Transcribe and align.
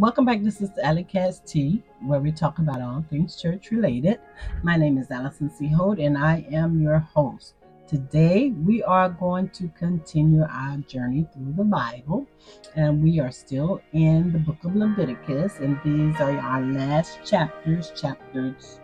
Welcome 0.00 0.24
back 0.24 0.38
to 0.38 0.46
is 0.46 0.70
Alicatz 0.82 1.44
Tea, 1.44 1.82
where 2.00 2.20
we 2.20 2.32
talk 2.32 2.58
about 2.58 2.80
all 2.80 3.04
things 3.10 3.38
church 3.38 3.70
related. 3.70 4.18
My 4.62 4.74
name 4.74 4.96
is 4.96 5.10
Allison 5.10 5.50
C. 5.50 5.68
Holt, 5.68 5.98
and 5.98 6.16
I 6.16 6.46
am 6.50 6.80
your 6.80 7.00
host. 7.00 7.52
Today, 7.86 8.48
we 8.64 8.82
are 8.82 9.10
going 9.10 9.50
to 9.50 9.68
continue 9.78 10.42
our 10.50 10.78
journey 10.88 11.28
through 11.34 11.52
the 11.52 11.64
Bible, 11.64 12.26
and 12.76 13.02
we 13.02 13.20
are 13.20 13.30
still 13.30 13.82
in 13.92 14.32
the 14.32 14.38
book 14.38 14.64
of 14.64 14.74
Leviticus, 14.74 15.58
and 15.58 15.78
these 15.84 16.18
are 16.18 16.34
our 16.38 16.62
last 16.62 17.18
chapters, 17.22 17.92
chapters 17.94 18.80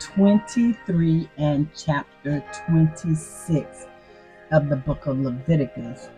23 0.00 1.30
and 1.36 1.68
chapter 1.72 2.42
26 2.66 3.86
of 4.50 4.68
the 4.68 4.76
book 4.76 5.06
of 5.06 5.20
Leviticus. 5.20 6.08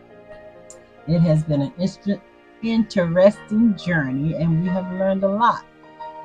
It 1.07 1.21
has 1.21 1.45
been 1.45 1.61
an 1.61 1.75
interesting 2.63 3.77
journey 3.77 4.35
and 4.35 4.63
we 4.63 4.69
have 4.69 4.93
learned 4.93 5.25
a 5.25 5.29
lot. 5.29 5.65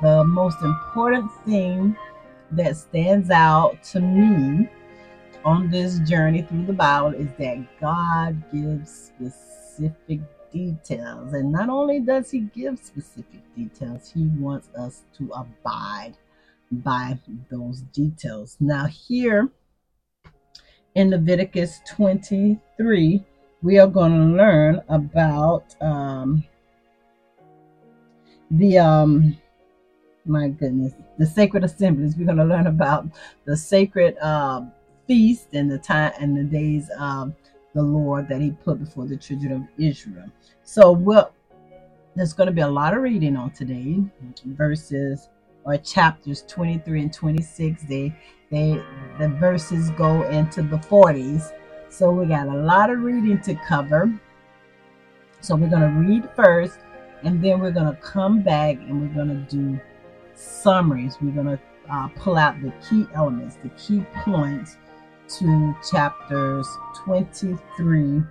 The 0.02 0.24
most 0.24 0.62
important 0.62 1.30
thing 1.46 1.96
that 2.52 2.76
stands 2.76 3.30
out 3.30 3.82
to 3.84 4.00
me 4.00 4.68
on 5.44 5.70
this 5.70 5.98
journey 6.00 6.42
through 6.42 6.66
the 6.66 6.72
Bible 6.72 7.14
is 7.14 7.28
that 7.38 7.80
God 7.80 8.42
gives 8.52 8.90
specific 8.90 10.20
details. 10.52 11.32
And 11.32 11.52
not 11.52 11.68
only 11.68 12.00
does 12.00 12.30
He 12.30 12.40
give 12.40 12.78
specific 12.78 13.42
details, 13.54 14.12
He 14.12 14.26
wants 14.38 14.68
us 14.76 15.04
to 15.18 15.30
abide 15.32 16.14
by 16.70 17.18
those 17.50 17.82
details. 17.92 18.56
Now, 18.60 18.86
here 18.86 19.48
in 20.94 21.10
Leviticus 21.10 21.80
23, 21.88 23.24
we 23.62 23.78
are 23.78 23.86
going 23.86 24.12
to 24.12 24.36
learn 24.36 24.82
about 24.88 25.74
um, 25.80 26.44
the 28.50 28.78
um, 28.78 29.36
my 30.24 30.48
goodness, 30.48 30.92
the 31.18 31.26
sacred 31.26 31.64
assemblies. 31.64 32.16
We're 32.16 32.26
going 32.26 32.38
to 32.38 32.44
learn 32.44 32.66
about 32.66 33.06
the 33.44 33.56
sacred 33.56 34.16
uh, 34.18 34.62
feast 35.06 35.48
and 35.52 35.70
the 35.70 35.78
time 35.78 36.12
and 36.20 36.36
the 36.36 36.44
days 36.44 36.90
of 36.98 37.32
the 37.74 37.82
Lord 37.82 38.28
that 38.28 38.40
He 38.40 38.50
put 38.50 38.78
before 38.80 39.06
the 39.06 39.16
children 39.16 39.52
of 39.52 39.62
Israel. 39.78 40.26
So, 40.62 40.92
well, 40.92 41.32
there's 42.14 42.32
going 42.32 42.46
to 42.46 42.52
be 42.52 42.62
a 42.62 42.68
lot 42.68 42.94
of 42.94 43.02
reading 43.02 43.36
on 43.36 43.50
today, 43.50 44.02
verses 44.44 45.28
or 45.64 45.76
chapters 45.78 46.44
23 46.48 47.02
and 47.02 47.12
26. 47.12 47.82
They 47.84 48.14
they 48.50 48.82
the 49.18 49.28
verses 49.28 49.90
go 49.90 50.22
into 50.28 50.62
the 50.62 50.76
40s 50.76 51.52
so 51.96 52.10
we 52.10 52.26
got 52.26 52.46
a 52.46 52.54
lot 52.54 52.90
of 52.90 53.00
reading 53.00 53.40
to 53.40 53.54
cover. 53.54 54.12
So 55.40 55.56
we're 55.56 55.70
going 55.70 55.80
to 55.80 55.98
read 55.98 56.28
first, 56.36 56.78
and 57.22 57.42
then 57.42 57.58
we're 57.58 57.70
going 57.70 57.86
to 57.86 57.98
come 58.02 58.42
back 58.42 58.76
and 58.76 59.00
we're 59.00 59.24
going 59.24 59.28
to 59.28 59.50
do 59.50 59.80
summaries. 60.34 61.16
We're 61.22 61.42
going 61.42 61.56
to 61.56 61.60
uh, 61.90 62.08
pull 62.08 62.36
out 62.36 62.60
the 62.60 62.70
key 62.86 63.06
elements, 63.14 63.56
the 63.62 63.70
key 63.70 64.04
points 64.24 64.76
to 65.38 65.74
chapters 65.90 66.68
23 66.96 68.22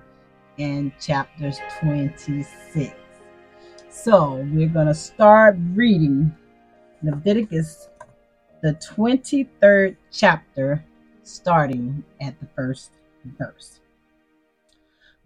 and 0.59 0.91
chapters 0.99 1.57
26. 1.79 2.93
So 3.89 4.45
we're 4.53 4.67
going 4.67 4.87
to 4.87 4.93
start 4.93 5.57
reading 5.73 6.35
Leviticus, 7.01 7.89
the 8.61 8.73
23rd 8.73 9.95
chapter, 10.11 10.85
starting 11.23 12.03
at 12.21 12.39
the 12.39 12.45
first 12.55 12.91
verse. 13.37 13.79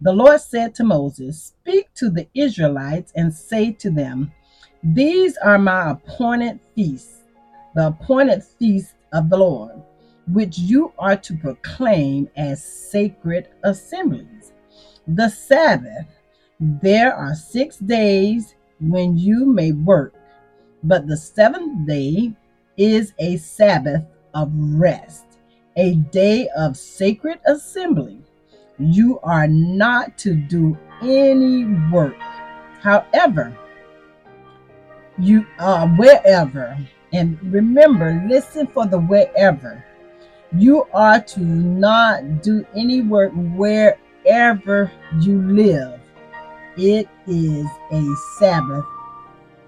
The 0.00 0.12
Lord 0.12 0.40
said 0.40 0.74
to 0.76 0.84
Moses, 0.84 1.42
Speak 1.42 1.92
to 1.94 2.10
the 2.10 2.28
Israelites 2.34 3.12
and 3.16 3.32
say 3.34 3.72
to 3.72 3.90
them, 3.90 4.32
These 4.82 5.36
are 5.38 5.58
my 5.58 5.90
appointed 5.90 6.60
feasts, 6.74 7.24
the 7.74 7.88
appointed 7.88 8.42
feasts 8.42 8.94
of 9.12 9.28
the 9.28 9.36
Lord, 9.38 9.82
which 10.28 10.58
you 10.58 10.92
are 10.98 11.16
to 11.16 11.36
proclaim 11.36 12.28
as 12.36 12.64
sacred 12.64 13.48
assemblies. 13.64 14.52
The 15.06 15.28
Sabbath, 15.28 16.06
there 16.60 17.14
are 17.14 17.34
six 17.34 17.76
days 17.78 18.54
when 18.80 19.18
you 19.18 19.46
may 19.46 19.72
work, 19.72 20.14
but 20.82 21.06
the 21.06 21.16
seventh 21.16 21.86
day 21.86 22.32
is 22.78 23.12
a 23.18 23.36
Sabbath 23.36 24.04
of 24.34 24.50
rest 24.54 25.29
a 25.80 25.94
day 26.12 26.46
of 26.54 26.76
sacred 26.76 27.38
assembly. 27.46 28.20
You 28.78 29.18
are 29.22 29.48
not 29.48 30.18
to 30.18 30.34
do 30.34 30.76
any 31.02 31.64
work. 31.90 32.16
However, 32.82 33.56
you 35.18 35.46
are 35.58 35.88
wherever, 35.88 36.76
and 37.14 37.38
remember, 37.42 38.22
listen 38.28 38.66
for 38.66 38.86
the 38.86 38.98
wherever. 38.98 39.82
You 40.52 40.86
are 40.92 41.20
to 41.20 41.40
not 41.40 42.42
do 42.42 42.66
any 42.76 43.00
work 43.00 43.32
wherever 43.34 44.92
you 45.20 45.40
live. 45.40 45.98
It 46.76 47.08
is 47.26 47.66
a 47.90 48.16
Sabbath 48.38 48.84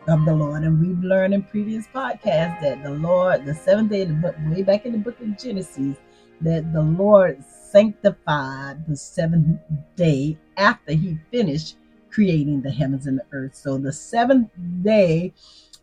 of 0.09 0.25
the 0.25 0.35
Lord. 0.35 0.63
And 0.63 0.81
we've 0.81 1.03
learned 1.03 1.35
in 1.35 1.43
previous 1.43 1.87
podcasts 1.87 2.61
that 2.61 2.83
the 2.83 2.91
Lord, 2.91 3.45
the 3.45 3.55
seventh 3.55 3.91
day, 3.91 4.05
the 4.05 4.15
book, 4.15 4.35
way 4.47 4.63
back 4.63 4.87
in 4.87 4.93
the 4.93 4.99
book 4.99 5.21
of 5.21 5.39
Genesis, 5.39 5.97
that 6.41 6.73
the 6.73 6.83
Lord 6.83 7.43
sanctified 7.45 8.87
the 8.87 8.97
seventh 8.97 9.61
day 9.97 10.39
after 10.57 10.93
he 10.93 11.19
finished 11.31 11.77
creating 12.11 12.61
the 12.61 12.71
heavens 12.71 13.07
and 13.07 13.19
the 13.19 13.27
earth. 13.33 13.55
So 13.55 13.79
the 13.79 13.93
seventh 13.93 14.51
day 14.83 15.33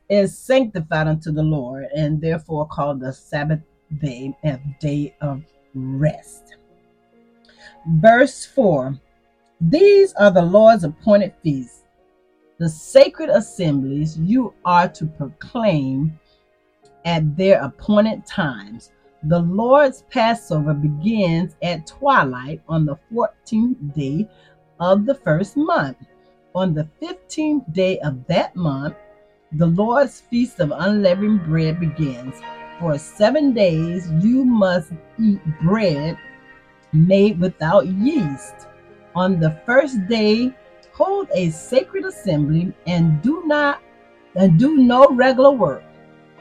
is 0.10 0.38
sanctified 0.38 1.08
unto 1.08 1.32
the 1.32 1.44
Lord 1.44 1.86
and 1.96 2.22
therefore 2.22 2.68
called 2.68 3.00
the 3.00 3.14
Sabbath 3.14 3.62
day, 4.00 4.36
a 4.44 4.60
day 4.80 5.16
of 5.22 5.44
rest. 5.74 6.56
Verse 7.88 8.46
4 8.46 9.00
These 9.62 10.14
are 10.14 10.32
the 10.32 10.42
Lord's 10.42 10.84
appointed 10.84 11.34
feasts 11.42 11.79
the 12.60 12.68
sacred 12.70 13.30
assemblies 13.30 14.18
you 14.20 14.54
are 14.66 14.88
to 14.90 15.06
proclaim 15.06 16.20
at 17.06 17.38
their 17.38 17.62
appointed 17.64 18.26
times. 18.26 18.92
The 19.24 19.40
Lord's 19.40 20.04
Passover 20.10 20.74
begins 20.74 21.56
at 21.64 21.88
twilight 21.88 22.62
on 22.68 22.86
the 22.86 22.98
14th 23.14 23.96
day 23.96 24.30
of 24.80 25.06
the 25.06 25.16
first 25.16 25.56
month. 25.56 25.98
On 26.54 26.74
the 26.74 26.88
15th 27.02 27.72
day 27.74 28.00
of 28.00 28.28
that 28.28 28.56
month, 28.58 28.96
the 29.54 29.68
Lord's 29.68 30.20
Feast 30.20 30.60
of 30.60 30.74
Unleavened 30.76 31.46
Bread 31.46 31.80
begins. 31.80 32.36
For 32.80 32.98
seven 32.98 33.54
days, 33.54 34.12
you 34.22 34.44
must 34.44 34.92
eat 35.18 35.40
bread 35.62 36.18
made 36.92 37.40
without 37.40 37.88
yeast. 37.88 38.68
On 39.16 39.40
the 39.40 39.60
first 39.66 40.08
day, 40.08 40.54
hold 41.00 41.30
a 41.34 41.50
sacred 41.50 42.04
assembly 42.04 42.74
and 42.86 43.22
do 43.22 43.42
not 43.46 43.82
and 44.36 44.60
do 44.60 44.78
no 44.78 45.08
regular 45.08 45.52
work 45.52 45.82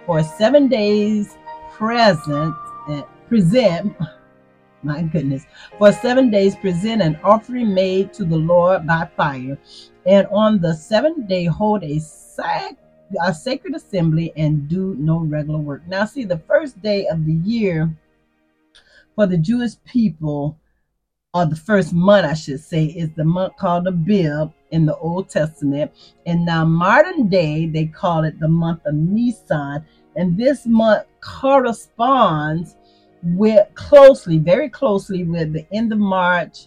for 0.04 0.22
seven 0.22 0.66
days 0.66 1.38
present 1.72 2.54
and 2.88 3.04
present 3.28 3.96
my 4.82 5.02
goodness 5.02 5.44
for 5.78 5.92
seven 5.92 6.28
days 6.28 6.56
present 6.56 7.00
an 7.00 7.16
offering 7.22 7.72
made 7.72 8.12
to 8.12 8.24
the 8.24 8.36
lord 8.36 8.84
by 8.84 9.08
fire. 9.16 9.56
And 10.06 10.26
on 10.28 10.60
the 10.60 10.74
seventh 10.74 11.28
day 11.28 11.44
hold 11.44 11.84
a 11.84 12.00
sac 12.00 12.76
a 13.24 13.32
sacred 13.32 13.74
assembly 13.74 14.32
and 14.36 14.68
do 14.68 14.94
no 14.98 15.20
regular 15.20 15.58
work. 15.58 15.82
Now 15.86 16.04
see 16.04 16.24
the 16.24 16.38
first 16.38 16.82
day 16.82 17.06
of 17.06 17.24
the 17.24 17.32
year 17.32 17.94
for 19.14 19.26
the 19.26 19.38
jewish 19.38 19.72
people 19.84 20.58
or 21.38 21.46
the 21.46 21.54
first 21.54 21.92
month, 21.92 22.26
I 22.26 22.34
should 22.34 22.58
say, 22.58 22.86
is 22.86 23.10
the 23.12 23.24
month 23.24 23.56
called 23.56 23.86
Abib 23.86 24.52
in 24.72 24.86
the 24.86 24.96
Old 24.96 25.28
Testament. 25.28 25.92
And 26.26 26.44
now, 26.44 26.64
modern 26.64 27.28
day, 27.28 27.66
they 27.66 27.86
call 27.86 28.24
it 28.24 28.40
the 28.40 28.48
month 28.48 28.84
of 28.86 28.94
Nisan. 28.96 29.84
And 30.16 30.36
this 30.36 30.66
month 30.66 31.06
corresponds 31.20 32.74
with 33.22 33.68
closely, 33.74 34.38
very 34.38 34.68
closely 34.68 35.22
with 35.22 35.52
the 35.52 35.64
end 35.72 35.92
of 35.92 36.00
March 36.00 36.66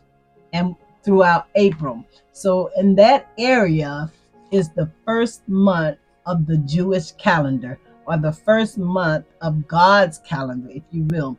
and 0.53 0.75
throughout 1.03 1.47
April. 1.55 2.05
So, 2.31 2.69
in 2.77 2.95
that 2.95 3.29
area 3.37 4.09
is 4.51 4.69
the 4.69 4.89
first 5.05 5.45
month 5.49 5.97
of 6.25 6.45
the 6.45 6.59
Jewish 6.59 7.11
calendar 7.13 7.77
or 8.05 8.17
the 8.17 8.31
first 8.31 8.77
month 8.77 9.25
of 9.41 9.67
God's 9.67 10.19
calendar, 10.19 10.69
if 10.71 10.83
you 10.91 11.03
will. 11.11 11.37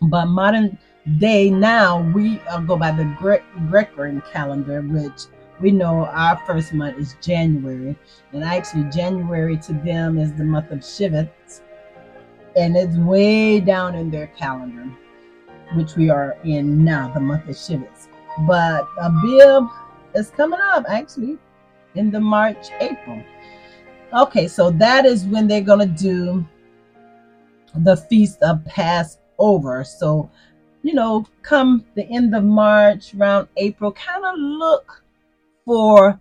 But 0.00 0.26
modern 0.26 0.78
day 1.18 1.50
now 1.50 2.02
we 2.12 2.40
uh, 2.50 2.60
go 2.60 2.76
by 2.76 2.90
the 2.90 3.04
Gre- 3.18 3.44
Gregorian 3.70 4.22
calendar, 4.32 4.82
which 4.82 5.22
we 5.60 5.70
know 5.70 6.06
our 6.06 6.36
first 6.46 6.72
month 6.72 6.98
is 6.98 7.16
January, 7.20 7.96
and 8.32 8.44
actually 8.44 8.84
January 8.90 9.56
to 9.58 9.72
them 9.72 10.18
is 10.18 10.32
the 10.34 10.44
month 10.44 10.70
of 10.70 10.80
Shivat, 10.80 11.30
and 12.56 12.76
it's 12.76 12.96
way 12.96 13.60
down 13.60 13.94
in 13.94 14.10
their 14.10 14.28
calendar, 14.28 14.88
which 15.74 15.96
we 15.96 16.10
are 16.10 16.36
in 16.44 16.84
now, 16.84 17.12
the 17.12 17.20
month 17.20 17.48
of 17.48 17.56
Shivat. 17.56 18.08
But 18.46 18.86
Abib 19.00 19.68
is 20.14 20.30
coming 20.30 20.60
up 20.60 20.84
actually 20.88 21.38
in 21.94 22.10
the 22.10 22.20
March 22.20 22.68
April. 22.80 23.22
Okay, 24.12 24.48
so 24.48 24.70
that 24.70 25.04
is 25.04 25.24
when 25.26 25.48
they're 25.48 25.60
to 25.64 25.86
do 25.86 26.46
the 27.74 27.96
feast 27.96 28.42
of 28.42 28.64
Passover. 28.64 29.84
So, 29.84 30.30
you 30.82 30.94
know, 30.94 31.26
come 31.42 31.84
the 31.94 32.04
end 32.08 32.34
of 32.34 32.44
March, 32.44 33.14
around 33.14 33.48
April, 33.56 33.92
kind 33.92 34.24
of 34.24 34.34
look 34.38 35.02
for 35.64 36.20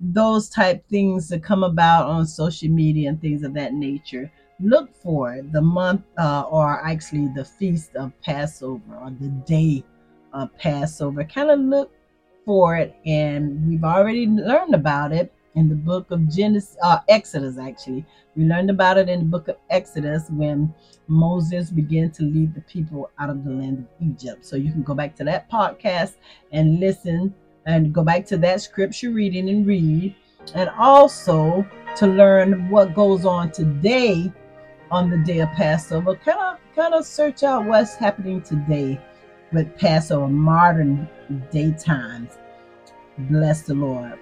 those 0.00 0.48
type 0.48 0.86
things 0.88 1.28
to 1.28 1.38
come 1.38 1.64
about 1.64 2.06
on 2.06 2.26
social 2.26 2.68
media 2.68 3.08
and 3.08 3.20
things 3.20 3.42
of 3.42 3.54
that 3.54 3.74
nature. 3.74 4.30
Look 4.60 4.94
for 4.94 5.40
the 5.52 5.60
month, 5.60 6.02
uh, 6.18 6.42
or 6.42 6.80
actually 6.84 7.28
the 7.34 7.44
feast 7.44 7.94
of 7.96 8.12
Passover, 8.22 8.96
or 9.00 9.10
the 9.10 9.28
day 9.46 9.84
of 10.32 10.56
Passover. 10.58 11.22
Kind 11.24 11.50
of 11.50 11.60
look 11.60 11.92
for 12.44 12.76
it, 12.76 12.96
and 13.06 13.68
we've 13.68 13.84
already 13.84 14.26
learned 14.26 14.74
about 14.74 15.12
it 15.12 15.32
in 15.58 15.68
the 15.68 15.74
book 15.74 16.10
of 16.10 16.28
Genesis, 16.28 16.76
uh, 16.82 17.00
Exodus. 17.08 17.58
Actually, 17.58 18.06
we 18.36 18.44
learned 18.44 18.70
about 18.70 18.96
it 18.96 19.08
in 19.08 19.18
the 19.18 19.24
book 19.26 19.48
of 19.48 19.56
Exodus 19.70 20.30
when 20.30 20.72
Moses 21.08 21.70
began 21.70 22.10
to 22.12 22.22
lead 22.22 22.54
the 22.54 22.60
people 22.62 23.10
out 23.18 23.28
of 23.28 23.44
the 23.44 23.50
land 23.50 23.78
of 23.78 24.06
Egypt. 24.06 24.46
So 24.46 24.54
you 24.56 24.70
can 24.70 24.82
go 24.82 24.94
back 24.94 25.16
to 25.16 25.24
that 25.24 25.50
podcast 25.50 26.14
and 26.52 26.78
listen, 26.78 27.34
and 27.66 27.92
go 27.92 28.04
back 28.04 28.24
to 28.26 28.36
that 28.38 28.60
scripture 28.60 29.10
reading 29.10 29.48
and 29.50 29.66
read, 29.66 30.14
and 30.54 30.70
also 30.78 31.66
to 31.96 32.06
learn 32.06 32.70
what 32.70 32.94
goes 32.94 33.24
on 33.24 33.50
today 33.50 34.32
on 34.90 35.10
the 35.10 35.18
day 35.18 35.40
of 35.40 35.50
Passover. 35.52 36.14
Kind 36.14 36.38
of, 36.38 36.58
kind 36.76 36.94
of 36.94 37.04
search 37.04 37.42
out 37.42 37.66
what's 37.66 37.96
happening 37.96 38.40
today 38.42 39.00
with 39.52 39.76
Passover, 39.76 40.28
modern 40.28 41.08
day 41.50 41.72
times. 41.72 42.38
Bless 43.18 43.62
the 43.62 43.74
Lord. 43.74 44.18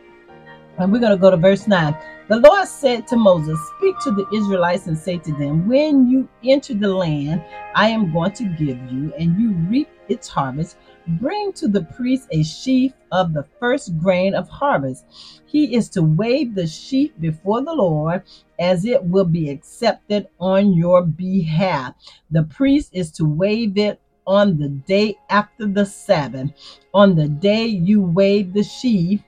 And 0.78 0.92
we're 0.92 0.98
going 0.98 1.12
to 1.12 1.16
go 1.16 1.30
to 1.30 1.36
verse 1.38 1.66
9. 1.66 1.96
The 2.28 2.36
Lord 2.36 2.68
said 2.68 3.06
to 3.08 3.16
Moses, 3.16 3.58
Speak 3.76 3.98
to 4.00 4.10
the 4.10 4.26
Israelites 4.34 4.88
and 4.88 4.98
say 4.98 5.16
to 5.18 5.32
them, 5.32 5.66
When 5.66 6.08
you 6.08 6.28
enter 6.44 6.74
the 6.74 6.92
land 6.94 7.42
I 7.74 7.88
am 7.88 8.12
going 8.12 8.32
to 8.32 8.44
give 8.44 8.78
you, 8.90 9.14
and 9.18 9.40
you 9.40 9.52
reap 9.70 9.88
its 10.08 10.28
harvest, 10.28 10.76
bring 11.06 11.52
to 11.54 11.68
the 11.68 11.84
priest 11.96 12.28
a 12.32 12.42
sheaf 12.42 12.92
of 13.12 13.32
the 13.32 13.46
first 13.58 13.96
grain 13.98 14.34
of 14.34 14.48
harvest. 14.48 15.06
He 15.46 15.74
is 15.74 15.88
to 15.90 16.02
wave 16.02 16.54
the 16.54 16.66
sheaf 16.66 17.12
before 17.20 17.62
the 17.62 17.72
Lord, 17.72 18.22
as 18.58 18.84
it 18.84 19.02
will 19.02 19.24
be 19.24 19.50
accepted 19.50 20.26
on 20.40 20.74
your 20.74 21.02
behalf. 21.02 21.94
The 22.30 22.42
priest 22.42 22.90
is 22.92 23.10
to 23.12 23.24
wave 23.24 23.78
it 23.78 24.00
on 24.26 24.58
the 24.58 24.68
day 24.68 25.16
after 25.30 25.66
the 25.66 25.86
Sabbath. 25.86 26.50
On 26.92 27.14
the 27.14 27.28
day 27.28 27.66
you 27.66 28.02
wave 28.02 28.52
the 28.52 28.64
sheaf, 28.64 29.20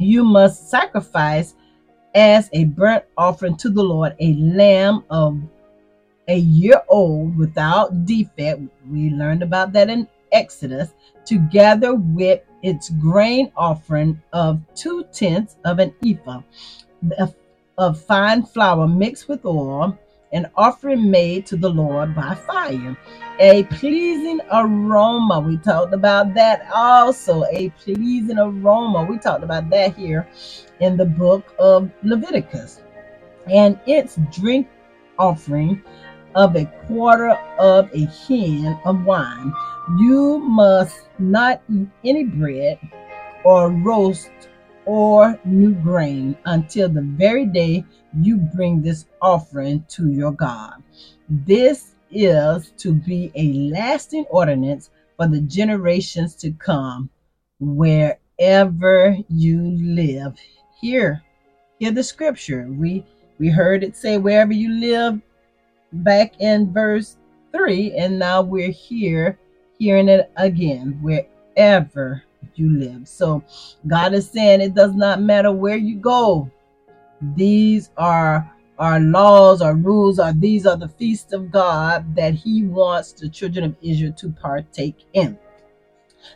you 0.00 0.24
must 0.24 0.70
sacrifice 0.70 1.54
as 2.14 2.48
a 2.52 2.64
burnt 2.64 3.04
offering 3.16 3.56
to 3.58 3.68
the 3.68 3.82
Lord 3.82 4.16
a 4.18 4.34
lamb 4.34 5.04
of 5.10 5.40
a 6.28 6.36
year 6.36 6.82
old 6.88 7.36
without 7.36 8.04
defect. 8.04 8.60
We 8.88 9.10
learned 9.10 9.42
about 9.42 9.72
that 9.74 9.90
in 9.90 10.08
Exodus, 10.32 10.94
together 11.24 11.94
with 11.94 12.40
its 12.62 12.90
grain 12.90 13.52
offering 13.56 14.20
of 14.32 14.60
two 14.74 15.04
tenths 15.12 15.56
of 15.64 15.78
an 15.78 15.94
ephah 16.04 16.42
of 17.78 18.00
fine 18.02 18.42
flour 18.42 18.86
mixed 18.86 19.28
with 19.28 19.44
oil, 19.44 19.98
an 20.32 20.50
offering 20.56 21.10
made 21.10 21.46
to 21.46 21.56
the 21.56 21.68
Lord 21.68 22.14
by 22.14 22.34
fire. 22.34 22.96
A 23.38 23.64
pleasing 23.64 24.40
aroma. 24.52 25.40
We 25.40 25.56
talked 25.56 25.92
about 25.92 26.34
that 26.34 26.68
also. 26.72 27.44
A 27.52 27.70
pleasing 27.70 28.38
aroma. 28.38 29.04
We 29.08 29.18
talked 29.18 29.42
about 29.42 29.70
that 29.70 29.96
here 29.96 30.28
in 30.80 30.96
the 30.96 31.06
book 31.06 31.54
of 31.58 31.90
Leviticus. 32.02 32.82
And 33.46 33.80
its 33.86 34.18
drink 34.30 34.68
offering 35.18 35.82
of 36.34 36.54
a 36.56 36.66
quarter 36.86 37.30
of 37.58 37.90
a 37.92 38.06
hin 38.06 38.78
of 38.84 39.04
wine. 39.04 39.52
You 39.98 40.38
must 40.38 41.08
not 41.18 41.62
eat 41.68 41.88
any 42.04 42.24
bread 42.24 42.78
or 43.44 43.70
roast 43.70 44.30
or 44.84 45.38
new 45.44 45.72
grain 45.72 46.36
until 46.44 46.88
the 46.88 47.02
very 47.02 47.46
day 47.46 47.84
you 48.18 48.36
bring 48.36 48.82
this 48.82 49.06
offering 49.22 49.84
to 49.90 50.08
your 50.10 50.32
God. 50.32 50.82
This 51.28 51.94
is 52.10 52.72
to 52.78 52.92
be 52.92 53.30
a 53.34 53.52
lasting 53.72 54.24
ordinance 54.30 54.90
for 55.16 55.28
the 55.28 55.40
generations 55.42 56.34
to 56.36 56.50
come 56.52 57.10
wherever 57.60 59.16
you 59.28 59.60
live. 59.80 60.34
Here, 60.80 61.22
hear 61.78 61.92
the 61.92 62.02
scripture. 62.02 62.66
We 62.70 63.04
we 63.38 63.48
heard 63.48 63.84
it 63.84 63.96
say 63.96 64.18
wherever 64.18 64.52
you 64.52 64.70
live 64.70 65.20
back 65.92 66.40
in 66.40 66.72
verse 66.72 67.16
3 67.52 67.92
and 67.96 68.18
now 68.18 68.42
we're 68.42 68.70
here 68.70 69.38
hearing 69.78 70.08
it 70.08 70.30
again 70.36 70.98
wherever 71.00 72.22
you 72.54 72.78
live. 72.78 73.08
So 73.08 73.42
God 73.86 74.12
is 74.12 74.30
saying 74.30 74.60
it 74.60 74.74
does 74.74 74.94
not 74.94 75.22
matter 75.22 75.50
where 75.52 75.76
you 75.76 75.96
go. 75.96 76.50
These 77.20 77.90
are 77.96 78.50
our 78.78 78.98
laws, 78.98 79.60
our 79.60 79.74
rules, 79.74 80.18
are 80.18 80.32
these 80.32 80.66
are 80.66 80.76
the 80.76 80.88
feasts 80.88 81.32
of 81.32 81.50
God 81.50 82.16
that 82.16 82.34
He 82.34 82.64
wants 82.64 83.12
the 83.12 83.28
children 83.28 83.64
of 83.64 83.76
Israel 83.82 84.12
to 84.14 84.30
partake 84.30 85.04
in. 85.12 85.38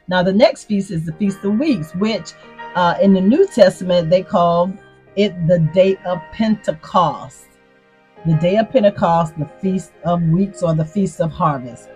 Now, 0.08 0.22
the 0.22 0.32
next 0.32 0.64
feast 0.64 0.90
is 0.90 1.04
the 1.04 1.12
Feast 1.14 1.44
of 1.44 1.58
Weeks, 1.58 1.94
which 1.94 2.32
uh, 2.75 2.96
in 3.00 3.14
the 3.14 3.20
New 3.20 3.46
Testament 3.46 4.10
they 4.10 4.22
call 4.22 4.72
it 5.16 5.46
the 5.46 5.58
day 5.72 5.96
of 6.04 6.20
Pentecost. 6.32 7.46
The 8.26 8.34
day 8.34 8.56
of 8.56 8.70
Pentecost, 8.70 9.38
the 9.38 9.50
Feast 9.60 9.92
of 10.04 10.22
Weeks, 10.22 10.62
or 10.62 10.75
the 10.75 10.84
Feast 10.84 11.20
of 11.20 11.30
Harvest. 11.30 11.88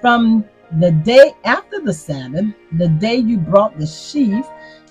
From 0.00 0.44
the 0.80 0.90
day 0.90 1.32
after 1.44 1.80
the 1.80 1.92
Sabbath, 1.92 2.46
the 2.72 2.88
day 2.88 3.16
you 3.16 3.38
brought 3.38 3.78
the 3.78 3.86
sheaf 3.86 4.44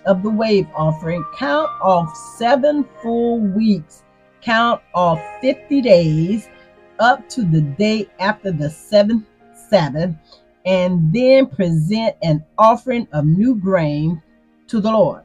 of 0.06 0.24
the 0.24 0.30
wave 0.30 0.68
offering, 0.76 1.24
count 1.38 1.70
off 1.82 2.16
seven 2.38 2.86
full 3.02 3.40
weeks, 3.40 4.04
count 4.42 4.82
off 4.94 5.20
50 5.42 5.82
days 5.82 6.50
up 7.00 7.28
to 7.30 7.44
the 7.44 7.62
day 7.62 8.08
after 8.20 8.52
the 8.52 8.70
seventh 8.70 9.26
Sabbath, 9.70 10.16
and 10.66 11.14
then 11.14 11.48
present 11.48 12.16
an 12.22 12.44
offering 12.58 13.08
of 13.12 13.26
new 13.26 13.56
grain 13.56 14.22
to 14.68 14.80
the 14.80 14.92
Lord. 14.92 15.24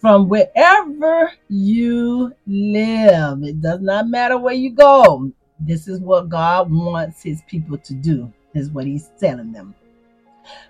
From 0.00 0.28
wherever 0.28 1.32
you 1.48 2.34
live, 2.46 3.42
it 3.42 3.60
does 3.60 3.80
not 3.80 4.08
matter 4.08 4.36
where 4.38 4.54
you 4.54 4.70
go. 4.70 5.32
This 5.60 5.88
is 5.88 6.00
what 6.00 6.28
God 6.28 6.70
wants 6.70 7.22
his 7.22 7.42
people 7.48 7.78
to 7.78 7.94
do 7.94 8.32
is 8.54 8.70
what 8.70 8.86
he's 8.86 9.10
telling 9.18 9.52
them. 9.52 9.74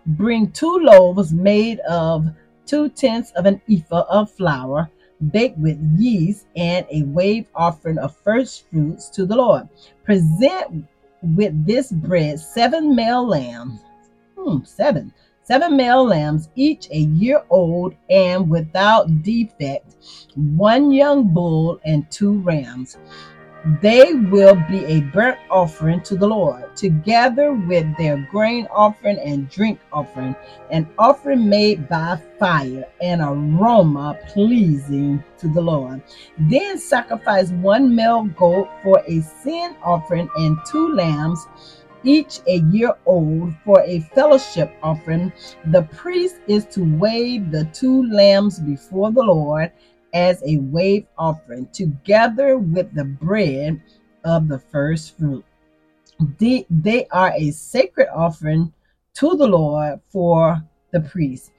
Bring 0.06 0.52
two 0.52 0.78
loaves 0.78 1.32
made 1.32 1.80
of 1.80 2.26
two 2.66 2.88
tenths 2.88 3.30
of 3.32 3.46
an 3.46 3.60
ephah 3.68 4.04
of 4.08 4.30
flour, 4.30 4.90
baked 5.30 5.58
with 5.58 5.78
yeast, 5.96 6.46
and 6.56 6.86
a 6.90 7.02
wave 7.04 7.46
offering 7.54 7.98
of 7.98 8.16
first 8.16 8.68
fruits 8.70 9.08
to 9.10 9.26
the 9.26 9.36
Lord. 9.36 9.68
Present 10.04 10.86
with 11.22 11.66
this 11.66 11.90
bread 11.90 12.38
seven 12.38 12.94
male 12.94 13.26
lambs, 13.26 13.80
hmm, 14.36 14.62
seven, 14.64 15.12
seven 15.42 15.76
male 15.76 16.04
lambs, 16.04 16.48
each 16.54 16.88
a 16.90 16.98
year 16.98 17.42
old 17.50 17.94
and 18.10 18.50
without 18.50 19.22
defect, 19.22 19.96
one 20.34 20.90
young 20.90 21.32
bull 21.32 21.80
and 21.84 22.10
two 22.10 22.40
rams 22.40 22.98
they 23.80 24.12
will 24.14 24.56
be 24.68 24.84
a 24.84 25.00
burnt 25.00 25.38
offering 25.50 26.02
to 26.02 26.16
the 26.16 26.26
Lord, 26.26 26.76
together 26.76 27.52
with 27.52 27.86
their 27.96 28.18
grain 28.30 28.66
offering 28.70 29.18
and 29.18 29.48
drink 29.48 29.80
offering, 29.92 30.36
an 30.70 30.86
offering 30.98 31.48
made 31.48 31.88
by 31.88 32.20
fire, 32.38 32.84
an 33.00 33.20
aroma 33.22 34.18
pleasing 34.28 35.22
to 35.38 35.48
the 35.48 35.60
Lord. 35.60 36.02
Then 36.38 36.78
sacrifice 36.78 37.50
one 37.50 37.94
male 37.94 38.24
goat 38.24 38.68
for 38.82 39.02
a 39.06 39.20
sin 39.20 39.76
offering 39.82 40.28
and 40.36 40.58
two 40.70 40.92
lambs 40.94 41.46
each 42.04 42.40
a 42.46 42.58
year 42.70 42.94
old 43.06 43.54
for 43.64 43.80
a 43.82 44.00
fellowship 44.14 44.76
offering. 44.82 45.32
The 45.66 45.82
priest 45.82 46.36
is 46.46 46.66
to 46.66 46.84
wave 46.98 47.50
the 47.50 47.64
two 47.72 48.06
lambs 48.10 48.60
before 48.60 49.10
the 49.10 49.22
Lord 49.22 49.72
as 50.14 50.42
a 50.46 50.58
wave 50.58 51.06
offering, 51.18 51.68
together 51.72 52.56
with 52.56 52.94
the 52.94 53.04
bread 53.04 53.82
of 54.24 54.48
the 54.48 54.58
first 54.58 55.18
fruit. 55.18 55.44
They, 56.38 56.64
they 56.70 57.06
are 57.08 57.32
a 57.36 57.50
sacred 57.50 58.08
offering 58.14 58.72
to 59.14 59.36
the 59.36 59.46
Lord 59.46 60.00
for 60.08 60.62
the 60.92 61.00
priest. 61.00 61.50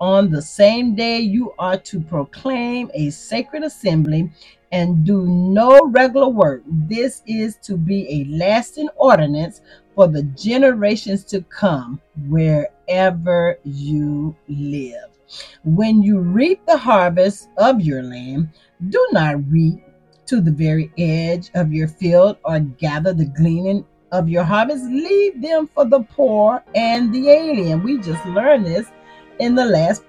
On 0.00 0.30
the 0.30 0.42
same 0.42 0.94
day, 0.94 1.18
you 1.18 1.52
are 1.58 1.78
to 1.78 2.00
proclaim 2.00 2.90
a 2.94 3.10
sacred 3.10 3.64
assembly 3.64 4.30
and 4.72 5.04
do 5.04 5.26
no 5.26 5.86
regular 5.86 6.28
work. 6.28 6.62
This 6.66 7.22
is 7.26 7.56
to 7.62 7.76
be 7.76 8.08
a 8.08 8.36
lasting 8.36 8.88
ordinance 8.96 9.60
for 9.94 10.08
the 10.08 10.24
generations 10.34 11.24
to 11.26 11.42
come 11.42 12.00
wherever 12.28 13.58
you 13.64 14.34
live. 14.48 15.13
When 15.64 16.02
you 16.02 16.20
reap 16.20 16.64
the 16.66 16.76
harvest 16.76 17.48
of 17.56 17.80
your 17.80 18.02
land, 18.02 18.50
do 18.88 19.06
not 19.12 19.48
reap 19.50 19.82
to 20.26 20.40
the 20.40 20.50
very 20.50 20.92
edge 20.98 21.50
of 21.54 21.72
your 21.72 21.88
field 21.88 22.38
or 22.44 22.60
gather 22.60 23.12
the 23.12 23.26
gleaning 23.26 23.84
of 24.12 24.28
your 24.28 24.44
harvest. 24.44 24.84
Leave 24.84 25.42
them 25.42 25.68
for 25.74 25.84
the 25.84 26.00
poor 26.00 26.62
and 26.74 27.12
the 27.14 27.28
alien. 27.28 27.82
We 27.82 27.98
just 27.98 28.24
learned 28.26 28.66
this 28.66 28.86
in 29.38 29.54
the 29.54 29.64
last 29.64 30.04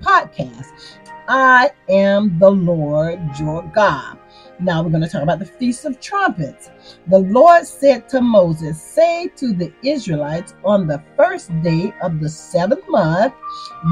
podcast. 0.00 0.98
I 1.28 1.70
am 1.88 2.38
the 2.38 2.50
Lord 2.50 3.20
your 3.38 3.62
God. 3.74 4.18
Now 4.60 4.82
we're 4.82 4.90
going 4.90 5.02
to 5.02 5.08
talk 5.08 5.22
about 5.22 5.40
the 5.40 5.46
Feast 5.46 5.84
of 5.84 6.00
Trumpets. 6.00 6.70
The 7.08 7.18
Lord 7.18 7.66
said 7.66 8.08
to 8.10 8.20
Moses, 8.20 8.80
Say 8.80 9.28
to 9.36 9.52
the 9.52 9.72
Israelites, 9.82 10.54
on 10.64 10.86
the 10.86 11.02
first 11.16 11.50
day 11.62 11.92
of 12.02 12.20
the 12.20 12.28
seventh 12.28 12.88
month, 12.88 13.34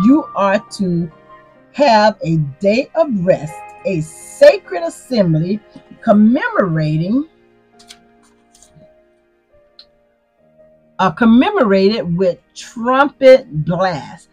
you 0.05 0.25
are 0.37 0.61
to 0.79 1.11
have 1.73 2.17
a 2.23 2.37
day 2.61 2.91
of 2.95 3.09
rest, 3.25 3.55
a 3.87 4.01
sacred 4.03 4.83
assembly 4.85 5.61
commemorating 6.01 7.29
uh, 10.99 11.11
commemorated 11.11 12.17
with 12.17 12.39
trumpet 12.55 13.65
blast. 13.65 14.29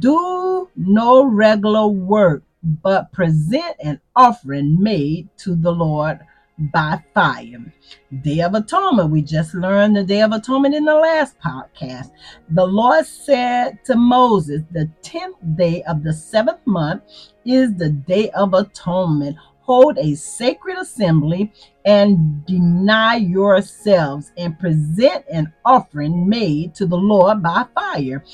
Do 0.00 0.68
no 0.76 1.24
regular 1.24 1.86
work 1.86 2.42
but 2.62 3.12
present 3.12 3.76
an 3.82 4.00
offering 4.14 4.82
made 4.82 5.28
to 5.38 5.54
the 5.54 5.72
Lord 5.72 6.20
by 6.72 7.02
fire. 7.14 7.72
Day 8.22 8.40
of 8.40 8.54
Atonement. 8.54 9.10
We 9.10 9.22
just 9.22 9.54
learned 9.54 9.96
the 9.96 10.04
Day 10.04 10.20
of 10.20 10.32
Atonement 10.32 10.74
in 10.74 10.84
the 10.84 10.94
last 10.94 11.38
podcast. 11.40 12.10
The 12.50 12.66
Lord 12.66 13.06
said 13.06 13.82
to 13.84 13.96
Moses, 13.96 14.62
The 14.70 14.90
10th 15.02 15.56
day 15.56 15.82
of 15.84 16.02
the 16.02 16.12
seventh 16.12 16.66
month 16.66 17.02
is 17.46 17.74
the 17.74 17.90
Day 17.90 18.30
of 18.30 18.52
Atonement 18.52 19.36
hold 19.70 19.96
a 19.98 20.16
sacred 20.16 20.76
assembly 20.78 21.52
and 21.84 22.44
deny 22.46 23.16
yourselves 23.16 24.32
and 24.36 24.58
present 24.58 25.24
an 25.32 25.52
offering 25.64 26.28
made 26.28 26.74
to 26.74 26.86
the 26.86 26.96
Lord 26.96 27.42
by 27.42 27.64
fire. 27.74 28.24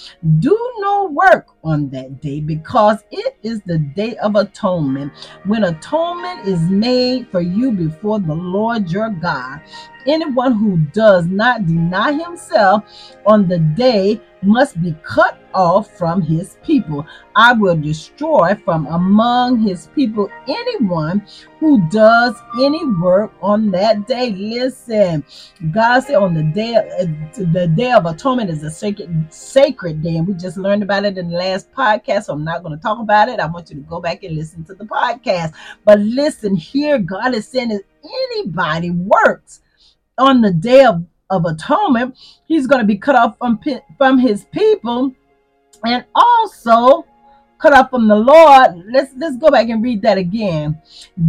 Do 0.40 0.72
no 0.78 1.04
work 1.12 1.46
on 1.62 1.88
that 1.90 2.20
day 2.20 2.40
because 2.40 3.04
it 3.10 3.36
is 3.42 3.60
the 3.62 3.78
day 3.78 4.16
of 4.16 4.36
atonement 4.36 5.12
when 5.44 5.64
atonement 5.64 6.46
is 6.46 6.60
made 6.62 7.28
for 7.28 7.40
you 7.40 7.72
before 7.72 8.20
the 8.20 8.34
Lord 8.34 8.90
your 8.90 9.10
God. 9.10 9.60
Anyone 10.06 10.54
who 10.54 10.78
does 10.92 11.26
not 11.26 11.66
deny 11.66 12.12
himself 12.12 12.84
on 13.26 13.48
the 13.48 13.58
day 13.58 14.20
must 14.42 14.80
be 14.80 14.94
cut 15.02 15.38
off 15.54 15.90
from 15.98 16.22
his 16.22 16.56
people. 16.62 17.04
I 17.34 17.52
will 17.52 17.76
destroy 17.76 18.54
from 18.64 18.86
among 18.86 19.60
his 19.60 19.88
people 19.94 20.30
anyone 20.46 21.26
who 21.58 21.88
does 21.88 22.34
any 22.60 22.84
work 22.84 23.32
on 23.42 23.70
that 23.70 24.06
day. 24.06 24.30
Listen, 24.30 25.24
God 25.72 26.00
said 26.00 26.16
on 26.16 26.34
the 26.34 26.42
day 26.42 26.74
of, 26.74 27.52
the 27.52 27.68
day 27.68 27.92
of 27.92 28.06
atonement 28.06 28.50
is 28.50 28.62
a 28.62 28.70
sacred 28.70 29.32
sacred 29.32 30.02
day, 30.02 30.16
and 30.16 30.26
we 30.26 30.34
just 30.34 30.56
learned 30.56 30.82
about 30.82 31.04
it 31.04 31.18
in 31.18 31.30
the 31.30 31.36
last 31.36 31.70
podcast. 31.72 32.24
So 32.24 32.34
I'm 32.34 32.44
not 32.44 32.62
going 32.62 32.76
to 32.76 32.82
talk 32.82 32.98
about 32.98 33.28
it. 33.28 33.40
I 33.40 33.46
want 33.46 33.70
you 33.70 33.76
to 33.76 33.82
go 33.82 34.00
back 34.00 34.22
and 34.22 34.36
listen 34.36 34.64
to 34.64 34.74
the 34.74 34.84
podcast. 34.84 35.54
But 35.84 35.98
listen, 36.00 36.54
here 36.54 36.98
God 36.98 37.34
is 37.34 37.48
saying 37.48 37.70
if 37.70 37.82
anybody 38.04 38.90
works 38.90 39.60
on 40.18 40.40
the 40.40 40.52
day 40.52 40.84
of, 40.84 41.04
of 41.30 41.44
atonement, 41.44 42.16
he's 42.46 42.66
going 42.66 42.80
to 42.80 42.86
be 42.86 42.96
cut 42.96 43.16
off 43.16 43.36
from, 43.38 43.60
from 43.98 44.18
his 44.18 44.44
people 44.46 45.12
and 45.84 46.04
also 46.14 47.06
cut 47.58 47.72
off 47.72 47.90
from 47.90 48.08
the 48.08 48.16
Lord. 48.16 48.84
Let's 48.90 49.12
let's 49.16 49.36
go 49.36 49.50
back 49.50 49.68
and 49.68 49.82
read 49.82 50.02
that 50.02 50.18
again. 50.18 50.80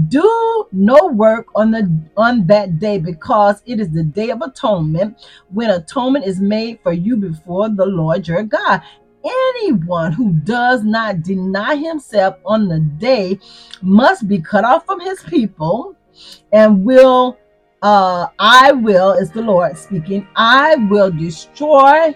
Do 0.07 0.67
no 0.71 1.07
work 1.07 1.47
on 1.55 1.71
the 1.71 1.91
on 2.15 2.47
that 2.47 2.79
day 2.79 2.97
because 2.97 3.61
it 3.65 3.79
is 3.79 3.89
the 3.91 4.03
day 4.03 4.29
of 4.29 4.41
atonement 4.41 5.17
when 5.51 5.69
atonement 5.69 6.25
is 6.25 6.39
made 6.39 6.79
for 6.83 6.93
you 6.93 7.17
before 7.17 7.69
the 7.69 7.85
Lord 7.85 8.27
your 8.27 8.43
God. 8.43 8.81
Anyone 9.23 10.13
who 10.13 10.31
does 10.31 10.83
not 10.83 11.21
deny 11.21 11.75
himself 11.75 12.37
on 12.45 12.67
the 12.67 12.79
day 12.79 13.39
must 13.81 14.27
be 14.27 14.39
cut 14.39 14.63
off 14.63 14.85
from 14.85 14.99
his 14.99 15.21
people 15.23 15.95
and 16.53 16.85
will 16.85 17.37
uh, 17.81 18.27
I 18.39 18.71
will, 18.71 19.13
is 19.13 19.31
the 19.31 19.41
Lord 19.41 19.77
speaking, 19.77 20.27
I 20.35 20.75
will 20.89 21.11
destroy 21.11 22.15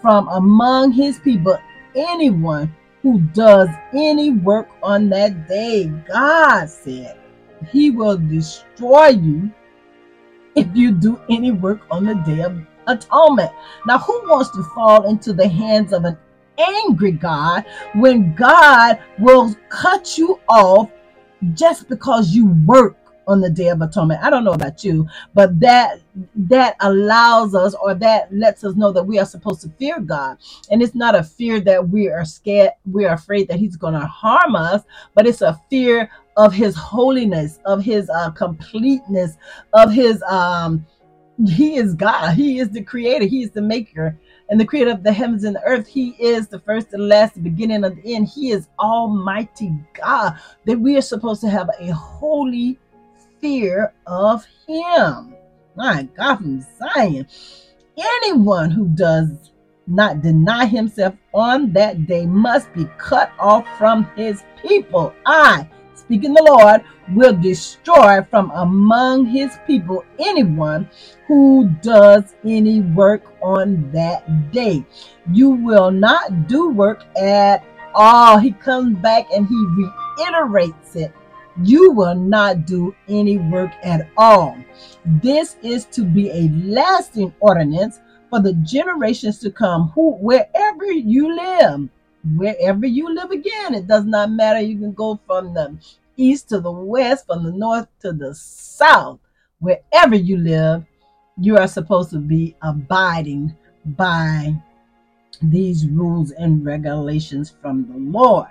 from 0.00 0.28
among 0.28 0.92
his 0.92 1.18
people 1.20 1.58
anyone 1.94 2.74
who 3.02 3.20
does 3.32 3.68
any 3.94 4.30
work 4.30 4.68
on 4.82 5.08
that 5.10 5.48
day. 5.48 5.86
God 6.08 6.66
said 6.66 7.18
he 7.70 7.90
will 7.90 8.16
destroy 8.16 9.08
you 9.08 9.50
if 10.54 10.66
you 10.74 10.92
do 10.92 11.20
any 11.28 11.52
work 11.52 11.80
on 11.90 12.04
the 12.04 12.14
day 12.14 12.40
of 12.42 12.58
atonement. 12.86 13.50
Now, 13.86 13.98
who 13.98 14.28
wants 14.28 14.50
to 14.50 14.62
fall 14.74 15.08
into 15.08 15.32
the 15.32 15.48
hands 15.48 15.92
of 15.92 16.04
an 16.04 16.16
angry 16.58 17.12
God 17.12 17.64
when 17.94 18.34
God 18.34 18.98
will 19.18 19.54
cut 19.68 20.18
you 20.18 20.40
off 20.48 20.90
just 21.54 21.88
because 21.88 22.34
you 22.34 22.48
work 22.66 22.96
on 23.28 23.40
the 23.40 23.50
day 23.50 23.68
of 23.68 23.80
atonement. 23.80 24.22
I 24.22 24.30
don't 24.30 24.44
know 24.44 24.52
about 24.52 24.82
you, 24.82 25.06
but 25.34 25.60
that 25.60 26.00
that 26.34 26.74
allows 26.80 27.54
us 27.54 27.74
or 27.74 27.94
that 27.94 28.34
lets 28.34 28.64
us 28.64 28.74
know 28.74 28.90
that 28.90 29.04
we 29.04 29.18
are 29.18 29.26
supposed 29.26 29.60
to 29.60 29.68
fear 29.78 30.00
God. 30.00 30.38
And 30.70 30.82
it's 30.82 30.94
not 30.94 31.14
a 31.14 31.22
fear 31.22 31.60
that 31.60 31.88
we 31.88 32.08
are 32.08 32.24
scared, 32.24 32.72
we 32.90 33.04
are 33.04 33.14
afraid 33.14 33.48
that 33.48 33.58
he's 33.58 33.76
going 33.76 33.94
to 33.94 34.06
harm 34.06 34.56
us, 34.56 34.82
but 35.14 35.26
it's 35.26 35.42
a 35.42 35.60
fear 35.70 36.10
of 36.36 36.52
his 36.52 36.74
holiness, 36.74 37.60
of 37.66 37.84
his 37.84 38.10
uh, 38.10 38.30
completeness, 38.30 39.36
of 39.74 39.92
his 39.92 40.22
um 40.22 40.84
he 41.46 41.76
is 41.76 41.94
God. 41.94 42.34
He 42.34 42.58
is 42.58 42.70
the 42.70 42.82
creator. 42.82 43.24
He 43.24 43.42
is 43.44 43.50
the 43.50 43.62
maker 43.62 44.18
and 44.48 44.58
the 44.58 44.64
creator 44.64 44.90
of 44.90 45.04
the 45.04 45.12
heavens 45.12 45.44
and 45.44 45.54
the 45.54 45.62
earth. 45.62 45.86
He 45.86 46.10
is 46.18 46.48
the 46.48 46.58
first 46.58 46.92
and 46.92 47.08
last, 47.08 47.34
the 47.34 47.40
beginning 47.40 47.84
and 47.84 48.02
the 48.02 48.14
end. 48.14 48.28
He 48.28 48.50
is 48.50 48.68
Almighty 48.80 49.72
God. 49.94 50.38
That 50.66 50.80
we 50.80 50.96
are 50.96 51.02
supposed 51.02 51.40
to 51.42 51.48
have 51.48 51.70
a 51.78 51.92
holy 51.92 52.78
fear 53.40 53.92
of 54.06 54.44
him. 54.66 55.34
My 55.76 56.08
God 56.16 56.36
from 56.36 56.64
Zion. 56.78 57.26
Anyone 57.96 58.70
who 58.70 58.88
does 58.88 59.28
not 59.86 60.20
deny 60.20 60.66
himself 60.66 61.14
on 61.32 61.72
that 61.72 62.06
day 62.06 62.26
must 62.26 62.72
be 62.74 62.86
cut 62.98 63.30
off 63.38 63.66
from 63.78 64.04
his 64.16 64.44
people. 64.60 65.12
I, 65.24 65.68
speaking 65.94 66.34
the 66.34 66.42
Lord, 66.42 66.82
will 67.14 67.32
destroy 67.32 68.22
from 68.30 68.50
among 68.54 69.26
his 69.26 69.58
people 69.66 70.04
anyone 70.18 70.88
who 71.26 71.68
does 71.82 72.34
any 72.44 72.80
work 72.80 73.22
on 73.40 73.90
that 73.92 74.52
day. 74.52 74.84
You 75.32 75.50
will 75.50 75.90
not 75.90 76.46
do 76.48 76.70
work 76.70 77.04
at 77.16 77.64
all. 77.94 78.38
He 78.38 78.52
comes 78.52 78.96
back 78.98 79.26
and 79.32 79.46
he 79.46 79.88
reiterates 80.18 80.96
it 80.96 81.12
you 81.62 81.92
will 81.92 82.14
not 82.14 82.66
do 82.66 82.94
any 83.08 83.38
work 83.38 83.72
at 83.82 84.08
all. 84.16 84.56
This 85.04 85.56
is 85.62 85.84
to 85.86 86.04
be 86.04 86.30
a 86.30 86.48
lasting 86.50 87.34
ordinance 87.40 88.00
for 88.30 88.40
the 88.40 88.52
generations 88.54 89.38
to 89.40 89.50
come, 89.50 89.88
who 89.94 90.12
wherever 90.16 90.84
you 90.84 91.34
live, 91.34 91.88
wherever 92.36 92.86
you 92.86 93.14
live 93.14 93.30
again, 93.30 93.74
it 93.74 93.86
does 93.86 94.04
not 94.04 94.30
matter. 94.30 94.60
You 94.60 94.78
can 94.78 94.92
go 94.92 95.18
from 95.26 95.54
the 95.54 95.76
east 96.16 96.48
to 96.50 96.60
the 96.60 96.70
west, 96.70 97.26
from 97.26 97.44
the 97.44 97.52
north 97.52 97.88
to 98.00 98.12
the 98.12 98.34
south, 98.34 99.18
wherever 99.60 100.14
you 100.14 100.36
live, 100.36 100.84
you 101.40 101.56
are 101.56 101.68
supposed 101.68 102.10
to 102.10 102.18
be 102.18 102.54
abiding 102.62 103.56
by 103.84 104.54
these 105.40 105.86
rules 105.88 106.32
and 106.32 106.64
regulations 106.64 107.54
from 107.62 107.86
the 107.88 108.18
Lord 108.18 108.48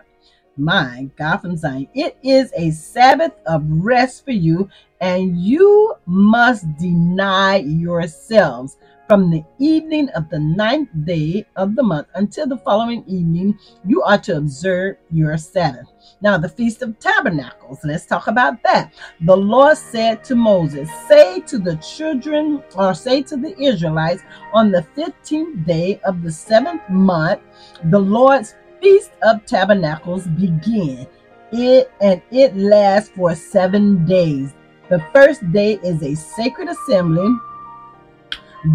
my 0.57 1.09
from 1.17 1.57
Zion. 1.57 1.87
It 1.93 2.17
is 2.23 2.51
a 2.55 2.71
Sabbath 2.71 3.33
of 3.45 3.63
rest 3.67 4.25
for 4.25 4.31
you, 4.31 4.69
and 5.01 5.39
you 5.39 5.95
must 6.05 6.65
deny 6.77 7.57
yourselves 7.57 8.77
from 9.07 9.31
the 9.31 9.43
evening 9.57 10.09
of 10.09 10.29
the 10.29 10.39
ninth 10.39 10.89
day 11.05 11.45
of 11.55 11.75
the 11.75 11.83
month 11.83 12.07
until 12.15 12.45
the 12.45 12.57
following 12.57 13.03
evening. 13.07 13.57
You 13.85 14.03
are 14.03 14.17
to 14.19 14.37
observe 14.37 14.97
your 15.11 15.37
Sabbath. 15.37 15.87
Now, 16.21 16.37
the 16.37 16.49
Feast 16.49 16.81
of 16.81 16.99
Tabernacles, 16.99 17.79
let's 17.83 18.05
talk 18.05 18.27
about 18.27 18.61
that. 18.63 18.93
The 19.21 19.37
Lord 19.37 19.77
said 19.77 20.23
to 20.25 20.35
Moses, 20.35 20.89
Say 21.07 21.39
to 21.41 21.57
the 21.57 21.75
children, 21.77 22.63
or 22.75 22.93
say 22.93 23.21
to 23.23 23.37
the 23.37 23.57
Israelites, 23.61 24.23
on 24.53 24.71
the 24.71 24.85
15th 24.95 25.65
day 25.65 26.01
of 26.05 26.23
the 26.23 26.31
seventh 26.31 26.81
month, 26.89 27.41
the 27.85 27.99
Lord's 27.99 28.55
Feast 28.81 29.11
of 29.23 29.45
Tabernacles 29.45 30.27
begin. 30.27 31.07
It 31.51 31.91
and 32.01 32.21
it 32.31 32.55
lasts 32.55 33.11
for 33.15 33.33
seven 33.35 34.05
days. 34.05 34.53
The 34.89 35.03
first 35.13 35.49
day 35.51 35.79
is 35.83 36.01
a 36.03 36.15
sacred 36.15 36.69
assembly. 36.69 37.35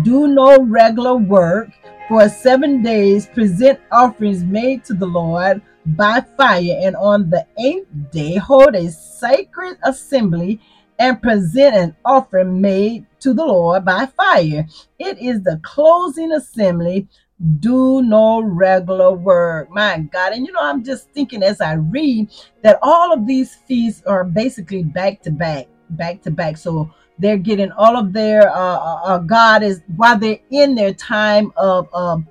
Do 0.03 0.27
no 0.29 0.63
regular 0.63 1.17
work. 1.17 1.71
For 2.09 2.29
seven 2.29 2.83
days, 2.83 3.27
present 3.27 3.81
offerings 3.91 4.43
made 4.45 4.85
to 4.85 4.95
the 4.95 5.07
Lord 5.07 5.63
by 5.87 6.25
fire. 6.37 6.79
And 6.83 6.97
on 6.97 7.31
the 7.31 7.47
eighth 7.59 7.89
day, 8.11 8.37
hold 8.37 8.75
a 8.75 8.91
sacred 8.91 9.79
assembly 9.85 10.61
and 10.99 11.23
present 11.23 11.75
an 11.75 11.97
offering 12.05 12.61
made 12.61 13.07
to 13.21 13.33
the 13.33 13.45
Lord 13.45 13.85
by 13.85 14.07
fire. 14.07 14.67
It 14.99 15.19
is 15.19 15.43
the 15.43 15.61
closing 15.63 16.33
assembly. 16.33 17.09
Do 17.59 18.03
no 18.03 18.41
regular 18.41 19.13
work. 19.13 19.71
My 19.71 19.99
God. 19.99 20.33
And 20.33 20.47
you 20.47 20.53
know, 20.53 20.61
I'm 20.63 20.85
just 20.85 21.11
thinking 21.11 21.43
as 21.43 21.61
I 21.61 21.75
read 21.75 22.31
that 22.63 22.79
all 22.83 23.13
of 23.13 23.27
these 23.27 23.57
feasts 23.67 24.03
are 24.07 24.25
basically 24.25 24.85
back 24.85 25.23
to 25.23 25.31
back, 25.31 25.67
back 25.91 26.23
to 26.23 26.31
back. 26.31 26.57
So 26.57 26.91
they're 27.19 27.39
getting 27.39 27.73
all 27.73 27.97
of 27.97 28.13
their 28.13 28.49
uh, 28.49 28.77
uh, 28.79 29.01
uh 29.05 29.19
God 29.19 29.63
is 29.63 29.83
while 29.97 30.19
they're 30.19 30.41
in 30.51 30.75
their 30.75 30.95
time 30.95 31.53
of 31.57 31.93
um, 31.95 32.27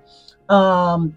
um 0.50 1.15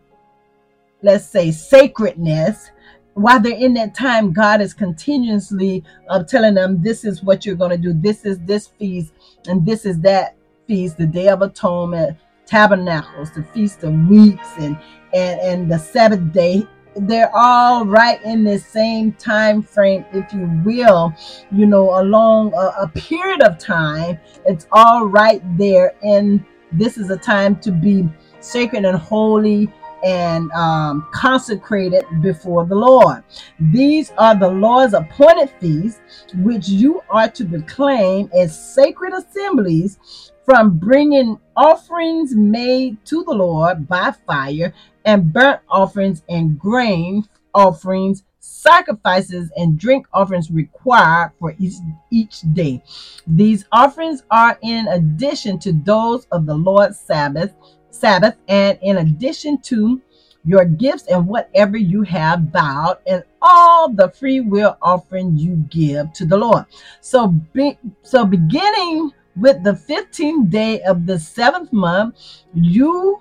let's 1.02 1.24
say 1.24 1.50
sacredness 1.50 2.70
while 3.14 3.40
they're 3.40 3.56
in 3.56 3.74
that 3.74 3.94
time, 3.94 4.32
God 4.32 4.60
is 4.60 4.74
continuously 4.74 5.84
uh, 6.08 6.24
telling 6.24 6.54
them, 6.54 6.82
This 6.82 7.04
is 7.04 7.22
what 7.22 7.46
you're 7.46 7.54
going 7.54 7.70
to 7.70 7.76
do. 7.76 7.92
This 7.92 8.24
is 8.24 8.38
this 8.40 8.66
feast, 8.66 9.12
and 9.46 9.64
this 9.64 9.86
is 9.86 10.00
that 10.00 10.36
feast, 10.66 10.98
the 10.98 11.06
Day 11.06 11.28
of 11.28 11.42
Atonement, 11.42 12.16
Tabernacles, 12.46 13.30
the 13.32 13.42
Feast 13.42 13.82
of 13.84 13.92
Weeks, 14.08 14.48
and 14.58 14.78
and 15.12 15.40
and 15.40 15.70
the 15.70 15.78
Sabbath 15.78 16.32
day. 16.32 16.66
They're 16.96 17.30
all 17.34 17.84
right 17.84 18.22
in 18.22 18.44
the 18.44 18.56
same 18.56 19.12
time 19.14 19.62
frame, 19.62 20.04
if 20.12 20.32
you 20.32 20.48
will, 20.64 21.12
you 21.50 21.66
know, 21.66 22.00
along 22.00 22.54
a, 22.54 22.82
a 22.82 22.88
period 22.94 23.42
of 23.42 23.58
time. 23.58 24.20
It's 24.46 24.68
all 24.70 25.06
right 25.06 25.42
there, 25.58 25.94
and 26.02 26.44
this 26.70 26.96
is 26.96 27.10
a 27.10 27.16
time 27.16 27.58
to 27.60 27.72
be 27.72 28.08
sacred 28.40 28.84
and 28.84 28.96
holy 28.96 29.72
and 30.04 30.52
um, 30.52 31.08
consecrated 31.12 32.04
before 32.20 32.66
the 32.66 32.74
Lord. 32.74 33.24
These 33.58 34.12
are 34.18 34.38
the 34.38 34.48
Lord's 34.48 34.92
appointed 34.92 35.50
feasts, 35.60 36.00
which 36.36 36.68
you 36.68 37.00
are 37.08 37.28
to 37.30 37.44
proclaim 37.44 38.30
as 38.38 38.74
sacred 38.74 39.14
assemblies 39.14 40.32
from 40.44 40.78
bringing 40.78 41.38
offerings 41.56 42.34
made 42.34 43.04
to 43.06 43.24
the 43.24 43.32
Lord 43.32 43.88
by 43.88 44.12
fire 44.26 44.74
and 45.04 45.32
burnt 45.32 45.60
offerings 45.68 46.22
and 46.28 46.58
grain 46.58 47.24
offerings 47.54 48.24
sacrifices 48.40 49.50
and 49.56 49.78
drink 49.78 50.06
offerings 50.12 50.50
required 50.50 51.32
for 51.38 51.54
each, 51.58 51.74
each 52.10 52.40
day. 52.52 52.82
These 53.26 53.64
offerings 53.72 54.22
are 54.30 54.58
in 54.62 54.86
addition 54.88 55.58
to 55.60 55.72
those 55.72 56.26
of 56.30 56.44
the 56.46 56.54
Lord's 56.54 56.98
Sabbath 56.98 57.54
Sabbath, 57.90 58.34
and 58.48 58.78
in 58.82 58.98
addition 58.98 59.60
to 59.62 60.02
your 60.44 60.64
gifts 60.64 61.06
and 61.06 61.26
whatever 61.26 61.76
you 61.76 62.02
have 62.02 62.40
vowed, 62.52 62.98
and 63.06 63.22
all 63.40 63.88
the 63.88 64.10
free 64.10 64.40
will 64.40 64.76
offering 64.82 65.38
you 65.38 65.56
give 65.70 66.12
to 66.12 66.26
the 66.26 66.36
Lord. 66.36 66.66
So, 67.00 67.28
be, 67.28 67.78
so 68.02 68.26
beginning 68.26 69.12
with 69.36 69.62
the 69.64 69.72
15th 69.72 70.50
day 70.50 70.80
of 70.82 71.06
the 71.06 71.18
seventh 71.18 71.72
month, 71.72 72.16
you, 72.54 73.20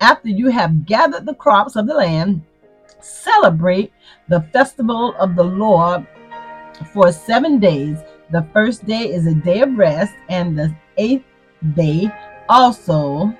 after 0.00 0.28
you 0.28 0.48
have 0.48 0.86
gathered 0.86 1.26
the 1.26 1.34
crops 1.34 1.76
of 1.76 1.86
the 1.86 1.94
land, 1.94 2.42
celebrate 3.00 3.92
the 4.28 4.40
festival 4.52 5.14
of 5.18 5.36
the 5.36 5.44
Lord 5.44 6.06
for 6.92 7.12
seven 7.12 7.60
days. 7.60 7.98
The 8.30 8.46
first 8.52 8.84
day 8.84 9.12
is 9.12 9.26
a 9.26 9.34
day 9.34 9.60
of 9.60 9.76
rest, 9.76 10.14
and 10.28 10.58
the 10.58 10.74
eighth 10.96 11.24
day 11.74 12.10
also 12.48 13.36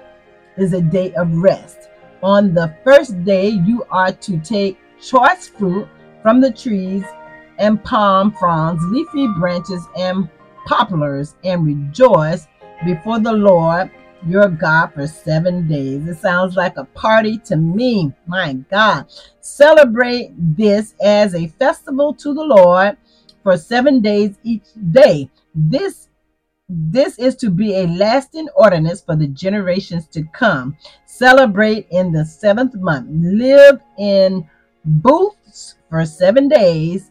is 0.56 0.72
a 0.72 0.80
day 0.80 1.12
of 1.14 1.34
rest. 1.38 1.88
On 2.22 2.54
the 2.54 2.74
first 2.84 3.24
day, 3.24 3.48
you 3.48 3.84
are 3.90 4.12
to 4.12 4.38
take 4.38 4.78
choice 5.00 5.48
fruit 5.48 5.88
from 6.22 6.40
the 6.40 6.52
trees 6.52 7.04
and 7.58 7.82
palm 7.82 8.32
fronds, 8.32 8.82
leafy 8.86 9.26
branches, 9.38 9.86
and 9.96 10.28
poplars, 10.66 11.34
and 11.44 11.64
rejoice 11.64 12.46
before 12.84 13.20
the 13.20 13.32
Lord 13.32 13.90
your 14.26 14.48
God 14.48 14.88
for 14.94 15.06
seven 15.06 15.68
days. 15.68 16.06
It 16.06 16.18
sounds 16.18 16.56
like 16.56 16.76
a 16.76 16.84
party 16.84 17.38
to 17.38 17.56
me. 17.56 18.12
My 18.26 18.54
God. 18.54 19.06
Celebrate 19.40 20.32
this 20.36 20.94
as 21.02 21.34
a 21.34 21.48
festival 21.48 22.14
to 22.14 22.34
the 22.34 22.42
Lord 22.42 22.96
for 23.42 23.56
seven 23.56 24.00
days 24.00 24.38
each 24.42 24.64
day. 24.92 25.30
This 25.54 26.08
this 26.66 27.18
is 27.18 27.36
to 27.36 27.50
be 27.50 27.74
a 27.74 27.86
lasting 27.86 28.48
ordinance 28.56 29.02
for 29.02 29.16
the 29.16 29.26
generations 29.26 30.08
to 30.08 30.22
come. 30.32 30.76
Celebrate 31.04 31.86
in 31.90 32.10
the 32.10 32.24
seventh 32.24 32.74
month. 32.76 33.06
Live 33.10 33.80
in 33.98 34.48
booths 34.84 35.76
for 35.90 36.06
seven 36.06 36.48
days. 36.48 37.10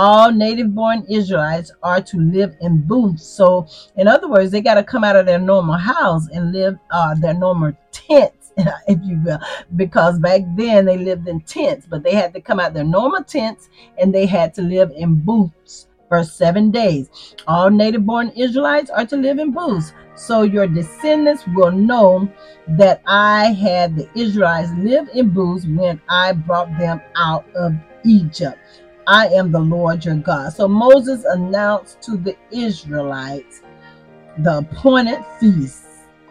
All 0.00 0.32
native 0.32 0.74
born 0.74 1.04
Israelites 1.10 1.70
are 1.82 2.00
to 2.00 2.16
live 2.16 2.56
in 2.62 2.80
booths. 2.86 3.22
So, 3.22 3.66
in 3.98 4.08
other 4.08 4.30
words, 4.30 4.50
they 4.50 4.62
got 4.62 4.76
to 4.76 4.82
come 4.82 5.04
out 5.04 5.14
of 5.14 5.26
their 5.26 5.38
normal 5.38 5.76
house 5.76 6.26
and 6.32 6.52
live 6.52 6.78
uh, 6.90 7.14
their 7.16 7.34
normal 7.34 7.74
tents, 7.92 8.50
if 8.56 8.98
you 9.04 9.20
will, 9.22 9.38
because 9.76 10.18
back 10.18 10.40
then 10.56 10.86
they 10.86 10.96
lived 10.96 11.28
in 11.28 11.42
tents, 11.42 11.86
but 11.86 12.02
they 12.02 12.14
had 12.14 12.32
to 12.32 12.40
come 12.40 12.58
out 12.58 12.72
their 12.72 12.82
normal 12.82 13.22
tents 13.22 13.68
and 13.98 14.14
they 14.14 14.24
had 14.24 14.54
to 14.54 14.62
live 14.62 14.90
in 14.96 15.16
booths 15.20 15.86
for 16.08 16.24
seven 16.24 16.70
days. 16.70 17.10
All 17.46 17.68
native 17.68 18.06
born 18.06 18.30
Israelites 18.30 18.88
are 18.88 19.04
to 19.04 19.18
live 19.18 19.38
in 19.38 19.52
booths. 19.52 19.92
So 20.14 20.44
your 20.44 20.66
descendants 20.66 21.44
will 21.48 21.72
know 21.72 22.26
that 22.68 23.02
I 23.06 23.52
had 23.52 23.96
the 23.96 24.08
Israelites 24.18 24.70
live 24.78 25.10
in 25.12 25.28
booths 25.28 25.66
when 25.66 26.00
I 26.08 26.32
brought 26.32 26.70
them 26.78 27.02
out 27.16 27.44
of 27.54 27.74
Egypt. 28.06 28.58
I 29.06 29.28
am 29.28 29.52
the 29.52 29.60
Lord 29.60 30.04
your 30.04 30.16
God. 30.16 30.52
So 30.52 30.68
Moses 30.68 31.24
announced 31.24 32.02
to 32.02 32.16
the 32.16 32.36
Israelites 32.50 33.62
the 34.38 34.58
appointed 34.58 35.24
feasts 35.38 35.86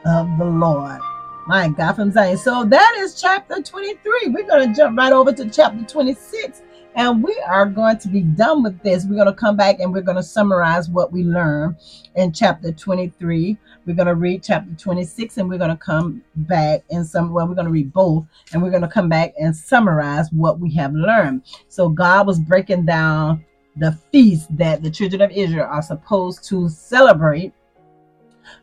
of 0.06 0.28
the 0.38 0.46
Lord. 0.46 1.00
My 1.48 1.70
God 1.70 1.94
from 1.94 2.12
Zion. 2.12 2.38
So 2.38 2.66
that 2.66 2.98
is 3.00 3.20
chapter 3.20 3.62
23. 3.62 4.30
We're 4.30 4.48
going 4.48 4.70
to 4.70 4.76
jump 4.76 4.98
right 4.98 5.14
over 5.14 5.32
to 5.34 5.50
chapter 5.50 5.84
26 5.84 6.62
and 7.00 7.24
we 7.24 7.34
are 7.48 7.66
going 7.66 7.98
to 7.98 8.10
be 8.10 8.24
done 8.24 8.62
with 8.62 8.84
this. 8.84 9.06
We're 9.06 9.16
going 9.16 9.28
to 9.28 9.34
come 9.34 9.56
back 9.56 9.80
and 9.80 9.94
we're 9.94 10.02
going 10.02 10.18
to 10.18 10.24
summarize 10.24 10.90
what 10.90 11.14
we 11.14 11.24
learned 11.24 11.78
in 12.18 12.34
chapter 12.34 12.74
23. 12.74 13.58
We're 13.86 13.96
going 13.96 14.10
to 14.10 14.16
read 14.16 14.44
chapter 14.44 14.74
26 14.74 15.38
and 15.38 15.48
we're 15.48 15.60
going 15.60 15.70
to 15.70 15.78
come 15.78 16.22
back 16.36 16.84
and 16.92 17.08
some 17.08 17.32
well, 17.32 17.48
we're 17.48 17.56
going 17.56 17.68
to 17.68 17.72
read 17.72 17.94
both 17.94 18.26
and 18.52 18.62
we're 18.62 18.70
going 18.70 18.82
to 18.82 18.90
come 18.90 19.08
back 19.08 19.34
and 19.40 19.56
summarize 19.56 20.30
what 20.34 20.60
we 20.60 20.74
have 20.74 20.94
learned. 20.94 21.44
So 21.70 21.88
God 21.88 22.28
was 22.28 22.38
breaking 22.38 22.86
down 22.86 23.46
the 23.78 23.98
feast 24.12 24.56
that 24.58 24.84
the 24.84 24.92
children 24.92 25.22
of 25.22 25.32
Israel 25.32 25.70
are 25.72 25.82
supposed 25.82 26.44
to 26.50 26.68
celebrate 26.68 27.54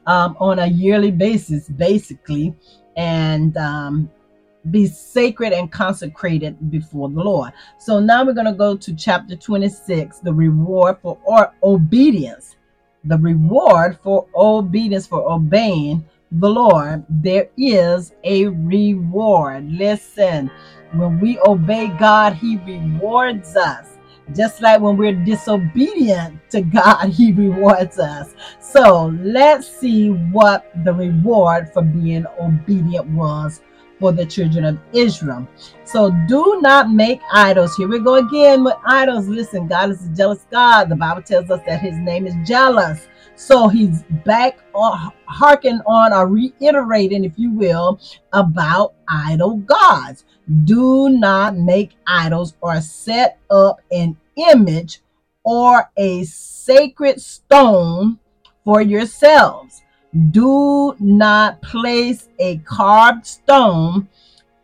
um, 0.04 0.36
on 0.40 0.58
a 0.58 0.66
yearly 0.66 1.10
basis, 1.10 1.70
basically. 1.70 2.54
And 2.98 3.56
um, 3.56 4.10
be 4.70 4.86
sacred 4.86 5.52
and 5.52 5.70
consecrated 5.70 6.70
before 6.70 7.08
the 7.08 7.22
Lord. 7.22 7.52
So 7.78 8.00
now 8.00 8.24
we're 8.24 8.32
going 8.32 8.46
to 8.46 8.52
go 8.52 8.76
to 8.76 8.94
chapter 8.94 9.36
26, 9.36 10.20
the 10.20 10.32
reward 10.32 10.98
for 11.02 11.18
or 11.24 11.52
obedience. 11.62 12.56
The 13.04 13.18
reward 13.18 13.98
for 14.02 14.26
obedience, 14.34 15.06
for 15.06 15.30
obeying 15.30 16.04
the 16.32 16.48
Lord. 16.48 17.04
There 17.08 17.48
is 17.56 18.12
a 18.24 18.46
reward. 18.46 19.70
Listen, 19.70 20.50
when 20.92 21.20
we 21.20 21.38
obey 21.46 21.88
God, 21.98 22.34
He 22.34 22.56
rewards 22.56 23.56
us. 23.56 23.90
Just 24.34 24.60
like 24.60 24.80
when 24.80 24.96
we're 24.96 25.24
disobedient 25.24 26.40
to 26.50 26.62
God, 26.62 27.08
He 27.10 27.30
rewards 27.30 28.00
us. 28.00 28.34
So 28.58 29.14
let's 29.20 29.68
see 29.68 30.08
what 30.08 30.72
the 30.84 30.92
reward 30.92 31.72
for 31.72 31.82
being 31.82 32.26
obedient 32.40 33.06
was 33.08 33.60
for 33.98 34.12
the 34.12 34.26
children 34.26 34.64
of 34.64 34.78
Israel. 34.92 35.46
So 35.84 36.10
do 36.28 36.60
not 36.60 36.90
make 36.90 37.20
idols. 37.32 37.76
Here 37.76 37.88
we 37.88 37.98
go 37.98 38.16
again 38.16 38.64
with 38.64 38.74
idols. 38.84 39.28
Listen, 39.28 39.66
God 39.66 39.90
is 39.90 40.06
a 40.06 40.10
jealous 40.10 40.46
God. 40.50 40.88
The 40.88 40.96
Bible 40.96 41.22
tells 41.22 41.50
us 41.50 41.60
that 41.66 41.80
his 41.80 41.96
name 41.96 42.26
is 42.26 42.34
jealous. 42.46 43.08
So 43.36 43.68
he's 43.68 44.02
back 44.24 44.58
on 44.74 45.12
harking 45.26 45.80
on 45.86 46.12
or 46.12 46.26
reiterating, 46.26 47.24
if 47.24 47.32
you 47.36 47.50
will, 47.52 48.00
about 48.32 48.94
idol 49.08 49.58
gods. 49.58 50.24
Do 50.64 51.10
not 51.10 51.56
make 51.56 51.96
idols 52.06 52.54
or 52.60 52.80
set 52.80 53.38
up 53.50 53.80
an 53.90 54.16
image 54.36 55.00
or 55.44 55.90
a 55.96 56.24
sacred 56.24 57.20
stone 57.20 58.18
for 58.64 58.80
yourselves 58.80 59.82
do 60.30 60.94
not 60.98 61.60
place 61.62 62.28
a 62.38 62.58
carved 62.58 63.26
stone 63.26 64.08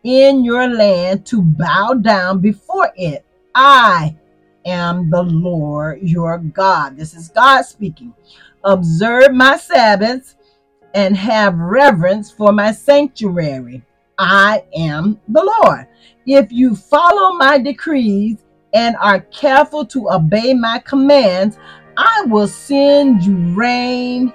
in 0.03 0.43
your 0.43 0.67
land 0.67 1.25
to 1.27 1.41
bow 1.41 1.93
down 1.93 2.39
before 2.39 2.91
it. 2.95 3.25
I 3.55 4.15
am 4.65 5.09
the 5.09 5.23
Lord 5.23 5.99
your 6.01 6.37
God. 6.39 6.97
This 6.97 7.13
is 7.13 7.29
God 7.29 7.63
speaking. 7.63 8.13
Observe 8.63 9.33
my 9.33 9.57
Sabbaths 9.57 10.35
and 10.93 11.15
have 11.15 11.55
reverence 11.57 12.31
for 12.31 12.51
my 12.51 12.71
sanctuary. 12.71 13.81
I 14.17 14.63
am 14.75 15.19
the 15.27 15.43
Lord. 15.43 15.87
If 16.25 16.51
you 16.51 16.75
follow 16.75 17.33
my 17.35 17.57
decrees 17.57 18.37
and 18.73 18.95
are 18.97 19.21
careful 19.21 19.85
to 19.87 20.11
obey 20.11 20.53
my 20.53 20.79
commands, 20.79 21.57
I 21.97 22.23
will 22.27 22.47
send 22.47 23.23
you 23.23 23.35
rain 23.53 24.33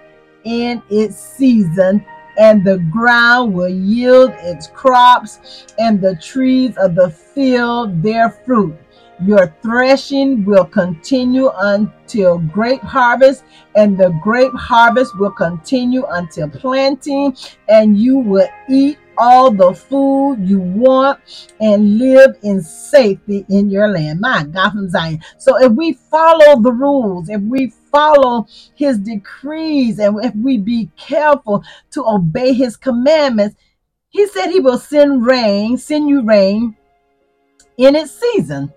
in 0.49 0.83
its 0.89 1.17
season, 1.17 2.05
and 2.39 2.65
the 2.65 2.79
ground 2.91 3.53
will 3.53 3.69
yield 3.69 4.33
its 4.39 4.67
crops, 4.69 5.67
and 5.79 6.01
the 6.01 6.17
trees 6.17 6.77
of 6.79 6.95
the 6.95 7.11
field 7.11 8.03
their 8.03 8.31
fruit. 8.31 8.75
Your 9.21 9.53
threshing 9.63 10.45
will 10.45 10.65
continue 10.65 11.51
until 11.59 12.39
grape 12.39 12.81
harvest, 12.81 13.45
and 13.75 13.99
the 13.99 14.11
grape 14.23 14.55
harvest 14.55 15.19
will 15.19 15.33
continue 15.33 16.07
until 16.11 16.49
planting, 16.49 17.37
and 17.69 17.99
you 17.99 18.19
will 18.19 18.49
eat 18.71 18.99
all 19.19 19.51
the 19.51 19.75
food 19.75 20.39
you 20.41 20.61
want 20.61 21.21
and 21.61 21.99
live 21.99 22.37
in 22.43 22.63
safety 22.63 23.45
in 23.49 23.69
your 23.69 23.89
land. 23.89 24.21
My 24.21 24.45
God 24.45 24.71
from 24.71 24.89
Zion. 24.89 25.21
So 25.37 25.63
if 25.63 25.73
we 25.73 25.93
follow 25.93 26.61
the 26.61 26.73
rules, 26.73 27.29
if 27.29 27.41
we 27.43 27.73
follow 27.91 28.47
his 28.75 28.99
decrees, 28.99 29.99
and 29.99 30.25
if 30.25 30.35
we 30.37 30.59
be 30.59 30.91
careful 30.97 31.65
to 31.91 32.07
obey 32.07 32.53
his 32.53 32.77
commandments, 32.77 33.57
he 34.11 34.27
said 34.29 34.51
he 34.51 34.61
will 34.61 34.79
send 34.79 35.27
rain, 35.27 35.77
send 35.77 36.09
you 36.09 36.23
rain 36.23 36.77
in 37.77 37.95
its 37.95 38.13
season 38.13 38.73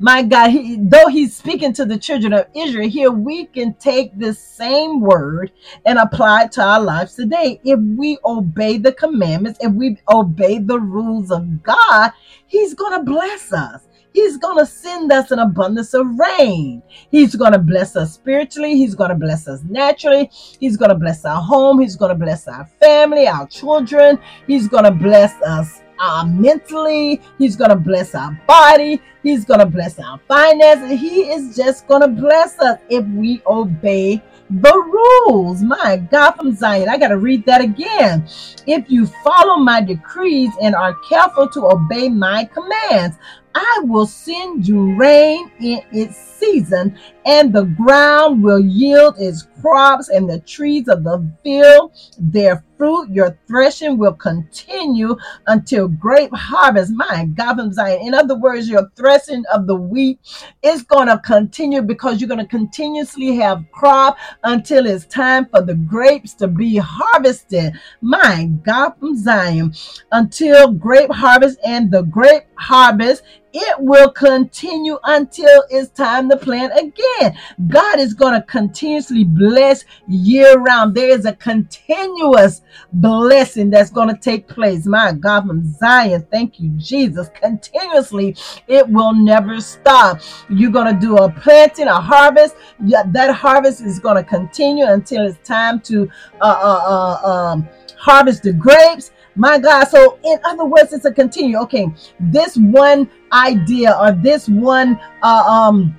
my 0.00 0.22
God, 0.22 0.50
he, 0.50 0.76
though 0.76 1.06
he's 1.06 1.36
speaking 1.36 1.72
to 1.74 1.84
the 1.84 1.96
children 1.96 2.32
of 2.32 2.46
Israel 2.54 2.88
here, 2.88 3.10
we 3.12 3.46
can 3.46 3.74
take 3.74 4.16
this 4.18 4.38
same 4.38 5.00
word 5.00 5.52
and 5.86 5.98
apply 5.98 6.44
it 6.44 6.52
to 6.52 6.62
our 6.62 6.80
lives 6.80 7.14
today. 7.14 7.60
If 7.64 7.78
we 7.96 8.18
obey 8.24 8.78
the 8.78 8.92
commandments, 8.92 9.60
if 9.62 9.72
we 9.72 9.98
obey 10.12 10.58
the 10.58 10.80
rules 10.80 11.30
of 11.30 11.62
God, 11.62 12.10
he's 12.46 12.74
going 12.74 12.98
to 12.98 13.04
bless 13.04 13.52
us. 13.52 13.88
He's 14.12 14.36
going 14.36 14.58
to 14.58 14.66
send 14.66 15.10
us 15.10 15.32
an 15.32 15.40
abundance 15.40 15.92
of 15.94 16.06
rain. 16.18 16.82
He's 17.10 17.34
going 17.34 17.52
to 17.52 17.58
bless 17.58 17.96
us 17.96 18.14
spiritually. 18.14 18.76
He's 18.76 18.94
going 18.94 19.10
to 19.10 19.16
bless 19.16 19.48
us 19.48 19.62
naturally. 19.68 20.30
He's 20.60 20.76
going 20.76 20.90
to 20.90 20.94
bless 20.94 21.24
our 21.24 21.42
home. 21.42 21.80
He's 21.80 21.96
going 21.96 22.10
to 22.10 22.24
bless 22.24 22.46
our 22.46 22.64
family, 22.80 23.26
our 23.26 23.48
children. 23.48 24.20
He's 24.46 24.68
going 24.68 24.84
to 24.84 24.92
bless 24.92 25.34
us 25.42 25.80
uh, 25.98 26.26
mentally. 26.26 27.20
He's 27.38 27.56
going 27.56 27.70
to 27.70 27.76
bless 27.76 28.14
our 28.14 28.38
body. 28.46 29.00
He's 29.22 29.44
going 29.44 29.60
to 29.60 29.66
bless 29.66 29.98
our 29.98 30.18
finances. 30.28 31.00
He 31.00 31.30
is 31.30 31.56
just 31.56 31.86
going 31.86 32.02
to 32.02 32.08
bless 32.08 32.58
us 32.58 32.78
if 32.88 33.04
we 33.06 33.42
obey 33.46 34.22
the 34.50 34.72
rules. 34.72 35.62
My 35.62 35.96
God 35.96 36.32
from 36.32 36.54
Zion. 36.54 36.88
I 36.88 36.98
got 36.98 37.08
to 37.08 37.18
read 37.18 37.46
that 37.46 37.60
again. 37.60 38.26
If 38.66 38.90
you 38.90 39.06
follow 39.06 39.56
my 39.56 39.80
decrees 39.80 40.50
and 40.60 40.74
are 40.74 40.94
careful 41.08 41.48
to 41.48 41.66
obey 41.66 42.08
my 42.08 42.44
commands, 42.44 43.16
I 43.54 43.80
will 43.84 44.06
send 44.06 44.66
you 44.66 44.94
rain 44.96 45.50
in 45.60 45.80
its 45.92 46.16
season, 46.16 46.98
and 47.24 47.52
the 47.52 47.64
ground 47.64 48.42
will 48.42 48.60
yield 48.60 49.16
its 49.18 49.46
crops, 49.60 50.08
and 50.08 50.28
the 50.28 50.40
trees 50.40 50.88
of 50.88 51.04
the 51.04 51.30
field 51.42 51.92
their 52.18 52.64
fruit. 52.76 53.08
Your 53.10 53.38
threshing 53.46 53.96
will 53.96 54.12
continue 54.14 55.16
until 55.46 55.88
grape 55.88 56.34
harvest. 56.34 56.92
My 56.92 57.26
God 57.34 57.56
from 57.56 57.72
Zion. 57.72 58.06
In 58.06 58.14
other 58.14 58.36
words, 58.36 58.68
your 58.68 58.90
threshing 58.96 59.44
of 59.52 59.66
the 59.66 59.74
wheat 59.74 60.18
is 60.62 60.82
going 60.82 61.08
to 61.08 61.18
continue 61.18 61.82
because 61.82 62.20
you're 62.20 62.28
going 62.28 62.40
to 62.40 62.46
continuously 62.46 63.36
have 63.36 63.64
crop 63.72 64.18
until 64.42 64.86
it's 64.86 65.06
time 65.06 65.46
for 65.46 65.62
the 65.62 65.74
grapes 65.74 66.34
to 66.34 66.48
be 66.48 66.76
harvested. 66.76 67.72
My 68.00 68.50
God 68.62 68.92
from 68.98 69.16
Zion. 69.16 69.72
Until 70.12 70.72
grape 70.72 71.10
harvest 71.10 71.58
and 71.64 71.90
the 71.90 72.02
grape 72.02 72.44
harvest 72.56 73.22
it 73.54 73.76
will 73.78 74.10
continue 74.10 74.98
until 75.04 75.62
it's 75.70 75.88
time 75.90 76.28
to 76.28 76.36
plant 76.36 76.72
again. 76.76 77.38
God 77.68 78.00
is 78.00 78.12
going 78.12 78.34
to 78.34 78.42
continuously 78.42 79.22
bless 79.22 79.84
year 80.08 80.58
round. 80.58 80.96
There 80.96 81.08
is 81.08 81.24
a 81.24 81.34
continuous 81.34 82.62
blessing 82.92 83.70
that's 83.70 83.90
going 83.90 84.08
to 84.08 84.20
take 84.20 84.48
place. 84.48 84.86
My 84.86 85.12
God, 85.12 85.46
from 85.46 85.64
Zion, 85.74 86.26
thank 86.32 86.58
you, 86.58 86.70
Jesus. 86.70 87.28
Continuously, 87.40 88.36
it 88.66 88.88
will 88.88 89.14
never 89.14 89.60
stop. 89.60 90.20
You're 90.50 90.72
going 90.72 90.92
to 90.92 91.00
do 91.00 91.16
a 91.18 91.30
planting, 91.30 91.86
a 91.86 92.00
harvest. 92.00 92.56
That 92.80 93.32
harvest 93.32 93.82
is 93.82 94.00
going 94.00 94.16
to 94.16 94.24
continue 94.24 94.86
until 94.86 95.26
it's 95.26 95.38
time 95.48 95.80
to 95.82 96.10
uh, 96.40 96.58
uh, 96.60 97.20
uh, 97.22 97.30
um, 97.30 97.68
harvest 97.96 98.42
the 98.42 98.52
grapes 98.52 99.12
my 99.36 99.58
God. 99.58 99.84
So, 99.84 100.18
in 100.24 100.38
other 100.44 100.64
words, 100.64 100.92
it's 100.92 101.04
a 101.04 101.12
continue. 101.12 101.58
Okay, 101.58 101.86
this 102.20 102.56
one 102.56 103.10
idea 103.32 103.96
or 104.00 104.12
this 104.12 104.48
one, 104.48 105.00
uh, 105.22 105.44
um, 105.46 105.98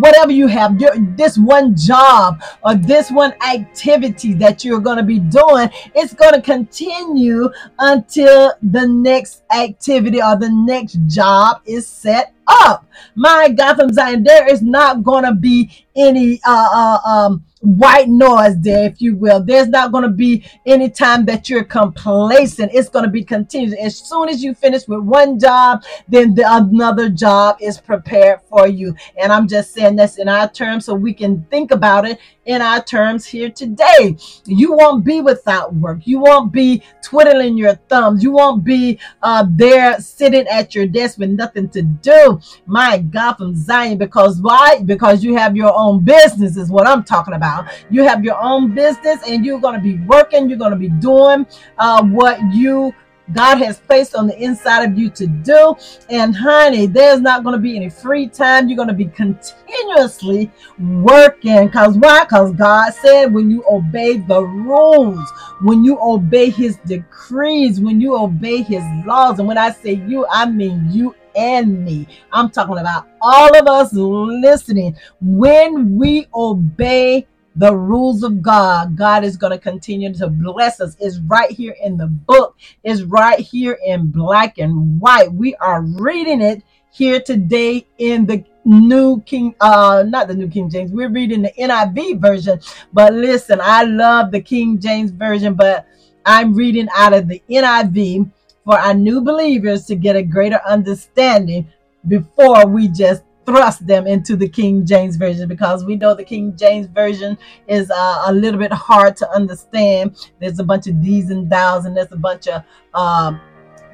whatever 0.00 0.30
you 0.30 0.46
have, 0.46 0.80
your, 0.80 0.92
this 1.16 1.36
one 1.36 1.76
job 1.76 2.42
or 2.64 2.74
this 2.74 3.10
one 3.10 3.34
activity 3.46 4.32
that 4.34 4.64
you're 4.64 4.80
going 4.80 4.98
to 4.98 5.02
be 5.02 5.18
doing, 5.18 5.68
it's 5.94 6.14
going 6.14 6.34
to 6.34 6.40
continue 6.40 7.48
until 7.78 8.52
the 8.62 8.86
next 8.86 9.42
activity 9.54 10.22
or 10.22 10.36
the 10.36 10.50
next 10.50 10.98
job 11.06 11.62
is 11.66 11.86
set 11.86 12.32
up. 12.46 12.86
My 13.14 13.48
God 13.48 13.76
from 13.76 13.92
Zion, 13.92 14.22
there 14.22 14.48
is 14.48 14.62
not 14.62 15.02
going 15.02 15.24
to 15.24 15.34
be 15.34 15.70
any, 15.96 16.40
uh, 16.46 16.68
uh, 16.72 17.08
um, 17.08 17.44
white 17.62 18.08
noise 18.08 18.58
there, 18.58 18.86
if 18.86 19.00
you 19.00 19.16
will. 19.16 19.42
There's 19.42 19.68
not 19.68 19.92
going 19.92 20.02
to 20.02 20.10
be 20.10 20.44
any 20.66 20.90
time 20.90 21.24
that 21.26 21.48
you're 21.48 21.64
complacent. 21.64 22.72
It's 22.74 22.88
going 22.88 23.04
to 23.04 23.10
be 23.10 23.24
continuous. 23.24 23.78
As 23.80 23.96
soon 23.96 24.28
as 24.28 24.42
you 24.42 24.52
finish 24.54 24.86
with 24.88 25.00
one 25.00 25.38
job, 25.38 25.84
then 26.08 26.34
the 26.34 26.44
another 26.46 27.08
job 27.08 27.56
is 27.60 27.80
prepared 27.80 28.40
for 28.48 28.66
you. 28.66 28.94
And 29.16 29.32
I'm 29.32 29.46
just 29.46 29.72
saying 29.72 29.96
this 29.96 30.18
in 30.18 30.28
our 30.28 30.50
terms 30.50 30.84
so 30.84 30.94
we 30.94 31.14
can 31.14 31.44
think 31.50 31.70
about 31.70 32.06
it 32.06 32.18
in 32.44 32.60
our 32.60 32.82
terms 32.82 33.24
here 33.24 33.50
today. 33.50 34.16
You 34.44 34.72
won't 34.72 35.04
be 35.04 35.20
without 35.20 35.74
work. 35.74 36.00
You 36.04 36.18
won't 36.18 36.52
be 36.52 36.82
twiddling 37.02 37.56
your 37.56 37.76
thumbs. 37.88 38.22
You 38.22 38.32
won't 38.32 38.64
be 38.64 38.98
uh, 39.22 39.46
there 39.48 40.00
sitting 40.00 40.46
at 40.48 40.74
your 40.74 40.86
desk 40.86 41.18
with 41.18 41.30
nothing 41.30 41.68
to 41.70 41.82
do. 41.82 42.40
My 42.66 42.98
God, 42.98 43.34
from 43.34 43.54
Zion, 43.54 43.98
because 43.98 44.40
why? 44.40 44.80
Because 44.84 45.22
you 45.22 45.36
have 45.36 45.56
your 45.56 45.72
own 45.74 46.04
business, 46.04 46.56
is 46.56 46.70
what 46.70 46.88
I'm 46.88 47.04
talking 47.04 47.34
about. 47.34 47.51
You 47.90 48.04
have 48.04 48.24
your 48.24 48.40
own 48.40 48.74
business 48.74 49.20
and 49.26 49.44
you're 49.44 49.60
going 49.60 49.74
to 49.74 49.80
be 49.80 49.98
working. 50.04 50.48
You're 50.48 50.58
going 50.58 50.72
to 50.72 50.76
be 50.76 50.88
doing 50.88 51.46
uh, 51.78 52.02
what 52.04 52.40
you 52.52 52.94
God 53.32 53.58
has 53.58 53.78
placed 53.78 54.14
on 54.14 54.26
the 54.26 54.36
inside 54.42 54.84
of 54.84 54.98
you 54.98 55.08
to 55.10 55.26
do. 55.26 55.74
And 56.10 56.34
honey, 56.34 56.86
there's 56.86 57.20
not 57.20 57.44
going 57.44 57.54
to 57.54 57.60
be 57.60 57.76
any 57.76 57.88
free 57.88 58.26
time. 58.26 58.68
You're 58.68 58.76
going 58.76 58.88
to 58.88 58.94
be 58.94 59.06
continuously 59.06 60.50
working. 60.78 61.66
Because 61.66 61.96
why? 61.96 62.24
Because 62.24 62.52
God 62.52 62.92
said 62.94 63.32
when 63.32 63.50
you 63.50 63.64
obey 63.70 64.18
the 64.18 64.42
rules, 64.42 65.32
when 65.62 65.84
you 65.84 65.98
obey 66.00 66.50
his 66.50 66.76
decrees, 66.78 67.80
when 67.80 68.00
you 68.00 68.16
obey 68.16 68.62
his 68.62 68.82
laws, 69.06 69.38
and 69.38 69.48
when 69.48 69.58
I 69.58 69.70
say 69.70 69.92
you, 69.92 70.26
I 70.30 70.46
mean 70.46 70.88
you 70.90 71.14
and 71.34 71.84
me. 71.84 72.06
I'm 72.32 72.50
talking 72.50 72.78
about 72.78 73.08
all 73.22 73.56
of 73.56 73.66
us 73.66 73.92
listening. 73.92 74.96
When 75.20 75.96
we 75.96 76.26
obey 76.34 77.26
the 77.56 77.74
rules 77.74 78.22
of 78.22 78.42
God, 78.42 78.96
God 78.96 79.24
is 79.24 79.36
going 79.36 79.52
to 79.52 79.58
continue 79.58 80.12
to 80.14 80.28
bless 80.28 80.80
us. 80.80 80.96
It's 80.98 81.18
right 81.20 81.50
here 81.50 81.76
in 81.82 81.96
the 81.96 82.06
book, 82.06 82.56
it's 82.82 83.02
right 83.02 83.38
here 83.38 83.78
in 83.84 84.10
black 84.10 84.58
and 84.58 85.00
white. 85.00 85.32
We 85.32 85.54
are 85.56 85.82
reading 85.82 86.40
it 86.40 86.62
here 86.90 87.20
today 87.20 87.86
in 87.98 88.26
the 88.26 88.44
new 88.64 89.20
king 89.22 89.54
uh 89.60 90.04
not 90.06 90.28
the 90.28 90.34
new 90.34 90.46
king 90.46 90.70
james 90.70 90.92
we're 90.92 91.08
reading 91.08 91.42
the 91.42 91.50
niv 91.58 92.20
version 92.20 92.60
but 92.92 93.12
listen 93.12 93.58
i 93.60 93.82
love 93.82 94.30
the 94.30 94.40
king 94.40 94.78
james 94.78 95.10
version 95.10 95.54
but 95.54 95.86
i'm 96.26 96.54
reading 96.54 96.86
out 96.94 97.12
of 97.12 97.26
the 97.26 97.42
niv 97.50 98.30
for 98.64 98.78
our 98.78 98.94
new 98.94 99.20
believers 99.20 99.84
to 99.86 99.96
get 99.96 100.14
a 100.14 100.22
greater 100.22 100.60
understanding 100.66 101.66
before 102.06 102.66
we 102.66 102.86
just 102.88 103.22
thrust 103.44 103.86
them 103.86 104.06
into 104.06 104.36
the 104.36 104.48
King 104.48 104.86
James 104.86 105.16
Version 105.16 105.48
because 105.48 105.84
we 105.84 105.96
know 105.96 106.14
the 106.14 106.24
King 106.24 106.56
James 106.56 106.86
Version 106.86 107.36
is 107.66 107.90
uh, 107.90 108.24
a 108.26 108.32
little 108.32 108.58
bit 108.58 108.72
hard 108.72 109.16
to 109.16 109.30
understand. 109.30 110.16
There's 110.40 110.58
a 110.58 110.64
bunch 110.64 110.86
of 110.86 111.02
D's 111.02 111.30
and 111.30 111.50
thous, 111.50 111.84
and 111.84 111.96
there's 111.96 112.12
a 112.12 112.16
bunch 112.16 112.48
of 112.48 112.62
um, 112.94 113.40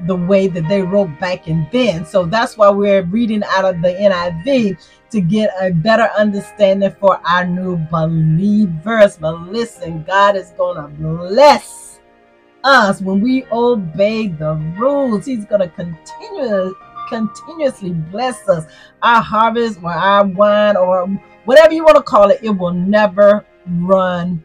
the 0.07 0.17
way 0.17 0.47
that 0.47 0.69
they 0.69 0.83
wrote 0.83 1.19
back 1.19 1.49
in 1.49 1.67
then. 1.73 2.05
So 2.05 2.25
that's 2.25 2.57
why 2.57 2.71
we're 2.71 3.03
reading 3.03 3.43
out 3.45 3.65
of 3.65 3.83
the 3.83 3.89
NIV 3.89 4.79
to 5.11 5.21
get 5.21 5.51
a 5.61 5.71
better 5.71 6.09
understanding 6.17 6.95
for 7.01 7.21
our 7.27 7.45
new 7.45 7.77
believers. 7.91 9.17
But 9.17 9.41
listen, 9.49 10.05
God 10.05 10.37
is 10.37 10.51
going 10.51 10.77
to 10.77 10.89
bless 10.89 12.01
us 12.65 13.01
when 13.01 13.21
we 13.21 13.45
obey 13.51 14.29
the 14.29 14.55
rules. 14.79 15.27
He's 15.27 15.45
going 15.45 15.63
to 15.63 15.69
continue 15.69 16.75
continuously 17.09 17.93
bless 17.93 18.49
us. 18.49 18.65
Our 19.03 19.23
harvest 19.23 19.81
or 19.83 19.93
our 19.93 20.27
wine 20.27 20.77
or 20.77 21.07
whatever 21.45 21.73
you 21.73 21.85
want 21.85 21.97
to 21.97 22.03
call 22.03 22.31
it, 22.31 22.41
it 22.43 22.51
will 22.51 22.73
never 22.73 23.45
run 23.67 24.43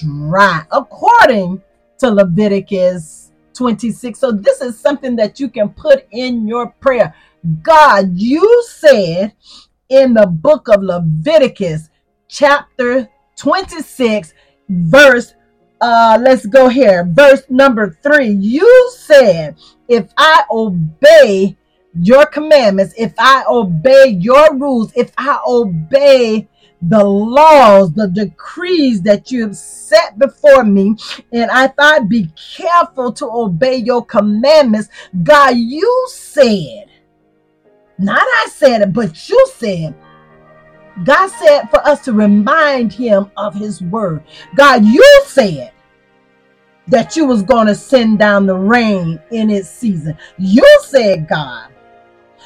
dry, 0.00 0.62
according 0.70 1.62
to 1.98 2.10
Leviticus 2.10 3.32
26. 3.54 4.18
So, 4.18 4.32
this 4.32 4.60
is 4.60 4.78
something 4.78 5.16
that 5.16 5.40
you 5.40 5.48
can 5.48 5.70
put 5.70 6.06
in 6.10 6.46
your 6.46 6.68
prayer. 6.80 7.14
God, 7.62 8.12
you 8.14 8.64
said 8.68 9.32
in 9.88 10.14
the 10.14 10.26
book 10.26 10.68
of 10.68 10.82
Leviticus, 10.82 11.90
chapter 12.28 13.08
26, 13.36 14.32
verse 14.68 15.34
uh 15.80 16.18
let's 16.20 16.46
go 16.46 16.68
here 16.68 17.04
verse 17.10 17.42
number 17.50 17.98
three 18.02 18.30
you 18.30 18.92
said 18.96 19.56
if 19.88 20.08
i 20.16 20.42
obey 20.50 21.56
your 22.00 22.26
commandments 22.26 22.94
if 22.98 23.12
i 23.18 23.44
obey 23.48 24.08
your 24.08 24.56
rules 24.56 24.92
if 24.96 25.12
i 25.18 25.38
obey 25.46 26.46
the 26.82 27.02
laws 27.02 27.92
the 27.94 28.08
decrees 28.08 29.00
that 29.02 29.30
you 29.30 29.42
have 29.42 29.56
set 29.56 30.18
before 30.18 30.64
me 30.64 30.96
and 31.32 31.50
if 31.52 31.72
i 31.78 31.98
be 32.00 32.28
careful 32.56 33.12
to 33.12 33.26
obey 33.26 33.76
your 33.76 34.04
commandments 34.04 34.88
god 35.22 35.56
you 35.56 36.06
said 36.10 36.86
not 37.98 38.20
i 38.20 38.48
said 38.50 38.82
it 38.82 38.92
but 38.92 39.28
you 39.28 39.46
said 39.54 39.94
God 41.02 41.28
said 41.28 41.64
for 41.70 41.84
us 41.86 42.04
to 42.04 42.12
remind 42.12 42.92
him 42.92 43.30
of 43.36 43.54
his 43.54 43.82
word. 43.82 44.22
God, 44.54 44.84
you 44.84 45.22
said 45.26 45.72
that 46.86 47.16
you 47.16 47.26
was 47.26 47.42
going 47.42 47.66
to 47.66 47.74
send 47.74 48.20
down 48.20 48.46
the 48.46 48.54
rain 48.54 49.20
in 49.32 49.50
its 49.50 49.68
season. 49.68 50.16
You 50.38 50.64
said, 50.84 51.28
God, 51.28 51.73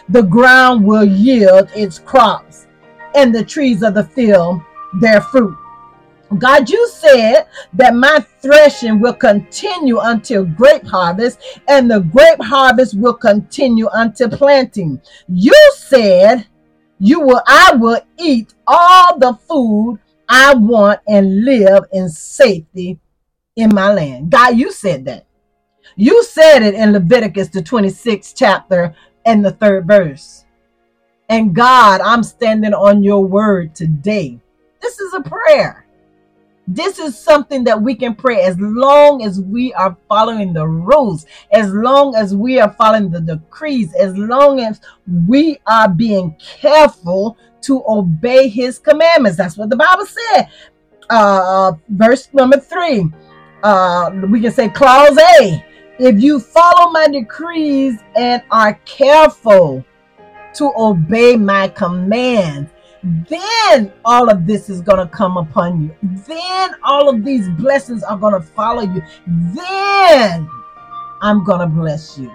the 0.09 0.23
ground 0.23 0.85
will 0.85 1.05
yield 1.05 1.71
its 1.75 1.99
crops 1.99 2.67
and 3.15 3.35
the 3.35 3.45
trees 3.45 3.83
of 3.83 3.95
the 3.95 4.05
field 4.05 4.61
their 5.01 5.21
fruit. 5.21 5.57
God, 6.37 6.69
you 6.69 6.89
said 6.89 7.47
that 7.73 7.95
my 7.95 8.25
threshing 8.43 9.01
will 9.01 9.15
continue 9.15 9.99
until 9.99 10.45
grape 10.45 10.87
harvest, 10.87 11.41
and 11.69 11.91
the 11.91 12.01
grape 12.01 12.43
harvest 12.43 12.99
will 12.99 13.15
continue 13.15 13.89
until 13.95 14.29
planting. 14.29 15.01
You 15.27 15.55
said 15.77 16.47
you 16.99 17.21
will 17.21 17.43
I 17.47 17.75
will 17.77 18.01
eat 18.19 18.55
all 18.67 19.19
the 19.19 19.35
food 19.49 20.01
I 20.29 20.55
want 20.55 21.01
and 21.09 21.45
live 21.45 21.85
in 21.93 22.11
safety 22.11 22.99
in 23.57 23.75
my 23.75 23.93
land. 23.93 24.31
God, 24.31 24.59
you 24.59 24.71
said 24.71 25.07
that. 25.07 25.25
You 25.97 26.23
said 26.25 26.63
it 26.63 26.75
in 26.75 26.93
Leviticus, 26.93 27.49
the 27.49 27.63
26th 27.63 28.35
chapter 28.37 28.95
and 29.29 29.45
the 29.45 29.53
third 29.53 29.87
verse. 29.87 30.47
And 31.29 31.55
God, 31.55 32.01
I'm 32.01 32.23
standing 32.23 32.73
on 32.73 33.03
your 33.03 33.25
word 33.25 33.75
today. 33.75 34.41
This 34.81 34.99
is 34.99 35.13
a 35.13 35.21
prayer. 35.21 35.85
This 36.67 36.99
is 36.99 37.19
something 37.19 37.63
that 37.65 37.81
we 37.81 37.95
can 37.95 38.15
pray 38.15 38.43
as 38.43 38.59
long 38.59 39.23
as 39.23 39.41
we 39.41 39.73
are 39.75 39.97
following 40.09 40.55
the 40.55 40.67
rules, 40.67 41.27
as 41.53 41.73
long 41.73 42.15
as 42.15 42.35
we 42.35 42.59
are 42.59 42.73
following 42.73 43.11
the 43.11 43.21
decrees, 43.21 43.95
as 43.95 44.17
long 44.17 44.61
as 44.61 44.81
we 45.27 45.59
are 45.67 45.89
being 45.89 46.35
careful 46.39 47.37
to 47.63 47.85
obey 47.87 48.49
his 48.49 48.79
commandments. 48.79 49.37
That's 49.37 49.59
what 49.59 49.69
the 49.69 49.77
Bible 49.77 50.07
said. 50.07 50.49
Uh, 51.11 51.73
verse 51.91 52.29
number 52.33 52.59
three, 52.59 53.11
uh, 53.63 54.11
we 54.31 54.41
can 54.41 54.53
say 54.53 54.69
clause 54.71 55.19
A. 55.19 55.68
If 55.99 56.23
you 56.23 56.39
follow 56.39 56.91
my 56.93 57.09
decrees 57.09 57.99
and 58.15 58.43
are 58.51 58.75
careful 58.85 59.85
to 60.55 60.73
obey 60.77 61.37
my 61.37 61.69
commands, 61.69 62.71
then 63.03 63.93
all 64.05 64.31
of 64.31 64.47
this 64.47 64.71
is 64.71 64.81
going 64.81 64.99
to 64.99 65.13
come 65.13 65.37
upon 65.37 65.83
you. 65.83 65.97
Then 66.27 66.71
all 66.85 67.09
of 67.09 67.25
these 67.25 67.49
blessings 67.51 68.03
are 68.03 68.17
going 68.17 68.35
to 68.35 68.41
follow 68.41 68.83
you. 68.83 69.03
Then 69.27 70.49
I'm 71.21 71.45
going 71.45 71.61
to 71.61 71.67
bless 71.67 72.17
you. 72.17 72.33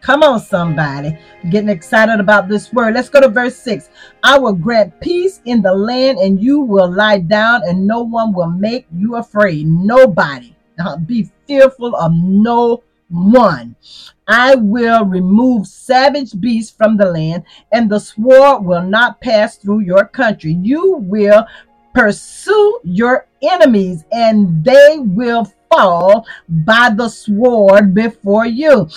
Come 0.00 0.22
on, 0.22 0.40
somebody. 0.40 1.18
Getting 1.50 1.68
excited 1.68 2.20
about 2.20 2.48
this 2.48 2.72
word. 2.72 2.94
Let's 2.94 3.08
go 3.08 3.20
to 3.20 3.28
verse 3.28 3.56
6. 3.56 3.90
I 4.22 4.38
will 4.38 4.54
grant 4.54 5.00
peace 5.00 5.40
in 5.44 5.60
the 5.60 5.74
land, 5.74 6.18
and 6.18 6.40
you 6.40 6.60
will 6.60 6.90
lie 6.90 7.18
down, 7.18 7.62
and 7.68 7.86
no 7.86 8.02
one 8.02 8.32
will 8.32 8.50
make 8.50 8.86
you 8.94 9.16
afraid. 9.16 9.66
Nobody. 9.66 10.54
Uh, 10.78 10.96
be 10.96 11.28
fearful 11.48 11.96
of 11.96 12.12
no 12.14 12.84
one. 13.08 13.74
I 14.28 14.54
will 14.54 15.04
remove 15.06 15.66
savage 15.66 16.38
beasts 16.38 16.76
from 16.76 16.96
the 16.96 17.06
land, 17.06 17.44
and 17.72 17.90
the 17.90 17.98
sword 17.98 18.64
will 18.64 18.82
not 18.82 19.20
pass 19.20 19.56
through 19.56 19.80
your 19.80 20.04
country. 20.04 20.52
You 20.52 20.96
will 20.98 21.46
pursue 21.94 22.80
your 22.84 23.26
enemies, 23.42 24.04
and 24.12 24.62
they 24.62 24.98
will 24.98 25.50
fall 25.70 26.26
by 26.48 26.90
the 26.94 27.08
sword 27.08 27.94
before 27.94 28.46
you. 28.46 28.88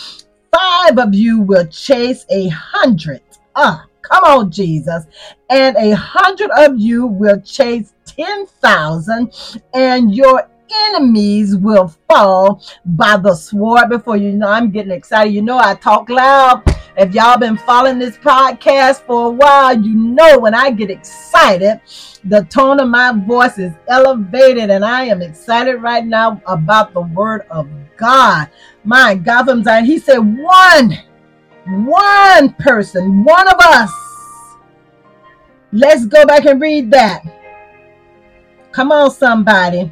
Five 0.54 0.98
of 0.98 1.14
you 1.14 1.40
will 1.40 1.66
chase 1.68 2.26
a 2.30 2.50
hundred. 2.50 3.22
Ah, 3.56 3.86
come 4.02 4.24
on, 4.26 4.52
Jesus. 4.52 5.06
And 5.50 5.78
a 5.78 5.92
hundred 5.92 6.52
of 6.58 6.78
you 6.78 7.08
will 7.08 7.40
chase 7.42 7.94
10,000, 8.06 9.32
and 9.74 10.14
your 10.14 10.50
enemies 10.88 11.56
will 11.56 11.94
fall 12.10 12.64
by 12.86 13.18
the 13.18 13.36
sword 13.36 13.90
before 13.90 14.18
you. 14.18 14.32
know, 14.32 14.48
I'm 14.48 14.72
getting 14.72 14.92
excited. 14.92 15.34
You 15.34 15.42
know, 15.42 15.58
I 15.58 15.76
talk 15.76 16.10
loud. 16.10 16.64
If 16.98 17.14
y'all 17.14 17.38
been 17.38 17.58
following 17.58 18.00
this 18.00 18.18
podcast 18.18 19.06
for 19.06 19.28
a 19.28 19.30
while, 19.30 19.82
you 19.82 19.96
know 19.96 20.40
when 20.40 20.54
I 20.54 20.72
get 20.72 20.90
excited, 20.90 21.80
the 22.26 22.44
tone 22.46 22.80
of 22.80 22.90
my 22.90 23.14
voice 23.26 23.58
is 23.58 23.74
elevated, 23.88 24.70
and 24.70 24.84
I 24.84 25.06
am 25.06 25.22
excited 25.22 25.78
right 25.78 26.06
now 26.06 26.42
about 26.46 26.94
the 26.94 27.02
word 27.02 27.46
of 27.50 27.70
God. 27.96 28.50
My 28.84 29.16
God 29.16 29.46
from 29.46 29.64
Zion, 29.64 29.86
he 29.86 30.00
said, 30.00 30.18
one, 30.18 30.98
one 31.66 32.54
person, 32.56 33.24
one 33.24 33.48
of 33.48 33.60
us. 33.60 33.92
Let's 35.72 36.06
go 36.06 36.26
back 36.26 36.46
and 36.46 36.60
read 36.60 36.92
that. 36.92 37.24
Come 38.74 38.92
on, 38.92 39.12
somebody. 39.12 39.92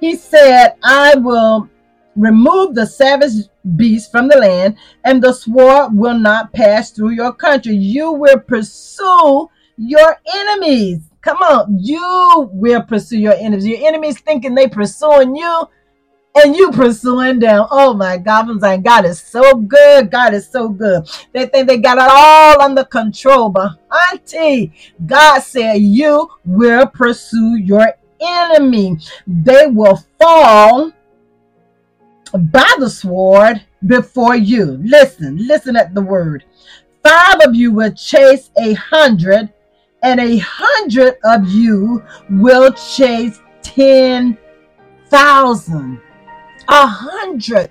He 0.00 0.16
said, 0.16 0.74
I 0.82 1.14
will 1.16 1.68
remove 2.16 2.74
the 2.74 2.86
savage 2.86 3.32
beast 3.76 4.10
from 4.10 4.28
the 4.28 4.36
land, 4.36 4.76
and 5.04 5.22
the 5.22 5.32
sword 5.32 5.96
will 5.96 6.18
not 6.18 6.52
pass 6.52 6.90
through 6.90 7.10
your 7.10 7.32
country. 7.32 7.74
You 7.74 8.12
will 8.12 8.38
pursue 8.40 9.48
your 9.76 10.16
enemies. 10.34 11.10
Come 11.20 11.38
on, 11.38 11.78
you 11.80 12.48
will 12.52 12.82
pursue 12.82 13.18
your 13.18 13.34
enemies. 13.34 13.66
Your 13.66 13.86
enemies 13.86 14.20
thinking 14.20 14.54
they 14.54 14.68
pursuing 14.68 15.34
you, 15.34 15.66
and 16.36 16.54
you 16.54 16.70
pursuing 16.70 17.38
them. 17.38 17.66
Oh 17.70 17.94
my 17.94 18.18
God, 18.18 18.48
I'm 18.48 18.60
saying 18.60 18.82
God 18.82 19.06
is 19.06 19.20
so 19.20 19.54
good. 19.54 20.10
God 20.10 20.34
is 20.34 20.48
so 20.48 20.68
good. 20.68 21.08
They 21.32 21.46
think 21.46 21.66
they 21.66 21.78
got 21.78 21.98
it 21.98 22.08
all 22.08 22.60
under 22.60 22.84
control, 22.84 23.48
but 23.48 23.72
auntie, 24.12 24.72
God 25.04 25.40
said 25.40 25.74
you 25.76 26.28
will 26.44 26.86
pursue 26.86 27.56
your 27.56 27.86
enemy. 28.20 28.98
They 29.26 29.66
will 29.66 30.02
fall 30.20 30.92
by 32.32 32.72
the 32.78 32.90
sword 32.90 33.62
before 33.86 34.36
you. 34.36 34.78
Listen, 34.82 35.36
listen 35.46 35.76
at 35.76 35.94
the 35.94 36.02
word. 36.02 36.44
Five 37.02 37.40
of 37.44 37.54
you 37.54 37.72
will 37.72 37.92
chase 37.92 38.50
a 38.58 38.74
hundred, 38.74 39.52
and 40.02 40.20
a 40.20 40.38
hundred 40.38 41.16
of 41.24 41.48
you 41.48 42.02
will 42.28 42.72
chase 42.72 43.40
ten 43.62 44.36
thousand. 45.08 46.00
A 46.68 46.86
hundred 46.86 47.70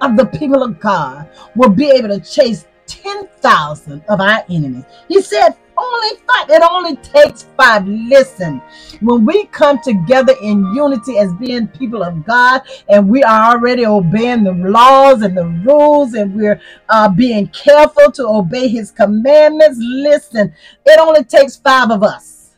of 0.00 0.16
the 0.16 0.26
people 0.26 0.62
of 0.62 0.80
God 0.80 1.28
will 1.54 1.68
be 1.68 1.90
able 1.90 2.08
to 2.08 2.20
chase 2.20 2.66
10,000 2.86 4.02
of 4.08 4.20
our 4.20 4.44
enemies. 4.48 4.84
He 5.08 5.20
said, 5.20 5.56
only 5.76 6.16
five. 6.26 6.50
It 6.50 6.62
only 6.62 6.96
takes 6.96 7.44
five. 7.56 7.86
Listen, 7.86 8.60
when 9.00 9.24
we 9.24 9.46
come 9.46 9.80
together 9.82 10.34
in 10.42 10.74
unity 10.74 11.18
as 11.18 11.32
being 11.34 11.68
people 11.68 12.02
of 12.02 12.24
God, 12.24 12.62
and 12.88 13.08
we 13.08 13.22
are 13.22 13.52
already 13.52 13.86
obeying 13.86 14.44
the 14.44 14.52
laws 14.52 15.22
and 15.22 15.36
the 15.36 15.46
rules, 15.64 16.14
and 16.14 16.34
we're 16.34 16.60
uh, 16.88 17.08
being 17.08 17.48
careful 17.48 18.10
to 18.12 18.26
obey 18.26 18.68
His 18.68 18.90
commandments, 18.90 19.78
listen, 19.80 20.52
it 20.86 21.00
only 21.00 21.24
takes 21.24 21.56
five 21.56 21.90
of 21.90 22.02
us. 22.02 22.56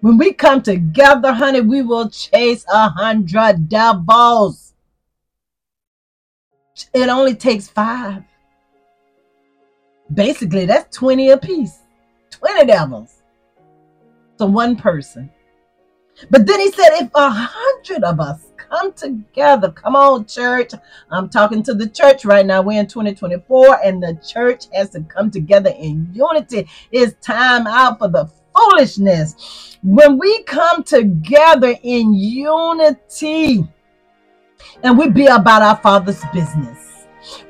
When 0.00 0.18
we 0.18 0.32
come 0.32 0.62
together, 0.62 1.32
honey, 1.32 1.60
we 1.60 1.82
will 1.82 2.10
chase 2.10 2.64
a 2.72 2.88
hundred 2.88 3.68
devils. 3.68 4.74
It 6.92 7.08
only 7.08 7.34
takes 7.34 7.68
five. 7.68 8.24
Basically, 10.12 10.66
that's 10.66 10.96
20 10.96 11.30
apiece. 11.30 11.81
20 12.42 12.66
devils 12.66 13.22
to 14.38 14.46
one 14.46 14.74
person. 14.76 15.30
But 16.28 16.46
then 16.46 16.60
he 16.60 16.70
said, 16.72 16.90
if 16.94 17.10
a 17.14 17.30
hundred 17.30 18.04
of 18.04 18.18
us 18.18 18.46
come 18.56 18.92
together, 18.92 19.70
come 19.70 19.94
on, 19.94 20.26
church. 20.26 20.72
I'm 21.10 21.28
talking 21.28 21.62
to 21.62 21.74
the 21.74 21.88
church 21.88 22.24
right 22.24 22.44
now. 22.44 22.62
We're 22.62 22.80
in 22.80 22.86
2024, 22.88 23.80
and 23.84 24.02
the 24.02 24.20
church 24.26 24.64
has 24.74 24.90
to 24.90 25.02
come 25.02 25.30
together 25.30 25.72
in 25.78 26.10
unity. 26.12 26.68
It's 26.90 27.14
time 27.24 27.66
out 27.66 27.98
for 27.98 28.08
the 28.08 28.28
foolishness. 28.54 29.78
When 29.82 30.18
we 30.18 30.42
come 30.42 30.82
together 30.82 31.76
in 31.82 32.12
unity 32.12 33.66
and 34.82 34.98
we 34.98 35.10
be 35.10 35.26
about 35.26 35.62
our 35.62 35.76
Father's 35.76 36.22
business, 36.32 36.91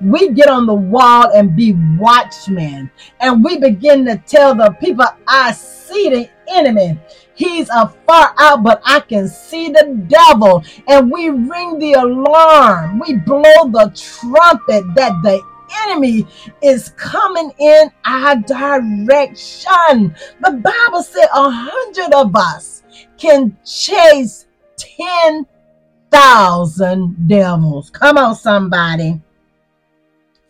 We 0.00 0.30
get 0.30 0.48
on 0.48 0.66
the 0.66 0.74
wall 0.74 1.30
and 1.34 1.56
be 1.56 1.74
watchmen. 1.98 2.90
And 3.20 3.44
we 3.44 3.58
begin 3.58 4.04
to 4.06 4.16
tell 4.26 4.54
the 4.54 4.70
people, 4.80 5.04
I 5.26 5.52
see 5.52 6.08
the 6.08 6.30
enemy. 6.48 6.98
He's 7.34 7.68
afar 7.70 8.34
out, 8.38 8.62
but 8.62 8.80
I 8.84 9.00
can 9.00 9.26
see 9.28 9.68
the 9.68 10.04
devil. 10.08 10.64
And 10.86 11.10
we 11.10 11.30
ring 11.30 11.78
the 11.78 11.94
alarm. 11.94 12.98
We 12.98 13.14
blow 13.14 13.70
the 13.70 13.90
trumpet 13.94 14.84
that 14.94 15.22
the 15.22 15.40
enemy 15.86 16.26
is 16.62 16.90
coming 16.90 17.50
in 17.58 17.90
our 18.04 18.36
direction. 18.36 20.14
The 20.40 20.60
Bible 20.62 21.02
said 21.02 21.28
a 21.34 21.50
hundred 21.50 22.12
of 22.14 22.36
us 22.36 22.82
can 23.16 23.56
chase 23.64 24.46
10,000 24.76 27.28
devils. 27.28 27.88
Come 27.90 28.18
on, 28.18 28.34
somebody. 28.34 29.22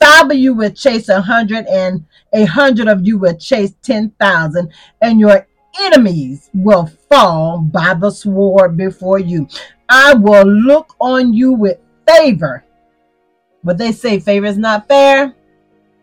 Five 0.02 0.32
of 0.32 0.36
you 0.36 0.52
will 0.52 0.70
chase 0.70 1.08
a 1.08 1.20
hundred, 1.20 1.64
and 1.66 2.04
a 2.32 2.44
hundred 2.44 2.88
of 2.88 3.06
you 3.06 3.18
will 3.18 3.36
chase 3.36 3.72
10,000, 3.82 4.72
and 5.00 5.20
your 5.20 5.46
enemies 5.80 6.50
will 6.52 6.86
fall 7.08 7.60
by 7.60 7.94
the 7.94 8.10
sword 8.10 8.76
before 8.76 9.20
you. 9.20 9.46
I 9.88 10.14
will 10.14 10.44
look 10.44 10.96
on 11.00 11.32
you 11.32 11.52
with 11.52 11.78
favor. 12.08 12.64
But 13.62 13.78
they 13.78 13.92
say 13.92 14.18
favor 14.18 14.46
is 14.46 14.58
not 14.58 14.88
fair. 14.88 15.36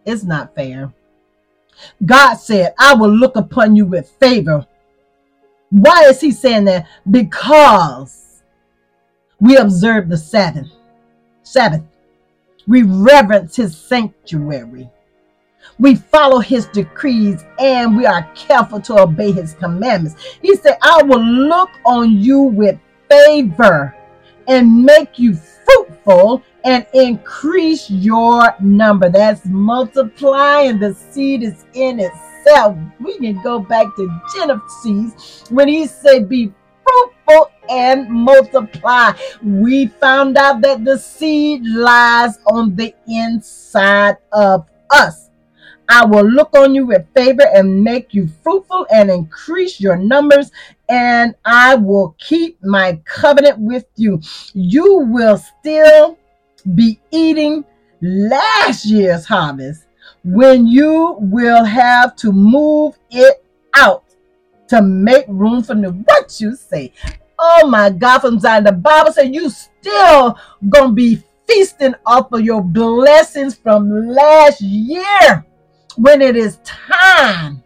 It's 0.06 0.24
not 0.24 0.56
fair. 0.56 0.94
God 2.06 2.36
said, 2.36 2.74
I 2.80 2.94
will 2.94 3.12
look 3.12 3.36
upon 3.36 3.76
you 3.76 3.86
with 3.86 4.10
favor. 4.12 4.66
Why 5.72 6.06
is 6.06 6.22
he 6.22 6.32
saying 6.32 6.66
that? 6.66 6.88
Because 7.10 8.44
we 9.42 9.58
observe 9.58 10.08
the 10.08 10.18
Sabbath. 10.18 10.70
Sabbath. 11.44 11.82
We 12.70 12.84
reverence 12.84 13.56
his 13.56 13.76
sanctuary. 13.76 14.92
We 15.80 15.96
follow 15.96 16.38
his 16.38 16.68
decrees 16.68 17.44
and 17.58 17.98
we 17.98 18.06
are 18.06 18.30
careful 18.36 18.80
to 18.82 19.00
obey 19.00 19.32
his 19.32 19.56
commandments. 19.56 20.22
He 20.40 20.56
said, 20.56 20.78
I 20.84 21.02
will 21.02 21.24
look 21.24 21.72
on 21.84 22.12
you 22.12 22.42
with 22.42 22.78
favor 23.10 23.96
and 24.48 24.86
make 24.86 25.18
you 25.18 25.34
fruitful 25.34 26.44
and 26.64 26.86
increase 26.94 27.90
your 27.90 28.54
number. 28.60 29.10
That's 29.10 29.46
multiplying. 29.46 30.78
The 30.78 30.94
seed 30.94 31.42
is 31.42 31.66
in 31.74 32.00
itself. 32.00 32.78
We 33.00 33.18
can 33.18 33.42
go 33.42 33.58
back 33.58 33.88
to 33.96 34.22
Genesis 34.36 35.44
when 35.50 35.68
he 35.68 35.88
said, 35.88 36.30
Be 36.30 36.54
fruitful 36.84 37.19
and 37.70 38.10
multiply. 38.10 39.12
We 39.44 39.88
found 39.88 40.38
out 40.38 40.62
that 40.62 40.84
the 40.84 40.98
seed 40.98 41.66
lies 41.66 42.40
on 42.48 42.76
the 42.76 42.94
inside 43.08 44.18
of 44.32 44.68
us. 44.92 45.30
I 45.92 46.06
will 46.06 46.26
look 46.26 46.56
on 46.56 46.76
you 46.76 46.86
with 46.86 47.08
favor 47.16 47.48
and 47.54 47.84
make 47.84 48.14
you 48.14 48.28
fruitful 48.44 48.86
and 48.92 49.10
increase 49.10 49.82
your 49.82 49.98
numbers, 49.98 50.52
and 50.88 51.34
I 51.46 51.76
will 51.76 52.16
keep 52.20 52.64
my 52.64 53.02
covenant 53.06 53.58
with 53.60 53.86
you. 53.96 54.22
You 54.54 55.00
will 55.00 55.38
still 55.38 56.20
be 56.76 57.00
eating 57.12 57.66
last 58.02 58.86
year's 58.86 59.26
harvest 59.26 59.86
when 60.24 60.68
you 60.68 61.18
will 61.20 61.64
have 61.64 62.16
to 62.18 62.32
move 62.32 62.96
it 63.10 63.44
out 63.76 64.04
to 64.68 64.82
make 64.84 65.26
room 65.28 65.64
for 65.64 65.74
new. 65.74 65.92
What 65.92 66.40
you 66.40 66.56
say? 66.56 66.94
Oh 67.42 67.68
my 67.68 67.90
God, 67.90 68.20
from 68.20 68.38
Zion, 68.38 68.66
the 68.66 68.74
Bible 68.74 69.14
said 69.14 69.34
you 69.34 69.50
still 69.50 70.38
gonna 70.68 70.92
be 70.92 71.24
feasting 71.48 71.96
off 72.06 72.32
of 72.34 72.42
your 72.42 72.62
blessings 72.62 73.56
from 73.56 73.90
last 74.08 74.62
year 74.62 75.46
when 75.96 76.22
it 76.22 76.36
is 76.36 76.60
time 76.64 77.64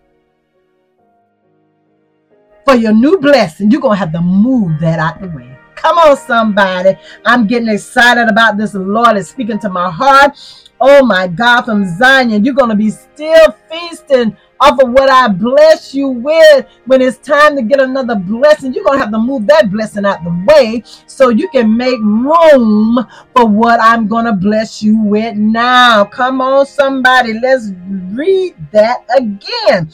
for 2.65 2.75
your 2.75 2.93
new 2.93 3.17
blessing, 3.17 3.69
you're 3.71 3.81
to 3.81 3.95
have 3.95 4.11
to 4.13 4.21
move 4.21 4.79
that 4.79 4.99
out 4.99 5.19
the 5.19 5.27
way. 5.27 5.57
Come 5.75 5.97
on, 5.97 6.15
somebody. 6.15 6.95
I'm 7.25 7.45
getting 7.45 7.67
excited 7.67 8.29
about 8.29 8.57
this. 8.57 8.71
The 8.71 8.79
Lord 8.79 9.17
is 9.17 9.27
speaking 9.27 9.59
to 9.59 9.69
my 9.69 9.91
heart. 9.91 10.37
Oh 10.79 11.05
my 11.05 11.27
God, 11.27 11.63
from 11.63 11.85
Zion, 11.97 12.43
you're 12.43 12.53
going 12.53 12.69
to 12.69 12.75
be 12.75 12.89
still 12.89 13.51
feasting 13.69 14.37
off 14.63 14.79
of 14.79 14.91
what 14.91 15.09
I 15.09 15.27
bless 15.27 15.93
you 15.93 16.07
with. 16.07 16.65
When 16.85 17.01
it's 17.01 17.17
time 17.17 17.55
to 17.57 17.61
get 17.61 17.81
another 17.81 18.15
blessing, 18.15 18.73
you're 18.73 18.85
going 18.85 18.97
to 18.97 19.03
have 19.03 19.11
to 19.11 19.19
move 19.19 19.45
that 19.47 19.69
blessing 19.71 20.05
out 20.05 20.23
the 20.23 20.45
way 20.47 20.83
so 21.05 21.29
you 21.29 21.49
can 21.49 21.75
make 21.75 21.99
room 21.99 22.97
for 23.35 23.45
what 23.45 23.79
I'm 23.81 24.07
going 24.07 24.25
to 24.25 24.33
bless 24.33 24.81
you 24.81 24.97
with 25.01 25.35
now. 25.35 26.05
Come 26.05 26.39
on, 26.39 26.65
somebody. 26.65 27.33
Let's 27.39 27.71
read 28.13 28.55
that 28.71 29.03
again. 29.17 29.91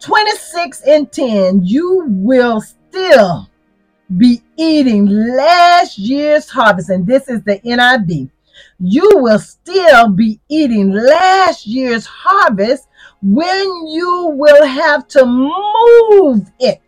26 0.00 0.82
and 0.82 1.10
10, 1.10 1.64
you 1.64 2.04
will 2.08 2.60
still 2.60 3.48
be 4.16 4.42
eating 4.56 5.06
last 5.06 5.98
year's 5.98 6.48
harvest. 6.48 6.90
And 6.90 7.06
this 7.06 7.28
is 7.28 7.42
the 7.42 7.60
NIV. 7.60 8.30
You 8.80 9.08
will 9.14 9.38
still 9.38 10.08
be 10.08 10.40
eating 10.48 10.90
last 10.90 11.66
year's 11.66 12.06
harvest 12.06 12.87
when 13.22 13.86
you 13.88 14.32
will 14.34 14.64
have 14.66 15.08
to 15.08 15.26
move 15.26 16.50
it 16.60 16.80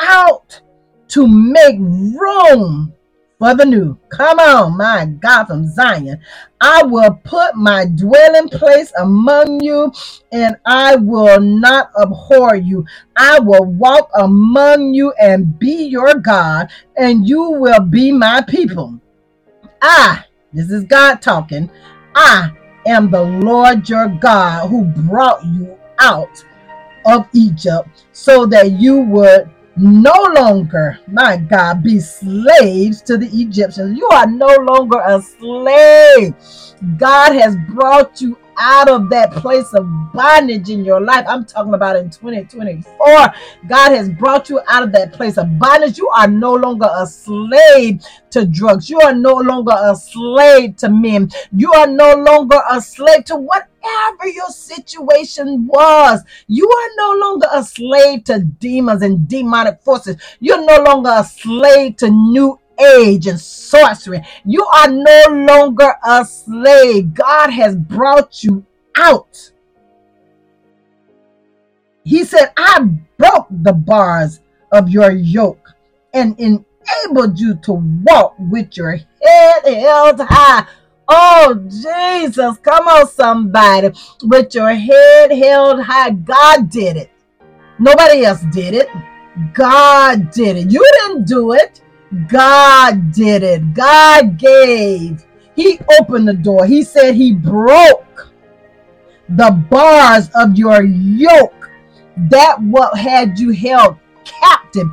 out 0.00 0.60
to 1.08 1.26
make 1.26 1.76
room 1.78 2.92
for 3.38 3.54
the 3.54 3.64
new. 3.64 3.98
Come 4.08 4.38
on, 4.38 4.76
my 4.76 5.04
God, 5.04 5.44
from 5.44 5.66
Zion. 5.68 6.20
I 6.60 6.82
will 6.82 7.20
put 7.24 7.54
my 7.54 7.84
dwelling 7.84 8.48
place 8.48 8.92
among 8.98 9.60
you, 9.62 9.92
and 10.32 10.56
I 10.64 10.96
will 10.96 11.40
not 11.40 11.90
abhor 12.00 12.56
you. 12.56 12.84
I 13.16 13.38
will 13.40 13.64
walk 13.64 14.10
among 14.18 14.94
you 14.94 15.12
and 15.20 15.58
be 15.58 15.84
your 15.84 16.14
God, 16.14 16.70
and 16.96 17.28
you 17.28 17.50
will 17.50 17.80
be 17.80 18.10
my 18.10 18.42
people. 18.42 19.00
I, 19.82 20.24
this 20.52 20.70
is 20.70 20.84
God 20.84 21.16
talking, 21.20 21.70
I 22.14 22.50
am 22.86 23.10
the 23.10 23.22
Lord 23.22 23.88
your 23.88 24.08
God 24.08 24.68
who 24.68 24.84
brought 24.84 25.44
you 25.44 25.76
out 25.98 26.44
of 27.06 27.28
Egypt 27.32 28.04
so 28.12 28.46
that 28.46 28.72
you 28.72 29.00
would 29.00 29.50
no 29.76 30.14
longer, 30.34 30.98
my 31.06 31.36
God, 31.36 31.82
be 31.82 32.00
slaves 32.00 33.02
to 33.02 33.18
the 33.18 33.28
Egyptians. 33.32 33.98
You 33.98 34.08
are 34.08 34.26
no 34.26 34.54
longer 34.62 35.00
a 35.04 35.20
slave. 35.20 36.34
God 36.96 37.32
has 37.34 37.56
brought 37.68 38.20
you 38.20 38.38
out 38.58 38.88
of 38.88 39.10
that 39.10 39.30
place 39.32 39.72
of 39.74 39.86
bondage 40.12 40.70
in 40.70 40.84
your 40.84 41.00
life. 41.00 41.24
I'm 41.28 41.44
talking 41.44 41.74
about 41.74 41.96
in 41.96 42.10
2024. 42.10 43.06
God 43.68 43.92
has 43.92 44.08
brought 44.08 44.48
you 44.48 44.60
out 44.68 44.82
of 44.82 44.92
that 44.92 45.12
place 45.12 45.36
of 45.36 45.58
bondage. 45.58 45.98
You 45.98 46.08
are 46.08 46.28
no 46.28 46.54
longer 46.54 46.88
a 46.94 47.06
slave 47.06 48.02
to 48.30 48.46
drugs. 48.46 48.90
You 48.90 49.00
are 49.00 49.14
no 49.14 49.34
longer 49.34 49.74
a 49.78 49.94
slave 49.94 50.76
to 50.76 50.88
men. 50.88 51.30
You 51.52 51.72
are 51.72 51.86
no 51.86 52.14
longer 52.14 52.60
a 52.70 52.80
slave 52.80 53.24
to 53.26 53.36
whatever 53.36 54.26
your 54.26 54.48
situation 54.48 55.66
was. 55.66 56.22
You 56.46 56.68
are 56.68 56.90
no 56.96 57.18
longer 57.18 57.48
a 57.52 57.62
slave 57.62 58.24
to 58.24 58.40
demons 58.40 59.02
and 59.02 59.28
demonic 59.28 59.80
forces. 59.82 60.16
You're 60.40 60.64
no 60.64 60.82
longer 60.82 61.10
a 61.14 61.24
slave 61.24 61.96
to 61.96 62.10
new 62.10 62.58
age 62.80 63.26
and 63.26 63.40
sorcery. 63.40 64.20
You 64.44 64.64
are 64.64 64.90
no 64.90 65.22
longer 65.30 65.94
a 66.04 66.24
slave. 66.24 67.14
God 67.14 67.50
has 67.50 67.76
brought 67.76 68.42
you 68.42 68.64
out. 68.96 69.52
He 72.04 72.24
said, 72.24 72.52
I 72.56 72.88
broke 73.18 73.48
the 73.50 73.72
bars 73.72 74.40
of 74.72 74.88
your 74.88 75.10
yoke 75.10 75.74
and 76.14 76.38
enabled 76.38 77.38
you 77.38 77.56
to 77.64 77.72
walk 77.72 78.36
with 78.38 78.76
your 78.76 78.96
head 78.96 79.64
held 79.64 80.20
high. 80.20 80.66
Oh, 81.08 81.54
Jesus, 81.68 82.58
come 82.58 82.88
on, 82.88 83.08
somebody. 83.08 83.90
With 84.22 84.54
your 84.54 84.72
head 84.74 85.32
held 85.32 85.82
high, 85.82 86.10
God 86.10 86.70
did 86.70 86.96
it. 86.96 87.10
Nobody 87.78 88.24
else 88.24 88.42
did 88.52 88.74
it. 88.74 88.88
God 89.52 90.30
did 90.30 90.56
it. 90.56 90.70
You 90.70 90.88
didn't 91.00 91.26
do 91.26 91.52
it. 91.52 91.82
God 92.28 93.12
did 93.12 93.42
it. 93.42 93.74
God 93.74 94.38
gave. 94.38 95.24
He 95.54 95.78
opened 96.00 96.28
the 96.28 96.34
door. 96.34 96.66
He 96.66 96.82
said 96.82 97.14
he 97.14 97.32
broke 97.32 98.28
the 99.28 99.50
bars 99.70 100.30
of 100.34 100.56
your 100.56 100.82
yoke. 100.84 101.70
That 102.30 102.60
what 102.62 102.98
had 102.98 103.38
you 103.38 103.50
held 103.50 103.98
captive. 104.26 104.88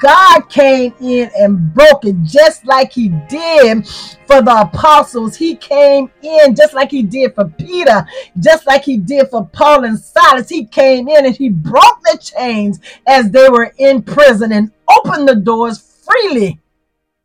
God 0.00 0.40
came 0.48 0.94
in 1.00 1.30
and 1.38 1.72
broke 1.74 2.04
it 2.04 2.16
just 2.22 2.66
like 2.66 2.92
he 2.92 3.08
did 3.28 3.86
for 4.26 4.42
the 4.42 4.60
apostles. 4.62 5.36
He 5.36 5.56
came 5.56 6.10
in 6.22 6.54
just 6.54 6.74
like 6.74 6.90
he 6.90 7.02
did 7.02 7.34
for 7.34 7.46
Peter, 7.58 8.06
just 8.38 8.66
like 8.66 8.84
he 8.84 8.96
did 8.96 9.28
for 9.28 9.46
Paul 9.46 9.84
and 9.84 9.98
Silas. 9.98 10.48
He 10.48 10.64
came 10.64 11.08
in 11.08 11.26
and 11.26 11.36
he 11.36 11.48
broke 11.48 12.00
the 12.02 12.18
chains 12.18 12.80
as 13.06 13.30
they 13.30 13.48
were 13.48 13.74
in 13.78 14.02
prison 14.02 14.52
and 14.52 14.72
opened 14.88 15.28
the 15.28 15.36
doors 15.36 15.89
freely. 16.10 16.60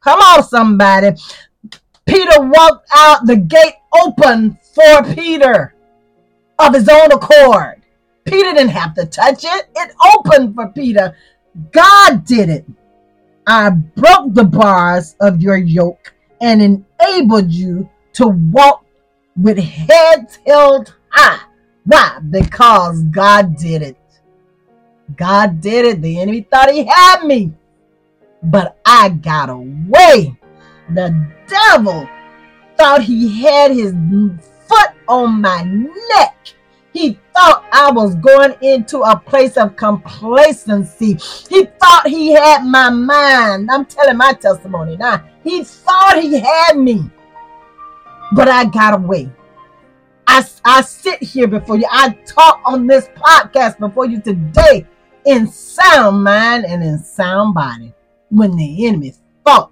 Come 0.01 0.19
on, 0.19 0.43
somebody. 0.43 1.11
Peter 2.05 2.41
walked 2.41 2.87
out, 2.93 3.25
the 3.25 3.35
gate 3.35 3.75
open 4.03 4.57
for 4.73 5.03
Peter 5.15 5.73
of 6.59 6.73
his 6.73 6.87
own 6.87 7.11
accord. 7.11 7.81
Peter 8.25 8.53
didn't 8.53 8.69
have 8.69 8.93
to 8.95 9.05
touch 9.05 9.43
it, 9.43 9.69
it 9.75 9.91
opened 10.15 10.55
for 10.55 10.67
Peter. 10.69 11.15
God 11.71 12.25
did 12.25 12.49
it. 12.49 12.65
I 13.47 13.69
broke 13.69 14.33
the 14.33 14.43
bars 14.43 15.15
of 15.21 15.41
your 15.41 15.57
yoke 15.57 16.13
and 16.41 16.61
enabled 16.61 17.51
you 17.51 17.89
to 18.13 18.27
walk 18.27 18.85
with 19.37 19.57
heads 19.57 20.39
held 20.45 20.95
high. 21.09 21.41
Why? 21.85 22.19
Because 22.29 23.03
God 23.03 23.57
did 23.57 23.81
it. 23.81 23.97
God 25.15 25.61
did 25.61 25.85
it. 25.85 26.01
The 26.01 26.19
enemy 26.19 26.41
thought 26.41 26.71
he 26.71 26.83
had 26.83 27.23
me, 27.23 27.53
but 28.45 28.77
I 28.85 29.09
got 29.09 29.49
away. 29.49 30.37
The 30.89 31.27
devil 31.47 32.07
thought 32.77 33.01
he 33.01 33.41
had 33.41 33.71
his 33.71 33.93
foot 34.67 34.89
on 35.07 35.41
my 35.41 35.63
neck. 35.63 36.35
He 36.93 37.19
thought 37.33 37.65
I 37.73 37.91
was 37.91 38.15
going 38.15 38.55
into 38.61 38.99
a 38.99 39.17
place 39.17 39.57
of 39.57 39.75
complacency. 39.75 41.17
He 41.49 41.65
thought 41.65 42.07
he 42.07 42.31
had 42.31 42.63
my 42.63 42.89
mind. 42.89 43.69
I'm 43.69 43.85
telling 43.85 44.17
my 44.17 44.31
testimony 44.33 44.95
now. 44.95 45.27
He 45.43 45.63
thought 45.63 46.19
he 46.21 46.39
had 46.39 46.77
me, 46.77 47.09
but 48.33 48.47
I 48.47 48.65
got 48.65 48.93
away. 48.93 49.29
I, 50.27 50.45
I 50.63 50.81
sit 50.81 51.21
here 51.21 51.47
before 51.47 51.77
you. 51.77 51.85
I 51.89 52.09
talk 52.25 52.61
on 52.65 52.87
this 52.87 53.09
podcast 53.15 53.77
before 53.79 54.05
you 54.05 54.21
today 54.21 54.87
in 55.25 55.47
sound 55.47 56.23
mind 56.23 56.65
and 56.65 56.83
in 56.83 56.97
sound 56.99 57.53
body 57.53 57.94
when 58.35 58.55
the 58.57 58.85
enemy 58.87 59.13
thought 59.45 59.71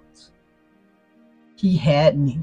he 1.56 1.76
had 1.76 2.18
me. 2.18 2.38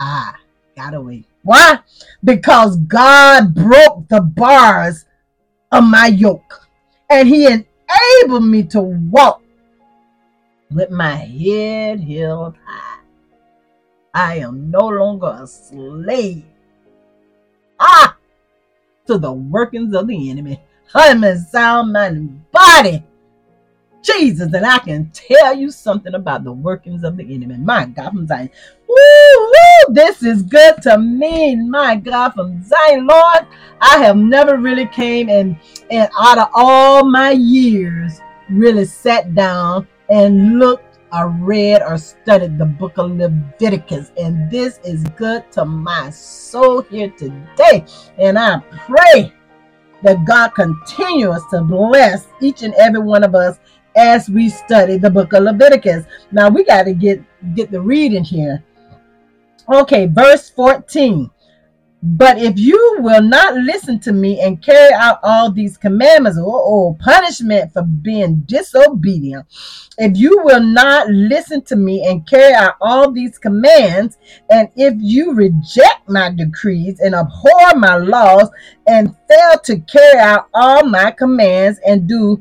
I 0.00 0.34
got 0.76 0.94
away. 0.94 1.24
Why? 1.42 1.78
Because 2.24 2.76
God 2.76 3.54
broke 3.54 4.08
the 4.08 4.20
bars 4.20 5.04
of 5.70 5.84
my 5.84 6.06
yoke 6.06 6.68
and 7.08 7.28
he 7.28 7.46
enabled 7.46 8.44
me 8.44 8.64
to 8.64 8.80
walk 8.80 9.42
with 10.70 10.90
my 10.90 11.14
head 11.14 12.00
held 12.00 12.56
high. 12.64 13.00
I 14.14 14.38
am 14.38 14.70
no 14.70 14.88
longer 14.88 15.38
a 15.40 15.46
slave 15.46 16.44
ah, 17.78 18.16
to 19.06 19.18
the 19.18 19.32
workings 19.32 19.94
of 19.94 20.08
the 20.08 20.30
enemy. 20.30 20.60
I'm 20.94 21.22
in 21.22 21.38
sound 21.38 21.92
mind 21.92 22.16
and 22.16 22.50
body. 22.50 23.04
Jesus, 24.02 24.52
and 24.52 24.64
I 24.64 24.78
can 24.78 25.10
tell 25.12 25.54
you 25.54 25.70
something 25.70 26.14
about 26.14 26.44
the 26.44 26.52
workings 26.52 27.04
of 27.04 27.16
the 27.16 27.34
enemy. 27.34 27.56
My 27.56 27.84
God, 27.84 28.10
from 28.10 28.26
Zion. 28.26 28.50
Woo, 28.88 28.96
woo, 28.96 29.94
this 29.94 30.22
is 30.22 30.42
good 30.42 30.80
to 30.82 30.98
me. 30.98 31.56
My 31.56 31.96
God, 31.96 32.30
from 32.30 32.62
Zion, 32.62 33.06
Lord, 33.06 33.46
I 33.80 33.98
have 33.98 34.16
never 34.16 34.56
really 34.56 34.86
came 34.86 35.28
and, 35.28 35.56
and 35.90 36.08
out 36.18 36.38
of 36.38 36.48
all 36.54 37.04
my 37.04 37.32
years, 37.32 38.20
really 38.50 38.84
sat 38.86 39.34
down 39.34 39.86
and 40.08 40.58
looked 40.58 40.98
or 41.12 41.28
read 41.28 41.82
or 41.82 41.96
studied 41.98 42.58
the 42.58 42.66
book 42.66 42.98
of 42.98 43.10
Leviticus, 43.12 44.12
and 44.18 44.50
this 44.50 44.78
is 44.84 45.04
good 45.16 45.50
to 45.52 45.64
my 45.64 46.10
soul 46.10 46.82
here 46.82 47.10
today. 47.10 47.84
And 48.18 48.38
I 48.38 48.60
pray 48.86 49.32
that 50.02 50.24
God 50.24 50.50
continues 50.50 51.42
to 51.50 51.62
bless 51.62 52.28
each 52.40 52.62
and 52.62 52.74
every 52.74 53.00
one 53.00 53.24
of 53.24 53.34
us 53.34 53.58
as 53.98 54.30
we 54.30 54.48
study 54.48 54.96
the 54.96 55.10
book 55.10 55.32
of 55.32 55.42
Leviticus. 55.42 56.06
Now 56.30 56.48
we 56.48 56.64
got 56.64 56.84
to 56.84 56.94
get 56.94 57.20
get 57.54 57.70
the 57.70 57.80
reading 57.80 58.24
here. 58.24 58.62
Okay, 59.68 60.06
verse 60.06 60.48
14. 60.50 61.28
But 62.00 62.38
if 62.38 62.56
you 62.60 62.98
will 63.00 63.22
not 63.22 63.54
listen 63.54 63.98
to 64.00 64.12
me 64.12 64.40
and 64.40 64.62
carry 64.62 64.94
out 64.94 65.18
all 65.24 65.50
these 65.50 65.76
commandments, 65.76 66.38
or 66.38 66.44
oh, 66.46 66.96
punishment 67.00 67.72
for 67.72 67.82
being 67.82 68.36
disobedient, 68.46 69.46
if 69.98 70.16
you 70.16 70.40
will 70.44 70.62
not 70.62 71.08
listen 71.08 71.60
to 71.62 71.74
me 71.74 72.06
and 72.06 72.24
carry 72.24 72.54
out 72.54 72.76
all 72.80 73.10
these 73.10 73.36
commands, 73.36 74.16
and 74.48 74.68
if 74.76 74.94
you 74.98 75.34
reject 75.34 76.08
my 76.08 76.30
decrees 76.30 77.00
and 77.00 77.16
abhor 77.16 77.74
my 77.74 77.96
laws 77.96 78.48
and 78.86 79.16
fail 79.28 79.58
to 79.64 79.80
carry 79.80 80.20
out 80.20 80.46
all 80.54 80.84
my 80.84 81.10
commands 81.10 81.80
and 81.84 82.08
do 82.08 82.40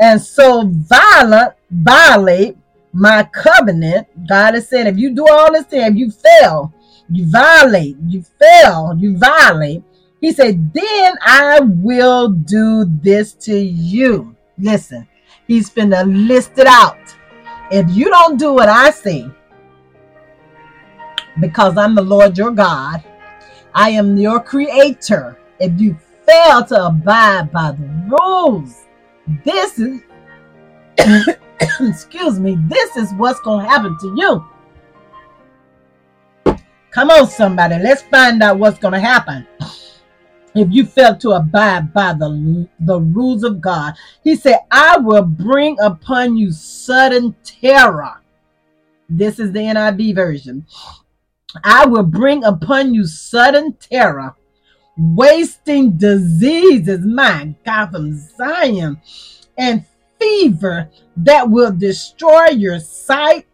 and 0.00 0.20
so 0.20 0.66
violent 0.66 1.54
violate 1.70 2.56
my 2.92 3.24
covenant, 3.24 4.06
God 4.26 4.54
is 4.54 4.68
saying, 4.68 4.86
if 4.86 4.96
you 4.96 5.14
do 5.14 5.26
all 5.28 5.52
this 5.52 5.66
thing, 5.66 5.82
if 5.82 5.96
you 5.96 6.10
fail, 6.10 6.72
you 7.10 7.26
violate, 7.26 7.96
you 8.06 8.22
fail, 8.22 8.94
you 8.96 9.18
violate. 9.18 9.82
He 10.20 10.32
said, 10.32 10.72
then 10.72 11.14
I 11.20 11.60
will 11.60 12.28
do 12.28 12.86
this 12.86 13.34
to 13.34 13.54
you. 13.54 14.34
Listen, 14.58 15.06
he's 15.46 15.68
finna 15.68 16.04
list 16.28 16.52
it 16.58 16.66
out. 16.66 16.98
If 17.70 17.90
you 17.90 18.08
don't 18.08 18.38
do 18.38 18.54
what 18.54 18.70
I 18.70 18.90
say, 18.90 19.30
because 21.38 21.76
I'm 21.76 21.94
the 21.94 22.02
Lord 22.02 22.38
your 22.38 22.52
God, 22.52 23.04
I 23.74 23.90
am 23.90 24.16
your 24.16 24.40
creator. 24.40 25.38
If 25.60 25.78
you 25.78 25.98
fail 26.26 26.64
to 26.64 26.86
abide 26.86 27.52
by 27.52 27.72
the 27.72 28.08
rules, 28.08 28.85
this 29.44 29.78
is, 29.78 30.00
excuse 31.80 32.38
me, 32.38 32.56
this 32.68 32.96
is 32.96 33.12
what's 33.14 33.40
going 33.40 33.64
to 33.64 33.68
happen 33.70 33.96
to 33.98 34.14
you. 34.16 34.44
Come 36.90 37.10
on, 37.10 37.26
somebody. 37.26 37.76
Let's 37.78 38.02
find 38.02 38.42
out 38.42 38.58
what's 38.58 38.78
going 38.78 38.94
to 38.94 39.00
happen. 39.00 39.46
If 40.58 40.68
you 40.70 40.86
fail 40.86 41.14
to 41.18 41.32
abide 41.32 41.92
by 41.92 42.14
the, 42.14 42.66
the 42.80 42.98
rules 42.98 43.44
of 43.44 43.60
God, 43.60 43.92
he 44.24 44.34
said, 44.36 44.60
I 44.70 44.96
will 44.96 45.20
bring 45.20 45.76
upon 45.80 46.38
you 46.38 46.50
sudden 46.50 47.36
terror. 47.44 48.22
This 49.06 49.38
is 49.38 49.52
the 49.52 49.58
NIV 49.58 50.14
version. 50.14 50.66
I 51.62 51.84
will 51.84 52.04
bring 52.04 52.42
upon 52.42 52.94
you 52.94 53.06
sudden 53.06 53.74
terror, 53.74 54.34
wasting 54.96 55.96
diseases, 55.96 57.04
my 57.04 57.54
God, 57.64 57.90
from 57.90 58.12
Zion, 58.36 59.00
and 59.58 59.84
fever 60.18 60.88
that 61.18 61.48
will 61.48 61.72
destroy 61.72 62.48
your 62.48 62.80
sight 62.80 63.46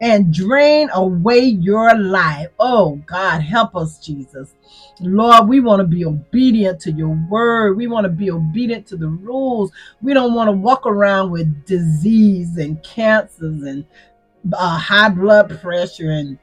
and 0.00 0.32
drain 0.32 0.88
away 0.92 1.40
your 1.40 1.96
life. 1.96 2.48
Oh 2.58 2.96
God, 3.06 3.40
help 3.40 3.74
us, 3.74 3.98
Jesus. 3.98 4.54
Lord, 5.00 5.48
we 5.48 5.60
want 5.60 5.80
to 5.80 5.86
be 5.86 6.04
obedient 6.04 6.80
to 6.82 6.92
your 6.92 7.18
word. 7.28 7.76
We 7.76 7.86
want 7.86 8.04
to 8.04 8.10
be 8.10 8.30
obedient 8.30 8.86
to 8.88 8.96
the 8.96 9.08
rules. 9.08 9.72
We 10.02 10.14
don't 10.14 10.34
want 10.34 10.48
to 10.48 10.52
walk 10.52 10.86
around 10.86 11.30
with 11.30 11.66
disease 11.66 12.58
and 12.58 12.82
cancers 12.82 13.62
and 13.62 13.84
uh, 14.52 14.78
high 14.78 15.08
blood 15.08 15.60
pressure 15.60 16.10
and 16.10 16.38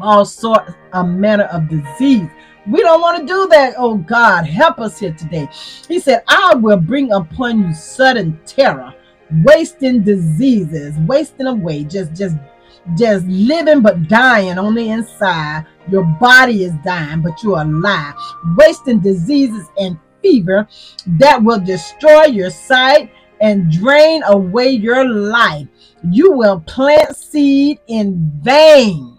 all 0.00 0.24
sorts 0.24 0.72
of 0.92 1.08
manner 1.08 1.44
of 1.44 1.68
disease. 1.68 2.28
We 2.66 2.80
don't 2.80 3.00
want 3.00 3.20
to 3.20 3.26
do 3.26 3.48
that. 3.48 3.74
Oh 3.76 3.96
God, 3.96 4.46
help 4.46 4.78
us 4.78 4.98
here 4.98 5.12
today. 5.12 5.48
He 5.88 5.98
said, 5.98 6.22
I 6.28 6.54
will 6.54 6.76
bring 6.76 7.12
upon 7.12 7.62
you 7.62 7.74
sudden 7.74 8.40
terror, 8.46 8.94
wasting 9.44 10.02
diseases, 10.02 10.96
wasting 11.00 11.46
away, 11.46 11.84
just 11.84 12.14
just 12.14 12.36
just 12.96 13.26
living 13.26 13.80
but 13.80 14.08
dying 14.08 14.58
on 14.58 14.74
the 14.74 14.90
inside. 14.90 15.66
Your 15.88 16.04
body 16.20 16.64
is 16.64 16.72
dying, 16.84 17.22
but 17.22 17.42
you're 17.42 17.60
alive, 17.60 18.14
wasting 18.56 19.00
diseases 19.00 19.68
and 19.78 19.98
fever 20.22 20.68
that 21.18 21.42
will 21.42 21.60
destroy 21.60 22.26
your 22.26 22.50
sight 22.50 23.10
and 23.40 23.70
drain 23.70 24.22
away 24.24 24.68
your 24.68 25.08
life. 25.08 25.66
You 26.08 26.32
will 26.32 26.60
plant 26.60 27.16
seed 27.16 27.80
in 27.88 28.30
vain. 28.40 29.11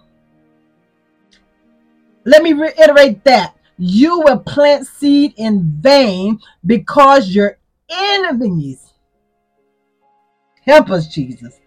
Let 2.24 2.42
me 2.42 2.52
reiterate 2.52 3.24
that. 3.24 3.54
You 3.76 4.20
will 4.20 4.38
plant 4.38 4.86
seed 4.86 5.34
in 5.36 5.76
vain 5.80 6.40
because 6.64 7.30
your 7.30 7.58
enemies, 7.90 8.92
help 10.64 10.90
us, 10.90 11.08
Jesus, 11.08 11.60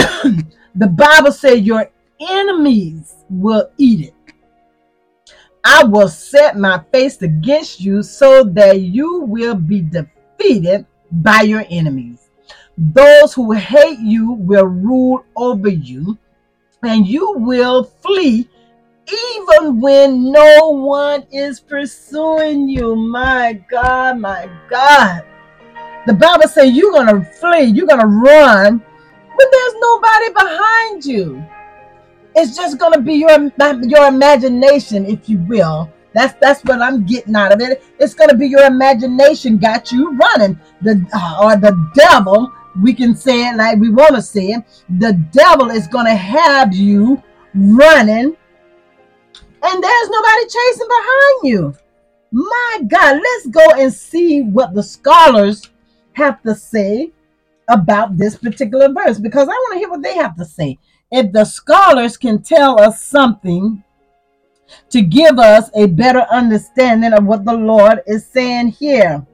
The 0.74 0.86
Bible 0.86 1.32
says 1.32 1.60
your 1.60 1.90
enemies 2.20 3.14
will 3.28 3.70
eat 3.76 4.08
it. 4.08 4.14
I 5.64 5.84
will 5.84 6.08
set 6.08 6.56
my 6.56 6.82
face 6.92 7.20
against 7.22 7.80
you 7.80 8.02
so 8.02 8.44
that 8.44 8.80
you 8.80 9.22
will 9.22 9.54
be 9.54 9.82
defeated 9.82 10.86
by 11.10 11.42
your 11.42 11.64
enemies. 11.70 12.30
Those 12.78 13.34
who 13.34 13.52
hate 13.52 13.98
you 13.98 14.32
will 14.32 14.64
rule 14.64 15.24
over 15.36 15.68
you, 15.68 16.16
and 16.82 17.06
you 17.06 17.34
will 17.36 17.84
flee 17.84 18.48
even 19.12 19.80
when 19.80 20.30
no 20.32 20.70
one 20.70 21.26
is 21.30 21.60
pursuing 21.60 22.68
you. 22.68 22.96
My 22.96 23.62
God, 23.70 24.18
my 24.18 24.48
God. 24.68 25.22
The 26.06 26.14
Bible 26.14 26.48
says 26.48 26.72
you're 26.72 26.92
going 26.92 27.06
to 27.06 27.24
flee, 27.32 27.64
you're 27.64 27.86
going 27.86 28.00
to 28.00 28.06
run 28.06 28.82
but 29.40 29.48
there's 29.50 29.74
nobody 29.80 30.32
behind 30.34 31.04
you. 31.06 31.44
It's 32.34 32.54
just 32.54 32.78
going 32.78 32.92
to 32.92 33.00
be 33.00 33.14
your 33.14 33.50
your 33.82 34.06
imagination, 34.06 35.06
if 35.06 35.30
you 35.30 35.38
will. 35.48 35.90
That's 36.12 36.34
that's 36.40 36.62
what 36.64 36.82
I'm 36.82 37.06
getting 37.06 37.34
out 37.34 37.50
of 37.50 37.60
it. 37.62 37.82
It's 37.98 38.12
going 38.12 38.28
to 38.28 38.36
be 38.36 38.48
your 38.48 38.64
imagination 38.64 39.56
got 39.56 39.90
you 39.90 40.14
running. 40.16 40.60
The 40.82 41.02
uh, 41.14 41.38
or 41.42 41.56
the 41.56 41.72
devil, 41.94 42.52
we 42.82 42.92
can 42.92 43.14
say 43.14 43.48
it 43.48 43.56
like 43.56 43.78
we 43.78 43.90
want 43.90 44.14
to 44.14 44.20
say 44.20 44.48
it. 44.48 44.64
The 44.98 45.14
devil 45.32 45.70
is 45.70 45.86
going 45.86 46.06
to 46.06 46.14
have 46.14 46.74
you 46.74 47.22
running, 47.54 48.36
and 49.62 49.82
there's 49.82 50.10
nobody 50.10 50.42
chasing 50.44 50.88
behind 50.88 51.34
you. 51.42 51.74
My 52.32 52.80
God, 52.86 53.20
let's 53.22 53.46
go 53.48 53.70
and 53.76 53.92
see 53.92 54.42
what 54.42 54.74
the 54.74 54.82
scholars 54.82 55.68
have 56.12 56.42
to 56.42 56.54
say 56.54 57.10
about 57.68 58.16
this 58.16 58.36
particular 58.36 58.92
verse 58.92 59.18
because 59.18 59.48
I 59.48 59.52
want 59.52 59.74
to 59.74 59.78
hear 59.78 59.90
what 59.90 60.02
they 60.02 60.14
have 60.16 60.36
to 60.36 60.44
say. 60.44 60.78
If 61.10 61.32
the 61.32 61.44
scholars 61.44 62.16
can 62.16 62.42
tell 62.42 62.80
us 62.80 63.02
something 63.02 63.82
to 64.90 65.02
give 65.02 65.38
us 65.38 65.70
a 65.74 65.86
better 65.86 66.26
understanding 66.30 67.12
of 67.12 67.24
what 67.24 67.44
the 67.44 67.52
Lord 67.52 68.00
is 68.06 68.26
saying 68.26 68.68
here, 68.68 69.26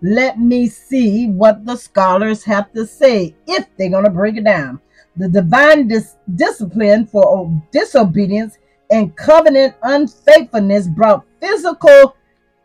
let 0.00 0.38
me 0.38 0.68
see 0.68 1.26
what 1.26 1.64
the 1.64 1.76
scholars 1.76 2.44
have 2.44 2.72
to 2.72 2.86
say 2.86 3.34
if 3.46 3.66
they're 3.76 3.90
going 3.90 4.04
to 4.04 4.10
break 4.10 4.36
it 4.36 4.44
down. 4.44 4.80
The 5.16 5.28
divine 5.28 5.88
dis- 5.88 6.14
discipline 6.36 7.06
for 7.06 7.50
disobedience 7.72 8.58
and 8.90 9.14
covenant 9.16 9.74
unfaithfulness 9.82 10.88
brought 10.88 11.24
physical 11.40 12.16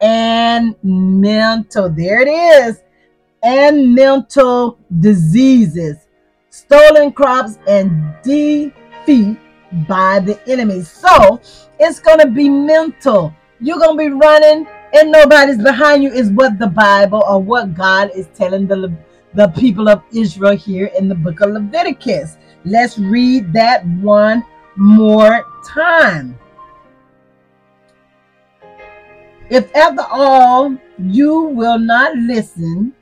and 0.01 0.75
mental. 0.83 1.89
There 1.89 2.21
it 2.21 2.27
is. 2.27 2.81
And 3.43 3.93
mental 3.93 4.77
diseases, 4.99 5.97
stolen 6.49 7.11
crops, 7.11 7.57
and 7.67 8.15
defeat 8.23 9.37
by 9.87 10.19
the 10.19 10.39
enemy. 10.47 10.81
So 10.81 11.41
it's 11.79 11.99
going 11.99 12.19
to 12.19 12.27
be 12.27 12.47
mental. 12.47 13.33
You're 13.59 13.79
going 13.79 13.97
to 13.97 14.09
be 14.09 14.15
running 14.15 14.65
and 14.93 15.11
nobody's 15.11 15.57
behind 15.57 16.03
you, 16.03 16.11
is 16.11 16.29
what 16.29 16.59
the 16.59 16.67
Bible 16.67 17.23
or 17.27 17.41
what 17.41 17.73
God 17.73 18.11
is 18.15 18.27
telling 18.35 18.67
the, 18.67 18.95
the 19.33 19.47
people 19.49 19.89
of 19.89 20.03
Israel 20.13 20.55
here 20.55 20.91
in 20.97 21.09
the 21.09 21.15
book 21.15 21.41
of 21.41 21.49
Leviticus. 21.49 22.37
Let's 22.63 22.99
read 22.99 23.51
that 23.53 23.85
one 23.87 24.45
more 24.75 25.45
time. 25.65 26.37
If 29.49 29.75
after 29.75 30.03
all 30.09 30.75
you 30.97 31.41
will 31.41 31.77
not 31.77 32.15
listen 32.15 32.93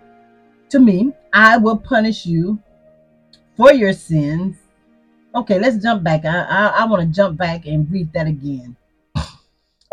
to 0.69 0.80
me, 0.80 1.13
I 1.32 1.57
will 1.57 1.78
punish 1.78 2.26
you 2.26 2.59
for 3.55 3.74
your 3.74 3.93
sins. 3.93 4.57
Okay, 5.34 5.59
let's 5.59 5.82
jump 5.82 6.03
back. 6.03 6.26
I, 6.26 6.41
I, 6.41 6.67
I 6.80 6.86
want 6.86 7.03
to 7.03 7.15
jump 7.15 7.38
back 7.38 7.65
and 7.65 7.89
read 7.91 8.11
that 8.13 8.28
again. 8.28 8.76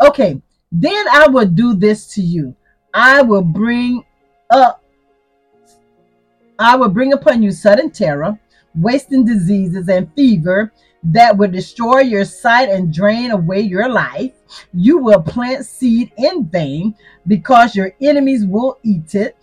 Okay, 0.01 0.41
then 0.71 1.05
I 1.11 1.27
will 1.27 1.45
do 1.45 1.73
this 1.73 2.07
to 2.13 2.21
you. 2.21 2.55
I 2.93 3.21
will 3.21 3.41
bring 3.41 4.01
up, 4.49 4.81
I 6.57 6.77
will 6.77 6.87
bring 6.87 7.11
upon 7.11 7.43
you 7.43 7.51
sudden 7.51 7.91
terror, 7.91 8.39
wasting 8.75 9.25
diseases 9.25 9.89
and 9.89 10.09
fever 10.15 10.71
that 11.03 11.37
will 11.37 11.49
destroy 11.49 11.99
your 11.99 12.25
sight 12.25 12.69
and 12.69 12.93
drain 12.93 13.31
away 13.31 13.61
your 13.61 13.89
life. 13.89 14.33
You 14.73 14.97
will 14.97 15.21
plant 15.21 15.65
seed 15.65 16.11
in 16.17 16.45
vain 16.45 16.95
because 17.27 17.75
your 17.75 17.93
enemies 18.01 18.45
will 18.45 18.79
eat 18.83 19.15
it. 19.15 19.37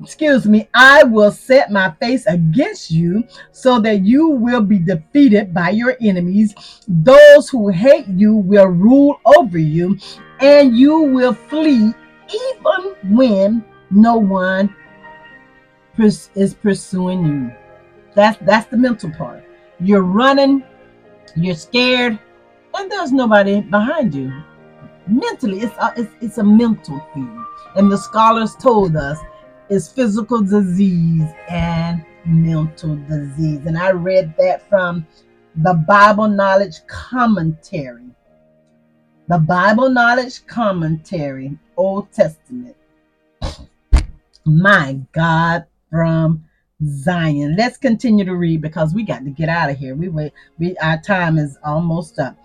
Excuse 0.00 0.46
me, 0.46 0.68
I 0.74 1.02
will 1.02 1.32
set 1.32 1.72
my 1.72 1.90
face 2.00 2.24
against 2.26 2.88
you 2.90 3.24
so 3.50 3.80
that 3.80 4.04
you 4.04 4.28
will 4.28 4.60
be 4.60 4.78
defeated 4.78 5.52
by 5.52 5.70
your 5.70 5.96
enemies. 6.00 6.54
Those 6.86 7.48
who 7.48 7.68
hate 7.68 8.06
you 8.06 8.36
will 8.36 8.68
rule 8.68 9.20
over 9.26 9.58
you, 9.58 9.98
and 10.38 10.78
you 10.78 11.00
will 11.02 11.34
flee 11.34 11.92
even 12.30 13.16
when 13.16 13.64
no 13.90 14.16
one 14.16 14.72
is 15.98 16.54
pursuing 16.62 17.26
you. 17.26 17.52
That's 18.14 18.38
that's 18.42 18.66
the 18.68 18.76
mental 18.76 19.10
part. 19.10 19.44
You're 19.80 20.02
running, 20.02 20.62
you're 21.44 21.54
scared, 21.54 22.18
and 22.74 22.90
there's 22.90 23.12
nobody 23.12 23.60
behind 23.60 24.14
you. 24.14 24.32
Mentally, 25.06 25.60
it's 25.60 25.74
a, 25.78 25.92
it's, 25.96 26.12
it's 26.20 26.38
a 26.38 26.44
mental 26.44 26.98
thing. 27.14 27.44
And 27.76 27.90
the 27.90 27.96
scholars 27.96 28.54
told 28.56 28.96
us 28.96 29.18
it's 29.68 29.88
physical 29.88 30.42
disease 30.42 31.28
and 31.48 32.04
mental 32.24 32.96
disease. 33.08 33.66
And 33.66 33.78
I 33.78 33.90
read 33.90 34.34
that 34.38 34.68
from 34.68 35.06
the 35.56 35.74
Bible 35.74 36.28
Knowledge 36.28 36.86
Commentary. 36.86 38.04
The 39.28 39.38
Bible 39.38 39.90
Knowledge 39.90 40.46
Commentary, 40.46 41.58
Old 41.76 42.10
Testament. 42.12 42.76
My 44.44 44.98
God, 45.12 45.66
from 45.90 46.44
Zion. 46.86 47.56
Let's 47.56 47.76
continue 47.76 48.24
to 48.24 48.36
read 48.36 48.60
because 48.60 48.94
we 48.94 49.02
got 49.02 49.24
to 49.24 49.30
get 49.30 49.48
out 49.48 49.70
of 49.70 49.76
here. 49.76 49.94
We 49.94 50.08
wait. 50.08 50.32
We 50.58 50.76
our 50.78 50.98
time 51.00 51.38
is 51.38 51.58
almost 51.64 52.18
up. 52.18 52.36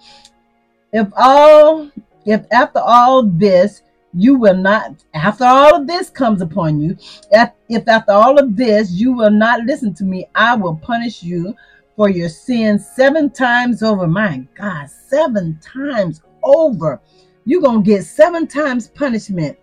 If 0.92 1.08
all, 1.16 1.90
if 2.26 2.46
after 2.52 2.80
all 2.80 3.24
this 3.24 3.84
you 4.14 4.36
will 4.36 4.56
not, 4.56 5.04
after 5.14 5.44
all 5.44 5.76
of 5.76 5.88
this 5.88 6.10
comes 6.10 6.42
upon 6.42 6.80
you, 6.80 6.98
if, 7.32 7.50
if 7.70 7.88
after 7.88 8.12
all 8.12 8.40
of 8.40 8.56
this 8.56 8.92
you 8.92 9.12
will 9.12 9.32
not 9.32 9.62
listen 9.62 9.94
to 9.96 10.04
me, 10.04 10.28
I 10.36 10.56
will 10.56 10.76
punish 10.76 11.24
you 11.24 11.56
for 11.96 12.10
your 12.10 12.30
sins 12.30 12.88
seven 12.88 13.30
times 13.30 13.84
over. 13.84 14.08
My 14.08 14.46
God, 14.56 14.90
seven 14.90 15.60
times 15.62 16.22
over. 16.44 17.00
You're 17.46 17.62
gonna 17.62 17.82
get 17.82 18.04
seven 18.04 18.48
times 18.48 18.88
punishment 18.88 19.58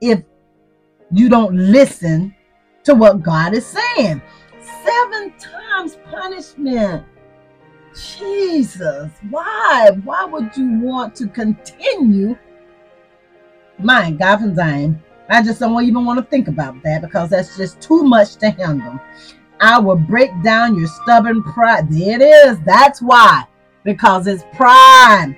if 0.00 0.22
you 1.12 1.28
don't 1.28 1.56
listen 1.56 2.34
to 2.84 2.94
what 2.94 3.22
God 3.22 3.54
is 3.54 3.66
saying. 3.66 4.22
Seven 4.84 5.32
times 5.38 5.98
punishment. 6.10 7.04
Jesus, 7.94 9.10
why? 9.30 9.90
Why 10.04 10.24
would 10.24 10.56
you 10.56 10.80
want 10.80 11.14
to 11.16 11.28
continue? 11.28 12.36
My 13.78 14.10
God 14.10 14.38
from 14.38 14.54
Zion. 14.54 15.02
I 15.28 15.42
just 15.42 15.60
don't 15.60 15.82
even 15.84 16.04
want 16.04 16.18
to 16.18 16.26
think 16.26 16.48
about 16.48 16.82
that 16.82 17.02
because 17.02 17.30
that's 17.30 17.56
just 17.56 17.80
too 17.80 18.02
much 18.02 18.36
to 18.36 18.50
handle. 18.50 19.00
I 19.60 19.78
will 19.78 19.96
break 19.96 20.30
down 20.42 20.76
your 20.76 20.88
stubborn 20.88 21.42
pride. 21.42 21.90
There 21.90 22.20
it 22.20 22.22
is. 22.22 22.58
That's 22.60 23.00
why. 23.00 23.44
Because 23.84 24.26
it's 24.26 24.44
pride. 24.54 25.36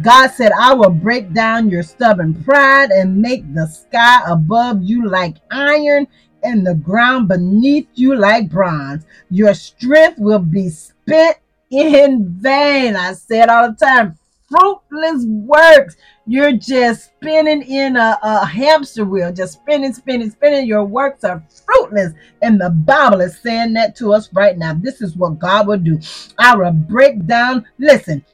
God 0.00 0.28
said, 0.28 0.52
I 0.52 0.74
will 0.74 0.90
break 0.90 1.32
down 1.32 1.68
your 1.68 1.82
stubborn 1.82 2.42
pride 2.42 2.90
and 2.90 3.20
make 3.20 3.52
the 3.54 3.66
sky 3.66 4.22
above 4.26 4.82
you 4.82 5.06
like 5.06 5.36
iron 5.50 6.06
and 6.42 6.66
the 6.66 6.74
ground 6.74 7.28
beneath 7.28 7.88
you 7.94 8.14
like 8.14 8.50
bronze. 8.50 9.04
Your 9.30 9.54
strength 9.54 10.18
will 10.18 10.38
be 10.38 10.68
spent 10.68 11.38
in 11.70 12.28
vain. 12.38 12.96
I 12.96 13.14
say 13.14 13.40
it 13.40 13.48
all 13.48 13.70
the 13.70 13.76
time. 13.76 14.18
Fruitless 14.48 15.24
works. 15.26 15.96
You're 16.26 16.52
just 16.52 17.06
spinning 17.06 17.62
in 17.62 17.96
a, 17.96 18.18
a 18.22 18.44
hamster 18.44 19.04
wheel, 19.04 19.32
just 19.32 19.54
spinning, 19.54 19.94
spinning, 19.94 20.30
spinning. 20.30 20.66
Your 20.66 20.84
works 20.84 21.24
are 21.24 21.42
fruitless. 21.64 22.12
And 22.42 22.60
the 22.60 22.70
Bible 22.70 23.22
is 23.22 23.38
saying 23.38 23.72
that 23.74 23.96
to 23.96 24.12
us 24.12 24.32
right 24.32 24.56
now. 24.56 24.74
This 24.74 25.00
is 25.00 25.16
what 25.16 25.38
God 25.38 25.66
will 25.66 25.78
do. 25.78 25.98
I 26.38 26.54
will 26.54 26.72
break 26.72 27.26
down. 27.26 27.66
Listen, 27.78 28.24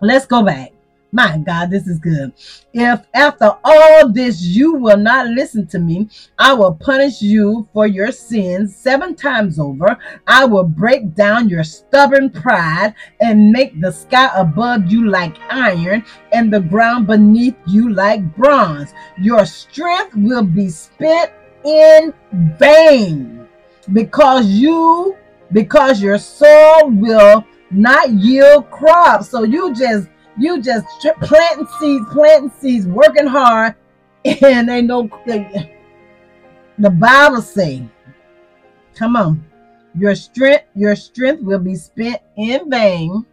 let's 0.00 0.26
go 0.26 0.42
back. 0.42 0.73
My 1.14 1.38
God, 1.38 1.70
this 1.70 1.86
is 1.86 2.00
good. 2.00 2.32
If 2.72 3.06
after 3.14 3.56
all 3.62 4.08
this 4.10 4.42
you 4.42 4.74
will 4.74 4.96
not 4.96 5.28
listen 5.28 5.64
to 5.68 5.78
me, 5.78 6.08
I 6.40 6.54
will 6.54 6.74
punish 6.74 7.22
you 7.22 7.68
for 7.72 7.86
your 7.86 8.10
sins 8.10 8.74
seven 8.74 9.14
times 9.14 9.60
over. 9.60 9.96
I 10.26 10.44
will 10.44 10.64
break 10.64 11.14
down 11.14 11.48
your 11.48 11.62
stubborn 11.62 12.30
pride 12.30 12.94
and 13.20 13.52
make 13.52 13.80
the 13.80 13.92
sky 13.92 14.28
above 14.34 14.90
you 14.90 15.08
like 15.08 15.36
iron 15.50 16.04
and 16.32 16.52
the 16.52 16.58
ground 16.58 17.06
beneath 17.06 17.54
you 17.68 17.94
like 17.94 18.34
bronze. 18.34 18.92
Your 19.16 19.46
strength 19.46 20.16
will 20.16 20.42
be 20.42 20.68
spent 20.68 21.30
in 21.64 22.12
vain 22.58 23.46
because 23.92 24.48
you 24.48 25.16
because 25.52 26.02
your 26.02 26.18
soul 26.18 26.90
will 26.90 27.44
not 27.70 28.10
yield 28.10 28.68
crops. 28.72 29.28
So 29.28 29.44
you 29.44 29.72
just 29.76 30.08
you 30.38 30.60
just 30.60 30.86
planting 31.20 31.66
seeds, 31.78 32.06
planting 32.12 32.52
seeds, 32.58 32.86
working 32.86 33.26
hard, 33.26 33.74
and 34.24 34.68
they 34.68 34.82
know 34.82 35.08
they, 35.26 35.76
the 36.78 36.90
Bible 36.90 37.42
say, 37.42 37.86
come 38.94 39.16
on, 39.16 39.44
your 39.96 40.14
strength, 40.14 40.64
your 40.74 40.96
strength 40.96 41.42
will 41.42 41.58
be 41.58 41.76
spent 41.76 42.20
in 42.36 42.68
vain 42.68 43.24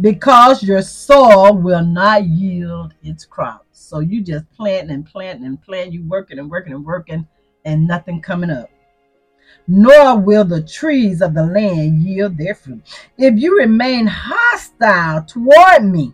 because 0.00 0.62
your 0.62 0.82
soil 0.82 1.56
will 1.56 1.84
not 1.84 2.24
yield 2.26 2.94
its 3.02 3.24
crops. 3.24 3.66
So 3.72 4.00
you 4.00 4.22
just 4.22 4.44
planting 4.52 4.90
and 4.90 5.06
planting 5.06 5.46
and 5.46 5.60
planting, 5.62 5.92
you 5.92 6.04
working 6.04 6.38
and 6.38 6.50
working 6.50 6.74
and 6.74 6.84
working, 6.84 7.26
and 7.64 7.86
nothing 7.86 8.20
coming 8.20 8.50
up. 8.50 8.68
Nor 9.70 10.18
will 10.18 10.44
the 10.44 10.62
trees 10.62 11.22
of 11.22 11.32
the 11.32 11.46
land 11.46 12.02
yield 12.02 12.36
their 12.36 12.56
fruit. 12.56 12.82
If 13.16 13.38
you 13.38 13.56
remain 13.56 14.04
hostile 14.04 15.22
toward 15.22 15.84
me, 15.84 16.12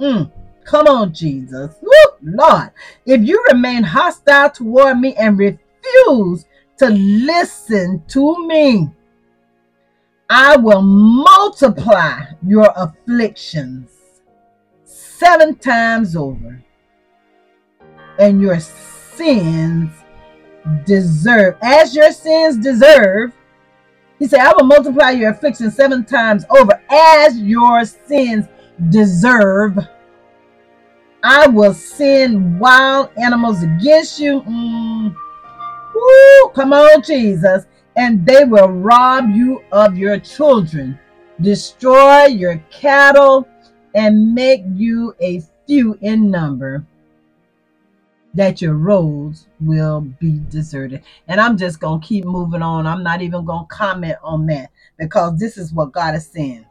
mm, 0.00 0.30
come 0.64 0.86
on, 0.86 1.12
Jesus, 1.12 1.74
Woo, 1.82 1.90
Lord, 2.22 2.70
if 3.04 3.20
you 3.22 3.44
remain 3.50 3.82
hostile 3.82 4.50
toward 4.50 5.00
me 5.00 5.16
and 5.16 5.36
refuse 5.36 6.44
to 6.76 6.88
listen 6.88 8.00
to 8.08 8.46
me, 8.46 8.88
I 10.30 10.56
will 10.56 10.82
multiply 10.82 12.26
your 12.46 12.72
afflictions 12.76 13.90
seven 14.84 15.56
times 15.56 16.14
over, 16.14 16.62
and 18.20 18.40
your 18.40 18.60
sins 18.60 19.90
deserve, 20.84 21.56
as 21.62 21.94
your 21.94 22.12
sins 22.12 22.56
deserve. 22.56 23.32
He 24.18 24.26
said, 24.26 24.40
I 24.40 24.52
will 24.52 24.64
multiply 24.64 25.10
your 25.10 25.30
affliction 25.30 25.70
seven 25.70 26.04
times 26.04 26.44
over, 26.50 26.82
as 26.90 27.38
your 27.38 27.84
sins 27.84 28.46
deserve. 28.90 29.78
I 31.22 31.46
will 31.46 31.74
send 31.74 32.58
wild 32.58 33.10
animals 33.16 33.62
against 33.62 34.18
you. 34.18 34.40
Mm. 34.42 35.14
Woo, 35.94 36.48
come 36.54 36.72
on, 36.72 37.02
Jesus 37.02 37.64
and 37.98 38.24
they 38.24 38.44
will 38.44 38.68
rob 38.68 39.28
you 39.30 39.60
of 39.72 39.98
your 39.98 40.20
children, 40.20 40.96
destroy 41.40 42.26
your 42.26 42.56
cattle, 42.70 43.46
and 43.96 44.32
make 44.32 44.62
you 44.74 45.14
a 45.20 45.42
few 45.66 45.98
in 46.00 46.30
number, 46.30 46.86
that 48.34 48.60
your 48.60 48.74
roads 48.74 49.46
will 49.60 50.00
be 50.00 50.40
deserted. 50.50 51.02
And 51.28 51.40
I'm 51.40 51.56
just 51.56 51.80
going 51.80 52.00
to 52.00 52.06
keep 52.06 52.24
moving 52.24 52.62
on. 52.62 52.86
I'm 52.86 53.02
not 53.02 53.22
even 53.22 53.44
going 53.44 53.66
to 53.66 53.74
comment 53.74 54.16
on 54.22 54.46
that 54.46 54.70
because 54.98 55.38
this 55.38 55.56
is 55.56 55.72
what 55.72 55.92
God 55.92 56.14
is 56.14 56.26
saying. 56.26 56.66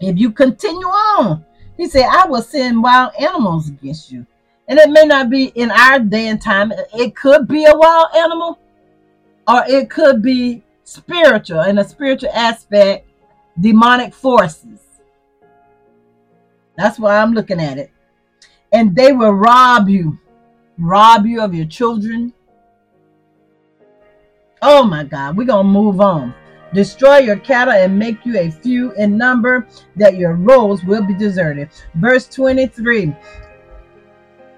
If 0.00 0.18
you 0.18 0.30
continue 0.30 0.86
on, 0.86 1.44
He 1.76 1.88
said, 1.88 2.06
I 2.06 2.26
will 2.26 2.42
send 2.42 2.82
wild 2.82 3.12
animals 3.18 3.68
against 3.68 4.12
you. 4.12 4.26
And 4.68 4.78
it 4.78 4.90
may 4.90 5.04
not 5.04 5.30
be 5.30 5.46
in 5.54 5.70
our 5.70 6.00
day 6.00 6.28
and 6.28 6.40
time, 6.40 6.72
it 6.94 7.14
could 7.14 7.46
be 7.46 7.64
a 7.64 7.76
wild 7.76 8.08
animal 8.16 8.58
or 9.48 9.62
it 9.66 9.88
could 9.90 10.22
be 10.22 10.62
spiritual 10.84 11.62
in 11.62 11.78
a 11.78 11.84
spiritual 11.84 12.30
aspect, 12.34 13.08
demonic 13.60 14.12
forces. 14.12 14.80
That's 16.76 16.98
why 16.98 17.18
I'm 17.18 17.32
looking 17.32 17.60
at 17.60 17.78
it. 17.78 17.90
And 18.72 18.94
they 18.94 19.12
will 19.12 19.32
rob 19.32 19.88
you, 19.88 20.18
rob 20.78 21.26
you 21.26 21.40
of 21.40 21.54
your 21.54 21.66
children. 21.66 22.32
Oh 24.62 24.84
my 24.84 25.04
God, 25.04 25.36
we're 25.36 25.44
going 25.44 25.66
to 25.66 25.72
move 25.72 26.00
on. 26.00 26.34
Destroy 26.74 27.18
your 27.18 27.38
cattle 27.38 27.74
and 27.74 27.98
make 27.98 28.26
you 28.26 28.38
a 28.38 28.50
few 28.50 28.92
in 28.92 29.16
number, 29.16 29.68
that 29.94 30.16
your 30.16 30.34
roads 30.34 30.84
will 30.84 31.02
be 31.06 31.14
deserted. 31.14 31.70
Verse 31.94 32.26
23 32.28 33.14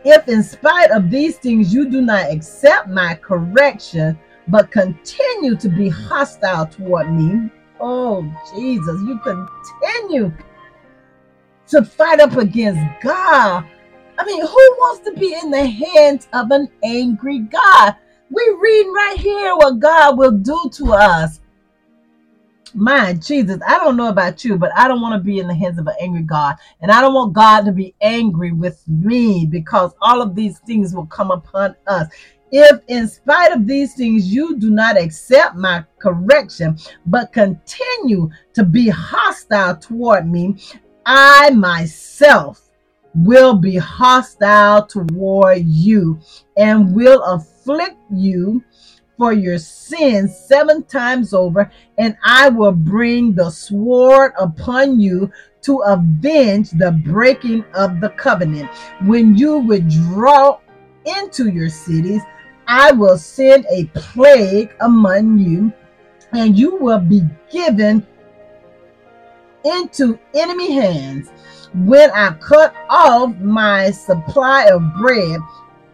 If 0.05 0.29
in 0.29 0.43
spite 0.43 0.91
of 0.91 1.11
these 1.11 1.37
things 1.37 1.75
you 1.75 1.89
do 1.89 2.01
not 2.01 2.31
accept 2.31 2.89
my 2.89 3.15
correction, 3.15 4.19
but 4.49 4.71
continue 4.71 5.57
to 5.57 5.69
be 5.69 5.89
hostile 5.89 6.67
toward 6.67 7.13
me. 7.13 7.51
Oh, 7.81 8.25
Jesus, 8.55 9.01
you 9.03 9.21
continue 9.21 10.33
to 11.69 11.85
fight 11.85 12.21
up 12.21 12.37
against 12.37 12.81
God. 13.03 13.67
I 14.19 14.25
mean, 14.25 14.41
who 14.41 14.49
wants 14.49 15.09
to 15.09 15.13
be 15.13 15.33
in 15.35 15.51
the 15.51 15.65
hands 15.65 16.27
of 16.33 16.51
an 16.51 16.69
angry 16.83 17.39
God? 17.39 17.95
We 18.31 18.57
read 18.61 18.87
right 18.87 19.17
here 19.17 19.55
what 19.57 19.79
God 19.79 20.19
will 20.19 20.33
do 20.33 20.71
to 20.75 20.93
us. 20.93 21.41
My 22.75 23.15
Jesus, 23.15 23.61
I 23.67 23.79
don't 23.79 23.97
know 23.97 24.09
about 24.09 24.45
you, 24.45 24.59
but 24.59 24.73
I 24.77 24.89
don't 24.89 25.01
want 25.01 25.15
to 25.15 25.25
be 25.25 25.39
in 25.39 25.47
the 25.47 25.55
hands 25.55 25.79
of 25.79 25.87
an 25.87 25.95
angry 26.01 26.23
God. 26.23 26.57
And 26.81 26.91
I 26.91 27.01
don't 27.01 27.15
want 27.15 27.33
God 27.33 27.65
to 27.67 27.73
be 27.73 27.95
angry 28.01 28.53
with 28.53 28.83
me 28.89 29.47
because 29.47 29.93
all 30.03 30.21
of 30.21 30.35
these 30.35 30.59
things 30.61 30.95
will 30.95 31.07
come 31.07 31.31
upon 31.31 31.77
us. 31.87 32.09
If 32.51 32.81
in 32.89 33.07
spite 33.07 33.53
of 33.53 33.67
these 33.67 33.95
things 33.95 34.35
you 34.35 34.59
do 34.59 34.71
not 34.71 35.01
accept 35.01 35.55
my 35.55 35.85
correction, 36.01 36.77
but 37.07 37.33
continue 37.33 38.31
to 38.55 38.65
be 38.65 38.89
hostile 38.89 39.77
toward 39.77 40.31
me, 40.31 40.57
I 41.07 41.51
myself 41.51 42.68
will 43.25 43.55
be 43.55 43.77
hostile 43.77 44.87
toward 44.87 45.65
you 45.65 46.19
and 46.57 46.95
will 46.95 47.23
afflict 47.23 47.97
you 48.13 48.63
for 49.17 49.33
your 49.33 49.59
sins 49.59 50.39
seven 50.47 50.85
times 50.85 51.35
over, 51.35 51.71
and 51.99 52.17
I 52.25 52.49
will 52.49 52.73
bring 52.73 53.35
the 53.35 53.51
sword 53.51 54.33
upon 54.39 55.01
you 55.01 55.31
to 55.63 55.79
avenge 55.79 56.71
the 56.71 56.93
breaking 57.05 57.65
of 57.75 58.01
the 58.01 58.11
covenant. 58.11 58.71
When 59.03 59.37
you 59.37 59.59
withdraw 59.59 60.61
into 61.05 61.49
your 61.49 61.69
cities, 61.69 62.23
I 62.69 62.93
will 62.93 63.19
send 63.19 63.67
a 63.71 63.87
plague 63.95 64.75
among 64.81 65.39
you, 65.39 65.73
and 66.33 66.57
you 66.57 66.77
will 66.77 67.01
be 67.01 67.23
given 67.51 68.07
into 69.65 70.19
enemy 70.35 70.73
hands. 70.73 71.31
When 71.75 72.11
I 72.13 72.33
cut 72.41 72.75
off 72.89 73.37
my 73.37 73.91
supply 73.91 74.65
of 74.67 74.83
bread, 74.99 75.41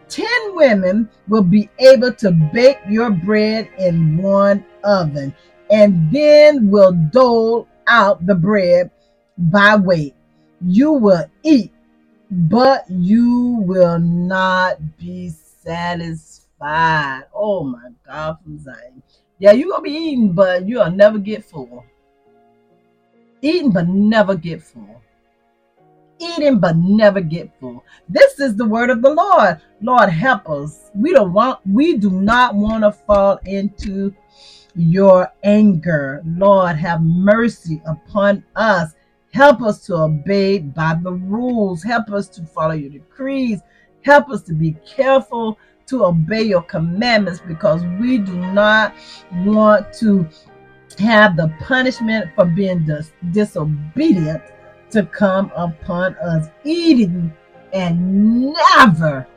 10 0.07 0.25
women 0.55 1.09
will 1.27 1.43
be 1.43 1.69
able 1.79 2.13
to 2.13 2.31
bake 2.31 2.79
your 2.87 3.09
bread 3.09 3.69
in 3.77 4.17
one 4.17 4.65
oven, 4.83 5.35
and 5.69 6.11
then 6.11 6.69
will 6.69 6.93
dole 7.11 7.67
out 7.87 8.25
the 8.25 8.35
bread 8.35 8.89
by 9.37 9.75
weight. 9.75 10.15
You 10.61 10.93
will 10.93 11.25
eat, 11.43 11.73
but 12.31 12.85
you 12.89 13.61
will 13.65 13.99
not 13.99 14.97
be 14.97 15.29
satisfied. 15.29 17.23
Oh 17.33 17.63
my 17.65 17.89
God, 18.05 18.37
from 18.41 18.59
Zion. 18.59 19.03
Yeah, 19.39 19.51
you're 19.51 19.69
gonna 19.69 19.83
be 19.83 19.91
eating, 19.91 20.31
but 20.31 20.65
you'll 20.65 20.89
never 20.91 21.17
get 21.17 21.43
full. 21.43 21.83
Eating, 23.41 23.71
but 23.71 23.87
never 23.89 24.35
get 24.35 24.63
full. 24.63 25.01
Eating, 26.19 26.59
but 26.59 26.77
never 26.77 27.19
get 27.21 27.51
full. 27.59 27.83
This 28.07 28.39
is 28.39 28.55
the 28.55 28.65
word 28.65 28.89
of 28.89 29.01
the 29.01 29.13
Lord. 29.13 29.59
Lord, 29.81 30.09
help 30.09 30.49
us. 30.49 30.91
We 30.95 31.11
don't 31.11 31.33
want, 31.33 31.59
we 31.65 31.97
do 31.97 32.09
not 32.09 32.55
want 32.55 32.83
to 32.83 32.91
fall 32.91 33.39
into 33.45 34.13
your 34.75 35.31
anger. 35.43 36.21
Lord, 36.25 36.77
have 36.77 37.01
mercy 37.01 37.81
upon 37.85 38.43
us. 38.55 38.93
Help 39.33 39.61
us 39.61 39.85
to 39.87 39.95
obey 39.95 40.59
by 40.59 40.97
the 41.01 41.11
rules. 41.11 41.83
Help 41.83 42.09
us 42.11 42.29
to 42.29 42.43
follow 42.43 42.73
your 42.73 42.89
decrees. 42.89 43.59
Help 44.03 44.29
us 44.29 44.41
to 44.43 44.53
be 44.53 44.75
careful 44.87 45.57
to 45.87 46.05
obey 46.05 46.43
your 46.43 46.61
commandments 46.61 47.41
because 47.45 47.83
we 47.99 48.17
do 48.17 48.35
not 48.37 48.93
want 49.43 49.91
to 49.93 50.27
have 50.99 51.35
the 51.35 51.53
punishment 51.59 52.31
for 52.35 52.45
being 52.45 52.85
dis- 52.85 53.11
disobedient 53.31 54.41
to 54.95 55.03
come 55.03 55.51
upon 55.57 56.15
us 56.15 56.47
eating 56.63 57.29
and 57.73 58.53
never 58.53 59.27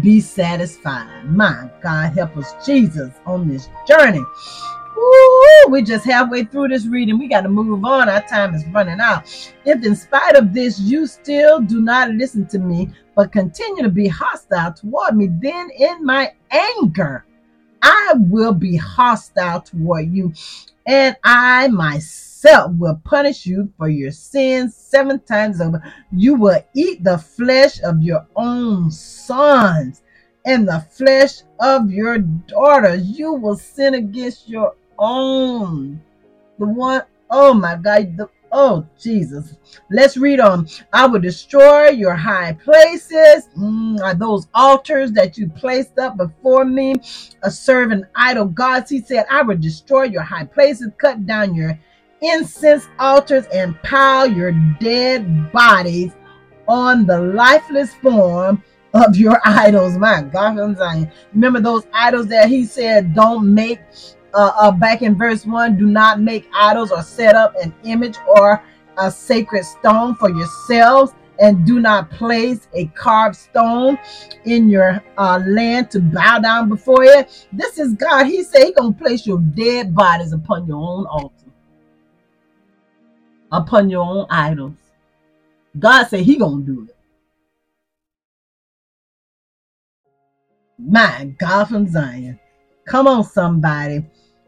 be 0.00 0.20
satisfied. 0.20 1.24
My 1.24 1.70
God, 1.80 2.12
help 2.14 2.36
us, 2.36 2.52
Jesus, 2.66 3.12
on 3.24 3.46
this 3.46 3.68
journey. 3.86 4.18
Ooh, 4.18 5.66
we're 5.68 5.82
just 5.82 6.04
halfway 6.04 6.42
through 6.42 6.68
this 6.68 6.86
reading. 6.86 7.16
We 7.20 7.28
got 7.28 7.42
to 7.42 7.48
move 7.48 7.84
on. 7.84 8.08
Our 8.08 8.22
time 8.22 8.56
is 8.56 8.66
running 8.72 8.98
out. 8.98 9.24
If, 9.64 9.84
in 9.84 9.94
spite 9.94 10.34
of 10.34 10.52
this, 10.52 10.80
you 10.80 11.06
still 11.06 11.60
do 11.60 11.80
not 11.80 12.10
listen 12.10 12.48
to 12.48 12.58
me, 12.58 12.88
but 13.14 13.30
continue 13.30 13.84
to 13.84 13.88
be 13.88 14.08
hostile 14.08 14.72
toward 14.72 15.16
me, 15.16 15.28
then 15.40 15.70
in 15.78 16.04
my 16.04 16.32
anger, 16.50 17.24
I 17.82 18.14
will 18.16 18.52
be 18.52 18.74
hostile 18.74 19.60
toward 19.60 20.12
you, 20.12 20.32
and 20.86 21.16
I 21.22 21.68
myself 21.68 22.31
will 22.78 23.00
punish 23.04 23.46
you 23.46 23.72
for 23.78 23.88
your 23.88 24.10
sins 24.10 24.76
seven 24.76 25.20
times 25.20 25.60
over. 25.60 25.82
You 26.12 26.34
will 26.34 26.64
eat 26.74 27.04
the 27.04 27.18
flesh 27.18 27.82
of 27.82 28.02
your 28.02 28.26
own 28.36 28.90
sons 28.90 30.02
and 30.46 30.66
the 30.68 30.80
flesh 30.90 31.42
of 31.60 31.90
your 31.90 32.18
daughters. 32.18 33.04
You 33.18 33.34
will 33.34 33.56
sin 33.56 33.94
against 33.94 34.48
your 34.48 34.74
own. 34.98 36.00
The 36.58 36.66
one, 36.66 37.02
oh 37.30 37.54
my 37.54 37.76
God, 37.76 38.16
the 38.16 38.28
Oh, 38.52 38.86
Jesus. 39.00 39.54
Let's 39.90 40.18
read 40.18 40.38
on. 40.38 40.68
I 40.92 41.06
will 41.06 41.20
destroy 41.20 41.88
your 41.88 42.14
high 42.14 42.52
places. 42.52 43.48
Mm, 43.58 44.18
those 44.18 44.46
altars 44.54 45.10
that 45.12 45.38
you 45.38 45.48
placed 45.48 45.98
up 45.98 46.18
before 46.18 46.66
me, 46.66 46.96
a 47.42 47.50
serving 47.50 48.04
idol 48.14 48.44
gods? 48.46 48.90
He 48.90 49.00
said, 49.00 49.24
I 49.30 49.42
will 49.42 49.56
destroy 49.56 50.04
your 50.04 50.22
high 50.22 50.44
places, 50.44 50.90
cut 50.98 51.26
down 51.26 51.54
your 51.54 51.78
incense 52.22 52.88
altars, 52.98 53.46
and 53.52 53.80
pile 53.82 54.26
your 54.26 54.52
dead 54.80 55.52
bodies 55.52 56.12
on 56.68 57.06
the 57.06 57.20
lifeless 57.20 57.94
form 57.96 58.62
of 58.94 59.16
your 59.16 59.40
idols. 59.44 59.98
My 59.98 60.22
God, 60.22 60.58
I'm. 60.58 61.10
Remember 61.34 61.60
those 61.60 61.86
idols 61.92 62.28
that 62.28 62.48
he 62.48 62.64
said, 62.64 63.14
don't 63.14 63.52
make 63.52 63.80
uh, 64.34 64.52
uh, 64.58 64.70
back 64.70 65.02
in 65.02 65.16
verse 65.16 65.44
1 65.44 65.76
do 65.76 65.86
not 65.86 66.20
make 66.20 66.48
idols 66.54 66.90
or 66.90 67.02
set 67.02 67.34
up 67.34 67.54
an 67.62 67.74
image 67.84 68.16
or 68.26 68.62
a 68.98 69.10
sacred 69.10 69.64
stone 69.64 70.14
for 70.14 70.30
yourselves 70.30 71.12
and 71.40 71.66
do 71.66 71.80
not 71.80 72.10
place 72.10 72.68
a 72.74 72.86
carved 72.88 73.36
stone 73.36 73.98
in 74.44 74.68
your 74.68 75.02
uh, 75.18 75.40
land 75.46 75.90
to 75.90 76.00
bow 76.00 76.38
down 76.38 76.68
before 76.68 77.02
it. 77.02 77.46
This 77.52 77.78
is 77.78 77.94
God. 77.94 78.26
He 78.26 78.42
said 78.42 78.64
He 78.64 78.72
gonna 78.72 78.92
place 78.92 79.26
your 79.26 79.38
dead 79.38 79.94
bodies 79.94 80.32
upon 80.32 80.66
your 80.66 80.76
own 80.76 81.06
altar, 81.06 81.41
upon 83.52 83.90
your 83.90 84.04
own 84.04 84.26
idols. 84.30 84.74
God 85.78 86.04
said 86.04 86.20
He 86.20 86.36
gonna 86.36 86.64
do 86.64 86.88
it. 86.88 86.96
My 90.78 91.32
God 91.38 91.66
from 91.66 91.86
Zion. 91.88 92.40
Come 92.86 93.06
on, 93.06 93.24
somebody. 93.24 94.04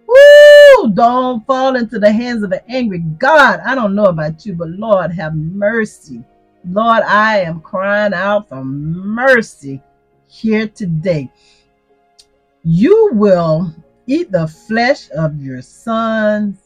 Woo! 0.06 0.90
Don't 0.92 1.46
fall 1.46 1.76
into 1.76 1.98
the 1.98 2.12
hands 2.12 2.42
of 2.42 2.52
an 2.52 2.60
angry 2.68 2.98
God. 2.98 3.60
I 3.60 3.74
don't 3.74 3.94
know 3.94 4.06
about 4.06 4.44
you, 4.44 4.54
but 4.54 4.68
Lord, 4.70 5.12
have 5.12 5.34
mercy. 5.34 6.22
Lord, 6.68 7.02
I 7.04 7.40
am 7.40 7.60
crying 7.60 8.14
out 8.14 8.48
for 8.48 8.64
mercy 8.64 9.80
here 10.28 10.66
today. 10.66 11.30
You 12.64 13.10
will 13.12 13.72
eat 14.06 14.32
the 14.32 14.48
flesh 14.48 15.08
of 15.10 15.40
your 15.40 15.62
sons 15.62 16.63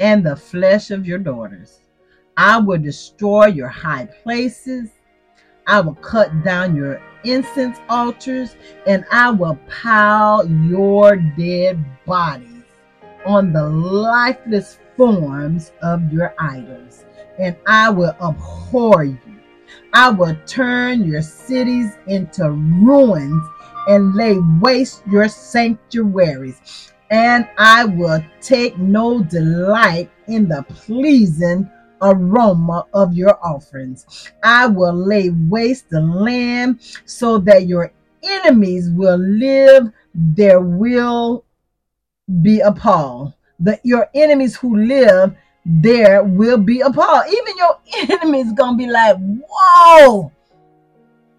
and 0.00 0.24
the 0.24 0.34
flesh 0.34 0.90
of 0.90 1.06
your 1.06 1.18
daughters. 1.18 1.82
I 2.36 2.58
will 2.58 2.78
destroy 2.78 3.46
your 3.46 3.68
high 3.68 4.06
places. 4.22 4.88
I 5.66 5.80
will 5.80 5.94
cut 5.96 6.42
down 6.42 6.74
your 6.74 7.00
incense 7.22 7.78
altars 7.88 8.56
and 8.86 9.04
I 9.12 9.30
will 9.30 9.58
pile 9.68 10.48
your 10.48 11.16
dead 11.16 11.84
bodies 12.06 12.64
on 13.26 13.52
the 13.52 13.68
lifeless 13.68 14.78
forms 14.96 15.72
of 15.82 16.10
your 16.12 16.34
idols 16.38 17.04
and 17.38 17.56
I 17.66 17.90
will 17.90 18.16
abhor 18.22 19.04
you. 19.04 19.18
I 19.92 20.10
will 20.10 20.36
turn 20.46 21.04
your 21.04 21.22
cities 21.22 21.96
into 22.06 22.50
ruins 22.50 23.46
and 23.86 24.14
lay 24.14 24.38
waste 24.60 25.02
your 25.10 25.28
sanctuaries. 25.28 26.92
And 27.10 27.48
I 27.58 27.84
will 27.84 28.22
take 28.40 28.78
no 28.78 29.22
delight 29.22 30.10
in 30.28 30.48
the 30.48 30.62
pleasing 30.68 31.68
aroma 32.02 32.86
of 32.94 33.14
your 33.14 33.38
offerings. 33.44 34.30
I 34.42 34.66
will 34.66 34.94
lay 34.94 35.30
waste 35.30 35.90
the 35.90 36.00
land 36.00 36.80
so 37.04 37.38
that 37.38 37.66
your 37.66 37.92
enemies 38.22 38.90
will 38.90 39.18
live, 39.18 39.92
there 40.14 40.60
will 40.60 41.44
be 42.42 42.60
appalled. 42.60 43.34
That 43.58 43.80
your 43.84 44.08
enemies 44.14 44.56
who 44.56 44.76
live 44.76 45.34
there 45.64 46.22
will 46.22 46.58
be 46.58 46.80
a 46.80 46.90
pause. 46.90 47.32
Even 47.32 47.56
your 47.56 47.78
enemies 48.10 48.52
gonna 48.52 48.76
be 48.76 48.86
like, 48.86 49.16
whoa, 49.18 50.32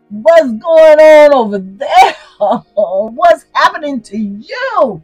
what's 0.09 0.51
going 0.53 0.99
on 0.99 1.33
over 1.33 1.59
there? 1.59 2.15
what's 2.73 3.45
happening 3.53 4.01
to 4.01 4.17
you? 4.17 5.03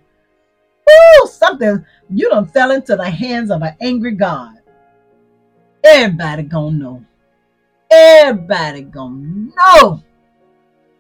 Woo, 0.88 1.28
something 1.28 1.86
you 2.10 2.30
done 2.30 2.48
fell 2.48 2.72
into 2.72 2.96
the 2.96 3.10
hands 3.10 3.52
of 3.52 3.62
an 3.62 3.76
angry 3.82 4.12
God. 4.12 4.56
Everybody 5.84 6.44
gonna 6.44 6.78
know. 6.78 7.06
Everybody 7.92 8.82
gonna 8.82 9.50
know 9.56 10.04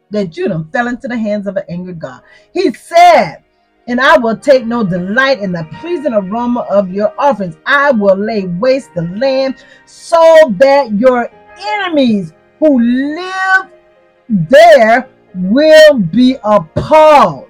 that 0.09 0.37
you 0.37 0.47
done 0.47 0.69
fell 0.71 0.87
into 0.87 1.07
the 1.07 1.17
hands 1.17 1.47
of 1.47 1.57
an 1.57 1.63
angry 1.69 1.93
God. 1.93 2.21
He 2.53 2.73
said, 2.73 3.43
and 3.87 4.01
I 4.01 4.17
will 4.17 4.37
take 4.37 4.65
no 4.65 4.83
delight 4.83 5.39
in 5.39 5.51
the 5.51 5.67
pleasing 5.79 6.13
aroma 6.13 6.61
of 6.69 6.91
your 6.91 7.13
offerings. 7.17 7.57
I 7.65 7.91
will 7.91 8.17
lay 8.17 8.45
waste 8.45 8.93
the 8.93 9.03
land 9.03 9.63
so 9.85 10.53
that 10.57 10.91
your 10.93 11.29
enemies 11.57 12.33
who 12.59 12.79
live 12.79 13.71
there 14.29 15.09
will 15.33 15.99
be 15.99 16.37
appalled. 16.43 17.46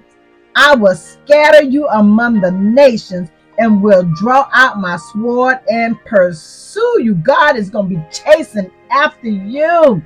I 0.60 0.74
will 0.74 0.96
scatter 0.96 1.62
you 1.62 1.86
among 1.86 2.40
the 2.40 2.50
nations 2.50 3.30
and 3.58 3.80
will 3.80 4.02
draw 4.16 4.48
out 4.52 4.80
my 4.80 4.96
sword 4.96 5.60
and 5.70 5.96
pursue 6.04 6.98
you. 7.00 7.14
God 7.14 7.56
is 7.56 7.70
going 7.70 7.88
to 7.88 7.94
be 7.94 8.02
chasing 8.10 8.68
after 8.90 9.28
you. 9.28 10.02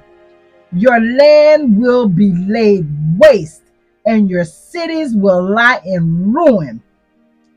Your 0.72 1.00
land 1.00 1.80
will 1.80 2.06
be 2.06 2.34
laid 2.46 2.86
waste 3.18 3.62
and 4.04 4.28
your 4.28 4.44
cities 4.44 5.16
will 5.16 5.42
lie 5.42 5.80
in 5.86 6.34
ruin. 6.34 6.82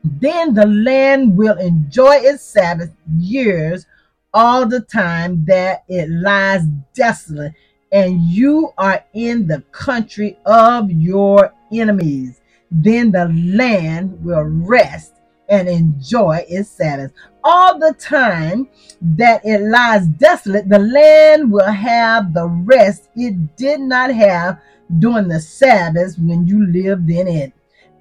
Then 0.02 0.54
the 0.54 0.66
land 0.66 1.36
will 1.36 1.58
enjoy 1.58 2.14
its 2.20 2.42
Sabbath 2.42 2.92
years 3.18 3.84
all 4.32 4.64
the 4.64 4.80
time 4.80 5.44
that 5.44 5.84
it 5.86 6.08
lies 6.08 6.62
desolate, 6.94 7.52
and 7.92 8.22
you 8.22 8.72
are 8.78 9.04
in 9.12 9.46
the 9.46 9.60
country 9.70 10.38
of 10.46 10.90
your 10.90 11.52
enemies. 11.70 12.40
Then 12.70 13.12
the 13.12 13.28
land 13.28 14.22
will 14.24 14.42
rest 14.42 15.14
and 15.48 15.68
enjoy 15.68 16.44
its 16.48 16.68
Sabbath. 16.68 17.12
All 17.44 17.78
the 17.78 17.94
time 17.94 18.68
that 19.00 19.44
it 19.44 19.60
lies 19.60 20.06
desolate, 20.06 20.68
the 20.68 20.78
land 20.78 21.50
will 21.50 21.70
have 21.70 22.34
the 22.34 22.48
rest 22.48 23.08
it 23.14 23.56
did 23.56 23.80
not 23.80 24.12
have 24.12 24.60
during 24.98 25.28
the 25.28 25.40
Sabbath 25.40 26.18
when 26.18 26.46
you 26.46 26.66
lived 26.66 27.10
in 27.10 27.28
it. 27.28 27.52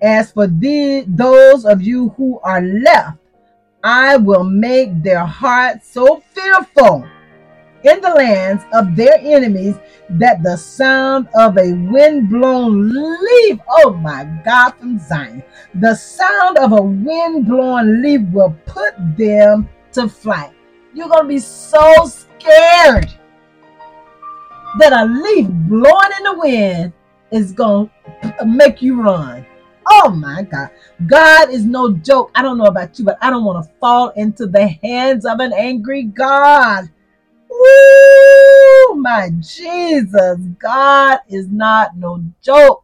As 0.01 0.31
for 0.31 0.47
the, 0.47 1.05
those 1.07 1.65
of 1.65 1.81
you 1.81 2.09
who 2.17 2.39
are 2.39 2.61
left, 2.61 3.17
I 3.83 4.17
will 4.17 4.43
make 4.43 5.03
their 5.03 5.25
hearts 5.25 5.91
so 5.91 6.23
fearful 6.33 7.07
in 7.85 8.01
the 8.01 8.09
lands 8.09 8.63
of 8.73 8.95
their 8.95 9.17
enemies 9.19 9.75
that 10.09 10.41
the 10.43 10.57
sound 10.57 11.27
of 11.35 11.57
a 11.57 11.71
wind-blown 11.73 12.89
leaf, 12.89 13.59
oh 13.69 13.93
my 13.93 14.25
God, 14.43 14.71
from 14.71 14.97
Zion, 14.99 15.43
the 15.75 15.93
sound 15.95 16.57
of 16.57 16.71
a 16.71 16.81
wind-blown 16.81 18.01
leaf 18.01 18.21
will 18.31 18.55
put 18.65 18.93
them 19.17 19.69
to 19.93 20.09
flight. 20.09 20.51
You're 20.93 21.09
going 21.09 21.23
to 21.23 21.27
be 21.27 21.39
so 21.39 22.05
scared 22.05 23.11
that 24.79 24.91
a 24.91 25.05
leaf 25.05 25.47
blowing 25.47 26.11
in 26.17 26.23
the 26.23 26.35
wind 26.37 26.93
is 27.31 27.51
going 27.51 27.89
to 28.39 28.45
make 28.45 28.81
you 28.81 29.01
run. 29.01 29.45
Oh 29.87 30.09
my 30.09 30.41
God. 30.41 30.69
God 31.05 31.49
is 31.51 31.65
no 31.65 31.93
joke. 31.93 32.31
I 32.33 32.41
don't 32.41 32.57
know 32.57 32.65
about 32.65 32.97
you, 32.97 33.05
but 33.05 33.17
I 33.21 33.29
don't 33.29 33.43
want 33.43 33.63
to 33.63 33.71
fall 33.79 34.09
into 34.15 34.47
the 34.47 34.67
hands 34.67 35.25
of 35.25 35.39
an 35.39 35.53
angry 35.53 36.03
God. 36.03 36.89
Woo! 37.59 38.95
My 39.01 39.29
Jesus. 39.39 40.37
God 40.59 41.19
is 41.29 41.47
not 41.47 41.95
no 41.97 42.23
joke. 42.41 42.83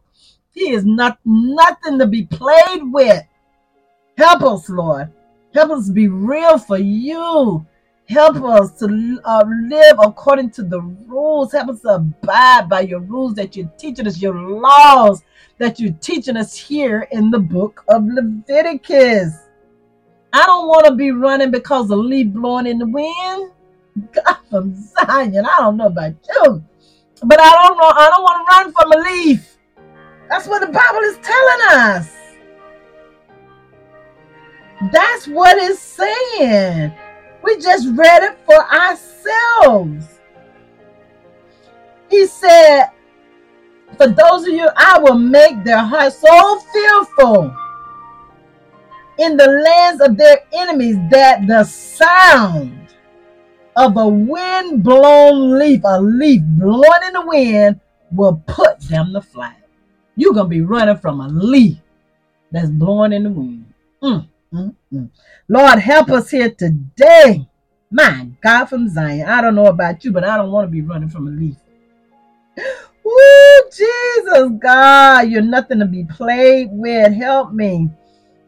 He 0.52 0.70
is 0.70 0.84
not 0.84 1.18
nothing 1.24 1.98
to 1.98 2.06
be 2.06 2.24
played 2.24 2.82
with. 2.82 3.22
Help 4.16 4.42
us, 4.42 4.68
Lord. 4.68 5.10
Help 5.54 5.70
us 5.70 5.90
be 5.90 6.08
real 6.08 6.58
for 6.58 6.78
you. 6.78 7.66
Help 8.08 8.36
us 8.42 8.78
to 8.78 9.20
uh, 9.24 9.44
live 9.68 9.96
according 10.02 10.50
to 10.50 10.62
the 10.62 10.80
rules. 10.80 11.52
Help 11.52 11.70
us 11.70 11.80
to 11.82 11.94
abide 11.94 12.68
by 12.68 12.80
your 12.80 13.00
rules 13.00 13.34
that 13.34 13.56
you're 13.56 13.70
teaching 13.78 14.06
us, 14.06 14.20
your 14.20 14.34
laws 14.34 15.22
that 15.58 15.80
you're 15.80 15.94
teaching 15.94 16.36
us 16.36 16.56
here 16.56 17.08
in 17.10 17.30
the 17.30 17.38
book 17.38 17.84
of 17.88 18.04
Leviticus. 18.04 19.34
I 20.32 20.46
don't 20.46 20.66
want 20.66 20.86
to 20.86 20.94
be 20.94 21.10
running 21.10 21.50
because 21.50 21.90
of 21.90 21.98
leaf 21.98 22.28
blowing 22.28 22.66
in 22.66 22.78
the 22.78 22.86
wind. 22.86 23.52
God 24.12 24.36
from 24.48 24.74
Zion. 24.74 25.44
I 25.44 25.56
don't 25.58 25.76
know 25.76 25.86
about 25.86 26.14
you, 26.28 26.64
but 27.22 27.40
I 27.40 27.50
don't 27.50 27.76
know. 27.76 27.88
I 27.88 28.08
don't 28.10 28.22
want 28.22 28.48
to 28.48 28.54
run 28.54 28.72
from 28.72 28.92
a 28.92 29.02
leaf. 29.10 29.56
That's 30.28 30.46
what 30.46 30.60
the 30.60 30.66
Bible 30.66 31.00
is 31.00 31.18
telling 31.18 31.60
us. 31.70 32.10
That's 34.90 35.28
what 35.28 35.58
it's 35.58 35.78
saying. 35.78 36.92
We 37.42 37.58
just 37.58 37.88
read 37.96 38.22
it 38.22 38.38
for 38.46 38.64
ourselves. 38.72 40.20
He 42.10 42.26
said, 42.26 42.86
For 43.96 44.08
those 44.08 44.46
of 44.46 44.54
you, 44.54 44.68
I 44.76 44.98
will 44.98 45.18
make 45.18 45.64
their 45.64 45.78
hearts 45.78 46.18
so 46.18 46.60
fearful 46.72 47.56
in 49.18 49.36
the 49.36 49.46
lands 49.46 50.00
of 50.02 50.16
their 50.16 50.38
enemies 50.52 50.96
that 51.10 51.46
the 51.46 51.64
sound 51.64 52.81
of 53.76 53.96
a 53.96 54.06
wind 54.06 54.82
blown 54.82 55.58
leaf, 55.58 55.80
a 55.84 56.00
leaf 56.00 56.42
blowing 56.44 57.02
in 57.06 57.12
the 57.12 57.26
wind, 57.26 57.80
will 58.10 58.42
put 58.46 58.80
them 58.80 59.12
to 59.14 59.20
flight. 59.20 59.56
You're 60.16 60.34
going 60.34 60.46
to 60.46 60.50
be 60.50 60.60
running 60.60 60.98
from 60.98 61.20
a 61.20 61.28
leaf 61.28 61.78
that's 62.50 62.68
blowing 62.68 63.12
in 63.12 63.22
the 63.24 63.30
wind. 63.30 63.72
Mm. 64.02 64.28
Mm-mm. 64.52 65.08
Lord, 65.48 65.78
help 65.78 66.10
us 66.10 66.30
here 66.30 66.50
today. 66.50 67.48
My 67.90 68.28
God 68.42 68.66
from 68.66 68.88
Zion. 68.88 69.26
I 69.26 69.40
don't 69.40 69.54
know 69.54 69.66
about 69.66 70.04
you, 70.04 70.12
but 70.12 70.24
I 70.24 70.36
don't 70.36 70.50
want 70.50 70.66
to 70.66 70.70
be 70.70 70.82
running 70.82 71.08
from 71.08 71.26
a 71.26 71.30
leaf. 71.30 71.56
Woo, 73.04 73.70
Jesus, 73.70 74.50
God, 74.58 75.28
you're 75.28 75.42
nothing 75.42 75.78
to 75.78 75.86
be 75.86 76.04
played 76.04 76.68
with. 76.70 77.12
Help 77.14 77.52
me. 77.52 77.88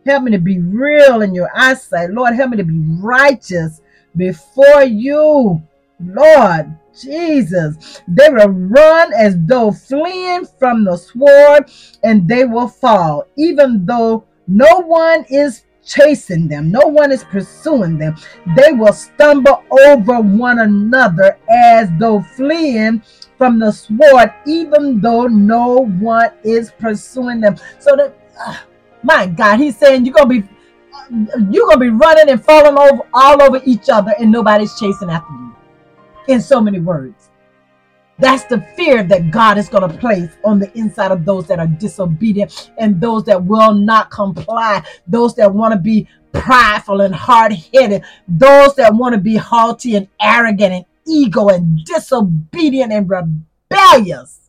Help 0.07 0.25
me 0.25 0.33
to 0.33 0.39
be 0.39 0.61
real 0.61 1.23
in 1.23 1.35
your 1.35 1.51
eyesight. 1.55 2.11
Lord, 2.11 2.35
help 2.35 2.51
me 2.51 2.59
to 2.59 2.65
be 2.65 2.79
righteous 3.01 3.81
before 4.17 4.83
you. 4.83 5.63
Lord 6.01 6.77
Jesus, 7.01 8.03
they 8.09 8.29
will 8.29 8.49
run 8.49 9.13
as 9.15 9.37
though 9.47 9.73
fleeing 9.73 10.45
from 10.59 10.85
the 10.85 10.97
sword 10.97 11.71
and 12.03 12.29
they 12.29 12.45
will 12.45 12.69
fall, 12.69 13.27
even 13.37 13.87
though 13.87 14.25
no 14.47 14.81
one 14.81 15.25
is 15.31 15.65
chasing 15.85 16.49
them, 16.49 16.71
no 16.71 16.81
one 16.87 17.13
is 17.13 17.25
pursuing 17.25 17.99
them. 17.99 18.17
They 18.57 18.73
will 18.73 18.93
stumble 18.93 19.63
over 19.71 20.21
one 20.21 20.61
another 20.61 21.39
as 21.49 21.89
though 21.99 22.21
fleeing 22.21 23.03
from 23.37 23.59
the 23.59 23.71
sword, 23.71 24.33
even 24.47 25.01
though 25.01 25.27
no 25.27 25.87
one 25.99 26.31
is 26.43 26.73
pursuing 26.79 27.41
them. 27.41 27.57
So 27.79 27.97
that, 27.97 28.17
uh, 28.41 28.59
my 29.03 29.27
God, 29.27 29.59
he's 29.59 29.77
saying 29.77 30.07
you're 30.07 30.15
gonna 30.15 30.29
be 30.29 30.45
you're 31.51 31.69
gonna 31.69 31.79
be 31.79 31.91
running 31.91 32.31
and 32.31 32.45
falling 32.45 32.79
over 32.79 33.03
all 33.13 33.43
over 33.43 33.61
each 33.65 33.89
other, 33.89 34.15
and 34.19 34.31
nobody's 34.31 34.79
chasing 34.79 35.11
after 35.11 35.33
you. 35.33 35.55
In 36.29 36.41
so 36.41 36.61
many 36.61 36.81
words. 36.81 37.31
That's 38.19 38.45
the 38.45 38.61
fear 38.77 39.03
that 39.03 39.31
God 39.33 39.59
is 39.59 39.69
going 39.69 39.91
to 39.91 39.99
place 39.99 40.31
on 40.45 40.61
the 40.61 40.73
inside 40.79 41.11
of 41.11 41.25
those 41.25 41.49
that 41.49 41.59
are 41.59 41.67
disobedient 41.67 42.71
and 42.79 43.01
those 43.01 43.25
that 43.25 43.43
will 43.45 43.75
not 43.75 44.11
comply, 44.11 44.85
those 45.09 45.35
that 45.35 45.53
want 45.53 45.75
to 45.75 45.81
be 45.81 46.07
prideful 46.33 47.01
and 47.01 47.15
hard 47.15 47.53
headed, 47.53 48.05
those 48.29 48.77
that 48.77 48.95
want 48.95 49.15
to 49.15 49.21
be 49.21 49.37
haughty 49.37 49.97
and 49.97 50.07
arrogant 50.21 50.73
and 50.73 50.85
ego 51.07 51.49
and 51.49 51.85
disobedient 51.85 52.93
and 52.93 53.11
rebellious 53.11 54.44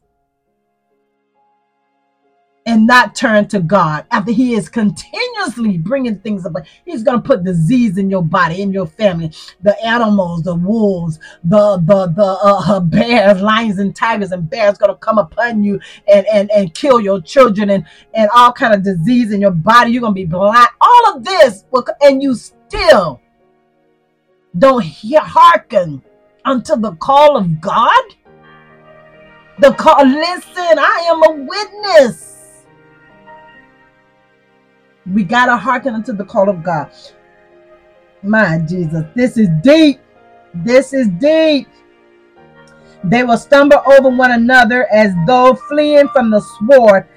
and 2.66 2.88
not 2.88 3.16
turn 3.16 3.48
to 3.50 3.60
God 3.60 4.06
after 4.12 4.32
He 4.32 4.54
is 4.54 4.70
continuously 4.70 5.78
bringing 5.78 6.20
things 6.20 6.46
up. 6.46 6.54
He's 6.86 7.04
going 7.04 7.22
to 7.22 7.24
put 7.28 7.44
disease 7.44 7.98
in 7.98 8.10
your 8.10 8.24
body, 8.24 8.62
in 8.62 8.72
your 8.72 8.88
family, 8.88 9.32
the 9.62 9.82
animals, 9.86 10.44
the 10.44 10.56
wolves, 10.56 11.20
the 11.44 11.78
the 11.78 12.08
the 12.08 12.26
uh 12.44 12.80
bears, 12.82 13.42
lions, 13.42 13.80
and 13.80 13.96
tigers, 13.96 14.32
and 14.32 14.50
bears 14.50 14.78
going 14.78 14.92
to 14.92 14.98
come 14.98 15.18
upon 15.18 15.64
you 15.64 15.80
and 16.08 16.26
and 16.28 16.52
and 16.52 16.74
kill 16.74 17.00
your 17.00 17.22
children 17.22 17.70
and 17.70 17.86
and 18.16 18.30
all 18.36 18.52
kind 18.52 18.74
of 18.74 18.84
disease 18.84 19.32
in 19.32 19.42
your 19.42 19.52
body. 19.52 19.92
You're 19.92 20.02
going 20.02 20.14
to 20.14 20.22
be 20.22 20.26
blind. 20.26 20.68
All 20.82 21.16
of 21.16 21.24
this, 21.24 21.66
will, 21.72 21.86
and 22.02 22.22
you 22.22 22.36
still 22.36 23.22
don't 24.58 24.84
hear, 24.84 25.20
hearken 25.22 26.02
unto 26.46 26.76
the 26.78 26.94
call 26.96 27.38
of 27.38 27.62
God. 27.62 28.04
The 29.60 29.74
call. 29.74 30.06
Listen, 30.06 30.80
I 30.80 31.08
am 31.10 31.24
a 31.24 31.46
witness. 31.46 32.35
We 35.06 35.24
got 35.24 35.48
to 35.48 35.58
hearken 35.58 35.94
unto 35.94 36.14
the 36.14 36.26
call 36.26 36.50
of 36.50 36.64
God. 36.64 36.92
My 38.24 38.60
Jesus, 38.60 39.06
this 39.16 39.38
is 39.38 39.50
deep. 39.62 40.00
This 40.54 40.94
is 40.94 41.08
deep. 41.20 41.68
They 43.04 43.24
will 43.24 43.38
stumble 43.38 43.82
over 43.86 44.10
one 44.10 44.32
another 44.32 44.92
as 44.92 45.14
though 45.28 45.54
fleeing 45.70 46.08
from 46.10 46.32
the 46.32 46.42
sword, 46.42 47.08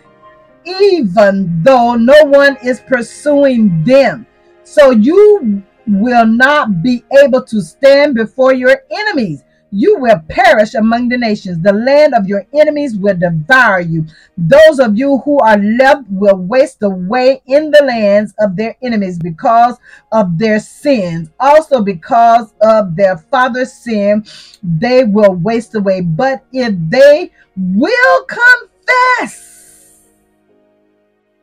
even 0.67 1.63
though 1.63 1.95
no 1.95 2.25
one 2.25 2.59
is 2.63 2.81
pursuing 2.81 3.83
them. 3.85 4.27
So 4.65 4.91
you 4.91 5.63
will 5.87 6.27
not 6.27 6.83
be 6.83 7.05
able 7.23 7.43
to 7.45 7.63
stand 7.63 8.15
before 8.15 8.53
your 8.53 8.83
enemies. 8.91 9.45
You 9.71 9.99
will 9.99 10.19
perish 10.29 10.75
among 10.75 11.09
the 11.09 11.19
nations. 11.19 11.61
The 11.61 11.73
land 11.73 12.15
of 12.15 12.27
your 12.27 12.47
enemies 12.55 12.97
will 12.97 13.17
devour 13.17 13.81
you. 13.81 14.07
Those 14.37 14.79
of 14.79 14.97
you 14.97 15.19
who 15.19 15.39
are 15.41 15.59
left 15.59 16.05
will 16.09 16.37
waste 16.37 16.83
away 16.83 17.43
in 17.47 17.71
the 17.71 17.85
lands 17.85 18.35
of 18.39 18.57
their 18.57 18.77
enemies 18.83 19.19
because 19.19 19.77
of 20.11 20.39
their 20.39 20.59
sins. 20.59 21.31
Also, 21.39 21.83
because 21.83 22.55
of 22.63 22.97
their 22.97 23.19
father's 23.19 23.73
sin, 23.73 24.25
they 24.63 25.05
will 25.05 25.35
waste 25.35 25.75
away. 25.75 26.01
But 26.01 26.45
if 26.53 26.75
they 26.89 27.31
will 27.57 28.25
confess 28.25 30.01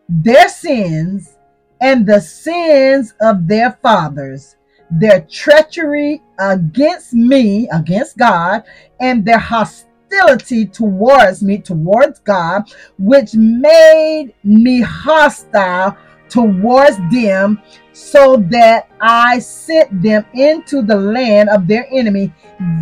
their 0.10 0.50
sins 0.50 1.36
and 1.80 2.08
the 2.08 2.22
sins 2.22 3.14
of 3.22 3.48
their 3.48 3.78
fathers, 3.84 4.56
their 4.90 5.22
treachery 5.22 6.22
against 6.40 7.14
me, 7.14 7.68
against 7.72 8.18
God, 8.18 8.64
and 9.00 9.26
their 9.26 9.40
hostility 9.40 10.66
towards 10.66 11.44
me, 11.44 11.58
towards 11.58 12.20
God, 12.20 12.64
which 12.98 13.34
made 13.34 14.34
me 14.44 14.82
hostile 14.82 15.98
towards 16.30 16.98
them, 17.12 17.62
so 17.94 18.38
that 18.50 18.90
I 19.00 19.40
sent 19.40 20.02
them 20.02 20.26
into 20.34 20.82
the 20.82 20.96
land 20.96 21.50
of 21.50 21.68
their 21.68 21.88
enemy. 21.92 22.34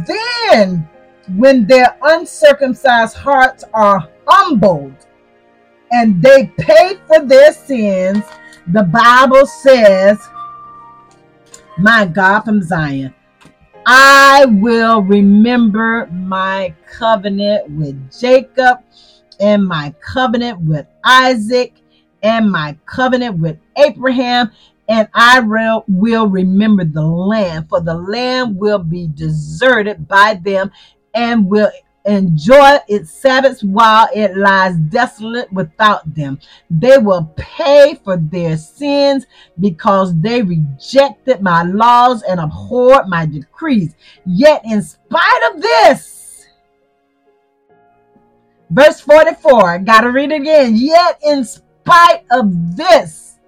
Then, 0.08 0.88
when 1.36 1.66
their 1.68 1.98
uncircumcised 2.02 3.16
hearts 3.16 3.64
are 3.74 4.10
humbled 4.28 4.96
and 5.92 6.22
they 6.22 6.52
pay 6.58 6.98
for 7.08 7.26
their 7.26 7.54
sins, 7.54 8.24
the 8.68 8.84
Bible 8.84 9.46
says, 9.46 10.20
my 11.78 12.06
God 12.06 12.42
from 12.42 12.62
Zion. 12.62 13.14
I 13.86 14.46
will 14.46 15.02
remember 15.02 16.08
my 16.12 16.74
covenant 16.90 17.70
with 17.72 18.12
Jacob 18.18 18.80
and 19.40 19.66
my 19.66 19.94
covenant 20.00 20.62
with 20.62 20.86
Isaac 21.04 21.74
and 22.22 22.50
my 22.52 22.78
covenant 22.86 23.38
with 23.40 23.58
Abraham, 23.78 24.52
and 24.88 25.08
I 25.14 25.40
will, 25.42 25.84
remember 26.28 26.86
the 26.86 27.02
land, 27.06 27.70
for 27.70 27.82
the 27.82 27.96
land 27.96 28.58
will 28.58 28.80
be 28.80 29.08
deserted 29.08 30.08
by 30.08 30.40
them 30.44 30.72
and 31.14 31.50
will 31.50 31.72
enjoy 32.06 32.78
its 32.88 33.12
Sabbaths 33.12 33.64
while 33.64 34.08
it 34.14 34.36
lies 34.36 34.76
desolate 34.76 35.52
without 35.54 36.14
them. 36.14 36.40
They 36.70 36.98
will 36.98 37.32
pay 37.36 38.00
for 38.04 38.18
their 38.18 38.58
sins 38.58 39.26
because 39.60 40.20
they 40.20 40.42
rejected 40.42 41.42
my 41.42 41.64
laws 41.64 42.24
and 42.24 42.40
abhorred 42.40 43.08
my 43.08 43.26
decrees. 43.26 43.96
Yet, 44.26 44.62
in 44.66 44.82
spite 44.82 45.52
of 45.54 45.62
this, 45.62 46.48
verse 48.70 49.00
44, 49.00 49.80
gotta 49.80 50.12
read 50.12 50.32
it 50.32 50.42
again. 50.42 50.76
Yet, 50.76 51.20
in 51.24 51.46
spite 51.46 52.26
of 52.32 52.76
this, 52.76 53.40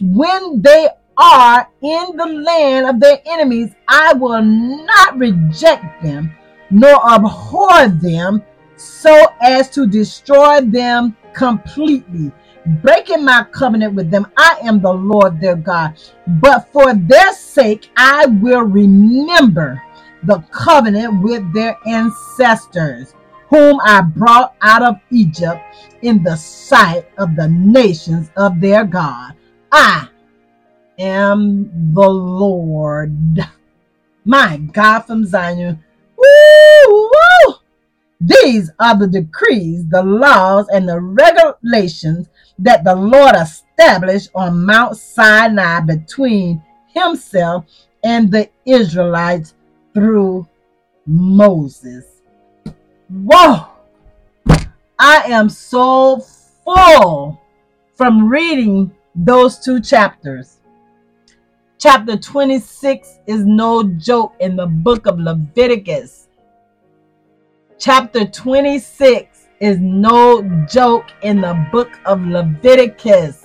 when 0.00 0.62
they 0.62 0.88
are 1.18 1.68
in 1.82 2.16
the 2.16 2.26
land 2.26 2.86
of 2.86 3.00
their 3.00 3.18
enemies, 3.26 3.74
I 3.86 4.14
will 4.14 4.42
not 4.42 5.18
reject 5.18 6.02
them 6.02 6.34
nor 6.72 6.98
abhor 7.08 7.88
them 7.88 8.42
so 8.76 9.26
as 9.40 9.70
to 9.70 9.86
destroy 9.86 10.60
them 10.62 11.16
completely. 11.34 12.32
Breaking 12.82 13.24
my 13.24 13.44
covenant 13.50 13.94
with 13.94 14.10
them, 14.10 14.26
I 14.36 14.58
am 14.62 14.80
the 14.80 14.92
Lord 14.92 15.40
their 15.40 15.56
God. 15.56 16.00
But 16.40 16.72
for 16.72 16.94
their 16.94 17.32
sake, 17.32 17.90
I 17.96 18.26
will 18.26 18.62
remember 18.62 19.82
the 20.22 20.38
covenant 20.52 21.22
with 21.22 21.52
their 21.52 21.76
ancestors, 21.86 23.14
whom 23.48 23.80
I 23.84 24.00
brought 24.00 24.54
out 24.62 24.82
of 24.82 24.96
Egypt 25.10 25.60
in 26.02 26.22
the 26.22 26.36
sight 26.36 27.04
of 27.18 27.36
the 27.36 27.48
nations 27.48 28.30
of 28.36 28.60
their 28.60 28.84
God. 28.84 29.34
I 29.72 30.08
am 30.98 31.92
the 31.92 32.08
Lord, 32.08 33.40
my 34.24 34.56
God 34.56 35.00
from 35.00 35.24
Zion 35.24 35.82
Woo. 36.88 37.54
These 38.20 38.70
are 38.78 38.96
the 38.96 39.08
decrees, 39.08 39.84
the 39.88 40.02
laws, 40.02 40.66
and 40.72 40.88
the 40.88 41.00
regulations 41.00 42.28
that 42.58 42.84
the 42.84 42.94
Lord 42.94 43.34
established 43.34 44.30
on 44.34 44.64
Mount 44.64 44.96
Sinai 44.96 45.80
between 45.80 46.62
himself 46.86 47.64
and 48.04 48.30
the 48.30 48.48
Israelites 48.64 49.54
through 49.94 50.46
Moses. 51.06 52.22
Whoa! 53.08 53.66
I 54.98 55.24
am 55.26 55.48
so 55.48 56.24
full 56.64 57.40
from 57.96 58.28
reading 58.28 58.92
those 59.14 59.58
two 59.58 59.80
chapters. 59.80 60.58
Chapter 61.78 62.16
26 62.16 63.18
is 63.26 63.44
no 63.44 63.82
joke 63.82 64.34
in 64.38 64.54
the 64.54 64.66
book 64.66 65.06
of 65.06 65.18
Leviticus. 65.18 66.21
Chapter 67.82 68.26
26 68.26 69.48
is 69.60 69.78
no 69.80 70.42
joke 70.70 71.06
in 71.24 71.40
the 71.40 71.68
book 71.72 71.90
of 72.06 72.24
Leviticus. 72.24 73.44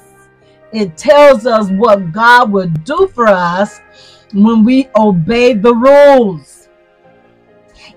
It 0.74 0.96
tells 0.96 1.48
us 1.48 1.72
what 1.72 2.12
God 2.12 2.52
will 2.52 2.70
do 2.86 3.10
for 3.16 3.28
us 3.28 3.82
when 4.34 4.64
we 4.64 4.90
obey 4.96 5.54
the 5.56 5.74
rules. 5.74 6.70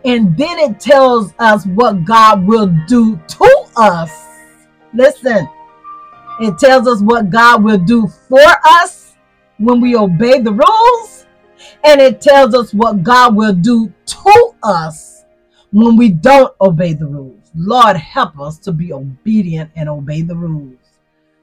And 0.05 0.37
then 0.39 0.59
it 0.61 0.81
tells 0.81 1.35
us 1.41 1.67
what 1.67 2.07
God 2.07 2.47
will 2.47 2.75
do 2.89 3.21
to 3.29 3.65
us. 3.77 4.27
Listen, 4.95 5.47
It 6.41 6.59
tells 6.59 6.89
us 6.89 7.03
what 7.03 7.31
God 7.31 7.65
will 7.65 7.79
do 7.79 8.09
for 8.29 8.45
us 8.67 9.17
when 9.59 9.81
we 9.81 9.97
obey 9.97 10.41
the 10.41 10.53
rules. 10.53 11.27
And 11.85 12.01
it 12.01 12.21
tells 12.21 12.55
us 12.55 12.75
what 12.75 13.03
God 13.03 13.37
will 13.37 13.55
do 13.55 13.93
to 14.07 14.55
us 14.63 15.20
when 15.73 15.97
we 15.97 16.11
don't 16.11 16.55
obey 16.61 16.93
the 16.93 17.07
rules. 17.07 17.51
Lord, 17.55 17.97
help 17.97 18.39
us 18.41 18.59
to 18.59 18.73
be 18.73 18.93
obedient 18.93 19.71
and 19.77 19.89
obey 19.89 20.23
the 20.23 20.37
rules. 20.37 20.77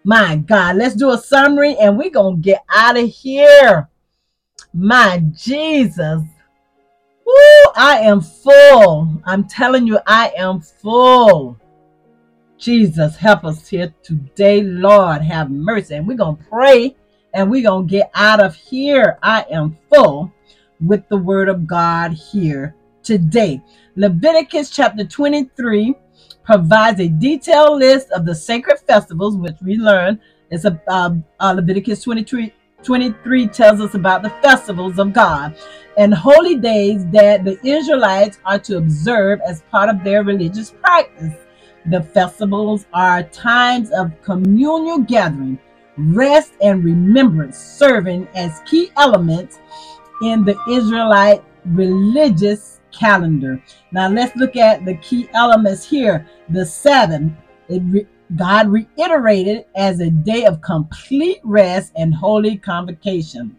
My 0.03 0.37
God, 0.37 0.77
let's 0.77 0.95
do 0.95 1.11
a 1.11 1.17
summary 1.17 1.75
and 1.77 1.97
we're 1.97 2.09
going 2.09 2.37
to 2.37 2.41
get 2.41 2.63
out 2.73 2.97
of 2.97 3.09
here. 3.09 3.89
My 4.73 5.21
Jesus. 5.35 6.23
Woo, 7.25 7.71
I 7.75 7.99
am 8.03 8.21
full. 8.21 9.21
I'm 9.25 9.45
telling 9.47 9.85
you, 9.85 9.99
I 10.07 10.31
am 10.37 10.61
full. 10.61 11.59
Jesus, 12.57 13.17
help 13.17 13.43
us 13.43 13.67
here 13.67 13.93
today. 14.01 14.63
Lord, 14.63 15.21
have 15.21 15.51
mercy. 15.51 15.95
And 15.95 16.07
we're 16.07 16.17
going 16.17 16.37
to 16.37 16.43
pray 16.43 16.95
and 17.33 17.51
we're 17.51 17.63
going 17.63 17.87
to 17.87 17.91
get 17.91 18.09
out 18.15 18.41
of 18.41 18.55
here. 18.55 19.19
I 19.21 19.45
am 19.51 19.77
full 19.93 20.31
with 20.79 21.07
the 21.09 21.17
word 21.17 21.49
of 21.49 21.67
God 21.67 22.13
here 22.13 22.76
today. 23.07 23.61
Leviticus 23.95 24.69
chapter 24.69 25.05
23 25.05 25.95
provides 26.43 26.99
a 26.99 27.07
detailed 27.07 27.79
list 27.79 28.11
of 28.11 28.25
the 28.25 28.35
sacred 28.35 28.79
festivals, 28.79 29.37
which 29.37 29.55
we 29.61 29.77
learn 29.77 30.19
is 30.51 30.65
a, 30.65 30.79
uh, 30.89 31.11
uh, 31.39 31.53
Leviticus 31.53 32.03
23, 32.03 32.53
23 32.83 33.47
tells 33.47 33.79
us 33.79 33.93
about 33.93 34.23
the 34.23 34.29
festivals 34.41 34.99
of 34.99 35.13
God 35.13 35.55
and 35.97 36.13
holy 36.13 36.57
days 36.57 37.05
that 37.07 37.45
the 37.45 37.57
Israelites 37.65 38.39
are 38.43 38.59
to 38.59 38.77
observe 38.77 39.39
as 39.47 39.61
part 39.71 39.89
of 39.89 40.03
their 40.03 40.23
religious 40.23 40.71
practice. 40.71 41.33
The 41.85 42.03
festivals 42.03 42.87
are 42.91 43.23
times 43.23 43.89
of 43.91 44.21
communal 44.21 44.99
gathering, 44.99 45.57
rest, 45.97 46.51
and 46.61 46.83
remembrance, 46.83 47.57
serving 47.57 48.27
as 48.35 48.61
key 48.65 48.91
elements 48.97 49.59
in 50.21 50.43
the 50.43 50.59
Israelite 50.69 51.41
religious 51.65 52.76
calendar. 52.97 53.61
Now 53.91 54.09
let's 54.09 54.35
look 54.35 54.55
at 54.55 54.85
the 54.85 54.95
key 54.95 55.29
elements 55.33 55.87
here. 55.87 56.27
The 56.49 56.65
Sabbath, 56.65 57.31
re- 57.69 58.07
God 58.35 58.67
reiterated 58.67 59.65
as 59.75 59.99
a 59.99 60.09
day 60.09 60.45
of 60.45 60.61
complete 60.61 61.39
rest 61.43 61.93
and 61.95 62.13
holy 62.13 62.57
convocation. 62.57 63.55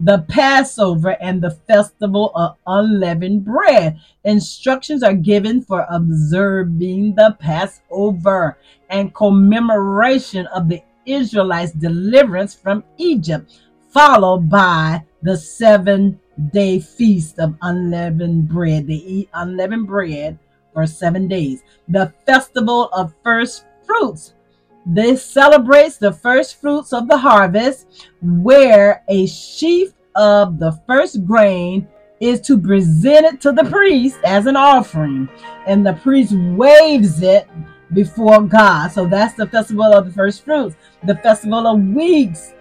The 0.00 0.24
Passover 0.28 1.16
and 1.20 1.40
the 1.40 1.52
festival 1.52 2.32
of 2.34 2.56
unleavened 2.66 3.44
bread. 3.44 4.00
Instructions 4.24 5.02
are 5.02 5.14
given 5.14 5.62
for 5.62 5.86
observing 5.90 7.14
the 7.14 7.36
Passover 7.38 8.58
and 8.90 9.14
commemoration 9.14 10.46
of 10.48 10.68
the 10.68 10.82
Israelites' 11.06 11.72
deliverance 11.72 12.54
from 12.54 12.84
Egypt, 12.98 13.60
followed 13.90 14.48
by 14.50 15.02
the 15.22 15.36
seven 15.36 16.18
day 16.52 16.80
feast 16.80 17.38
of 17.38 17.56
unleavened 17.62 18.48
bread. 18.48 18.86
They 18.86 18.94
eat 18.94 19.28
unleavened 19.34 19.86
bread 19.86 20.38
for 20.72 20.86
seven 20.86 21.28
days. 21.28 21.62
The 21.88 22.12
festival 22.26 22.88
of 22.92 23.14
first 23.22 23.66
fruits. 23.86 24.34
This 24.84 25.24
celebrates 25.24 25.96
the 25.96 26.12
first 26.12 26.60
fruits 26.60 26.92
of 26.92 27.08
the 27.08 27.16
harvest, 27.16 28.08
where 28.20 29.04
a 29.08 29.26
sheaf 29.26 29.92
of 30.16 30.58
the 30.58 30.72
first 30.86 31.24
grain 31.24 31.86
is 32.20 32.40
to 32.40 32.58
present 32.58 33.26
it 33.26 33.40
to 33.40 33.52
the 33.52 33.64
priest 33.64 34.18
as 34.24 34.46
an 34.46 34.56
offering, 34.56 35.28
and 35.66 35.86
the 35.86 35.92
priest 35.94 36.32
waves 36.32 37.22
it 37.22 37.48
before 37.92 38.40
God. 38.42 38.90
So 38.90 39.06
that's 39.06 39.34
the 39.34 39.46
festival 39.46 39.92
of 39.92 40.06
the 40.06 40.12
first 40.12 40.44
fruits. 40.44 40.76
The 41.04 41.16
festival 41.16 41.66
of 41.66 41.80
weeks, 41.80 42.54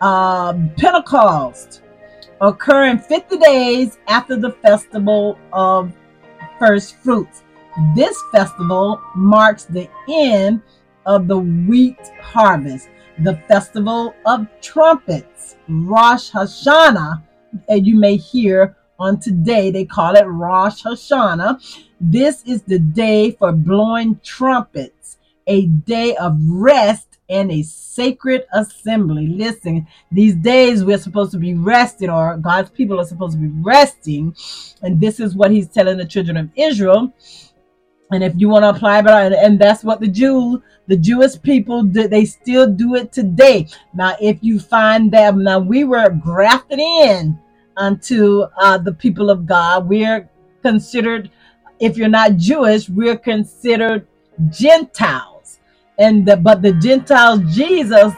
uh, 0.00 0.54
Pentecost, 0.76 1.82
occurring 2.40 2.98
50 2.98 3.38
days 3.38 3.98
after 4.08 4.36
the 4.36 4.52
festival 4.52 5.38
of 5.52 5.92
first 6.58 6.96
fruits. 6.96 7.42
This 7.94 8.20
festival 8.32 9.00
marks 9.14 9.64
the 9.64 9.88
end 10.08 10.62
of 11.04 11.28
the 11.28 11.38
wheat 11.38 11.98
harvest, 12.20 12.88
the 13.18 13.36
festival 13.48 14.14
of 14.26 14.46
trumpets, 14.60 15.56
Rosh 15.68 16.30
Hashanah, 16.30 17.22
and 17.68 17.86
you 17.86 17.96
may 17.96 18.16
hear 18.16 18.76
on 18.98 19.20
today 19.20 19.70
they 19.70 19.84
call 19.84 20.14
it 20.16 20.24
Rosh 20.24 20.82
Hashanah. 20.82 21.84
This 22.00 22.42
is 22.44 22.62
the 22.62 22.78
day 22.78 23.32
for 23.32 23.52
blowing 23.52 24.20
trumpets, 24.22 25.18
a 25.46 25.66
day 25.66 26.16
of 26.16 26.36
rest 26.46 27.05
and 27.28 27.50
a 27.50 27.62
sacred 27.62 28.44
assembly. 28.52 29.28
Listen, 29.28 29.86
these 30.12 30.34
days 30.34 30.84
we're 30.84 30.98
supposed 30.98 31.32
to 31.32 31.38
be 31.38 31.54
resting, 31.54 32.10
or 32.10 32.36
God's 32.36 32.70
people 32.70 33.00
are 33.00 33.06
supposed 33.06 33.34
to 33.34 33.40
be 33.40 33.52
resting. 33.62 34.34
And 34.82 35.00
this 35.00 35.20
is 35.20 35.34
what 35.34 35.50
he's 35.50 35.68
telling 35.68 35.98
the 35.98 36.04
children 36.06 36.36
of 36.36 36.50
Israel. 36.56 37.12
And 38.12 38.22
if 38.22 38.34
you 38.36 38.48
want 38.48 38.62
to 38.64 38.70
apply 38.70 39.00
it, 39.00 39.32
and 39.32 39.58
that's 39.58 39.82
what 39.82 40.00
the 40.00 40.08
Jew, 40.08 40.62
the 40.86 40.96
Jewish 40.96 41.40
people, 41.42 41.82
did, 41.82 42.10
they 42.10 42.24
still 42.24 42.66
do 42.68 42.94
it 42.94 43.12
today. 43.12 43.66
Now, 43.94 44.16
if 44.20 44.38
you 44.42 44.60
find 44.60 45.10
that 45.12 45.36
now 45.36 45.58
we 45.58 45.84
were 45.84 46.10
grafted 46.10 46.78
in 46.78 47.38
unto 47.76 48.42
uh, 48.60 48.78
the 48.78 48.92
people 48.92 49.28
of 49.30 49.46
God, 49.46 49.88
we're 49.88 50.28
considered. 50.62 51.30
If 51.80 51.98
you're 51.98 52.08
not 52.08 52.36
Jewish, 52.36 52.88
we're 52.88 53.18
considered 53.18 54.06
Gentiles 54.50 55.35
and 55.98 56.26
the, 56.26 56.36
but 56.36 56.62
the 56.62 56.72
Gentiles, 56.72 57.40
Jesus, 57.54 58.12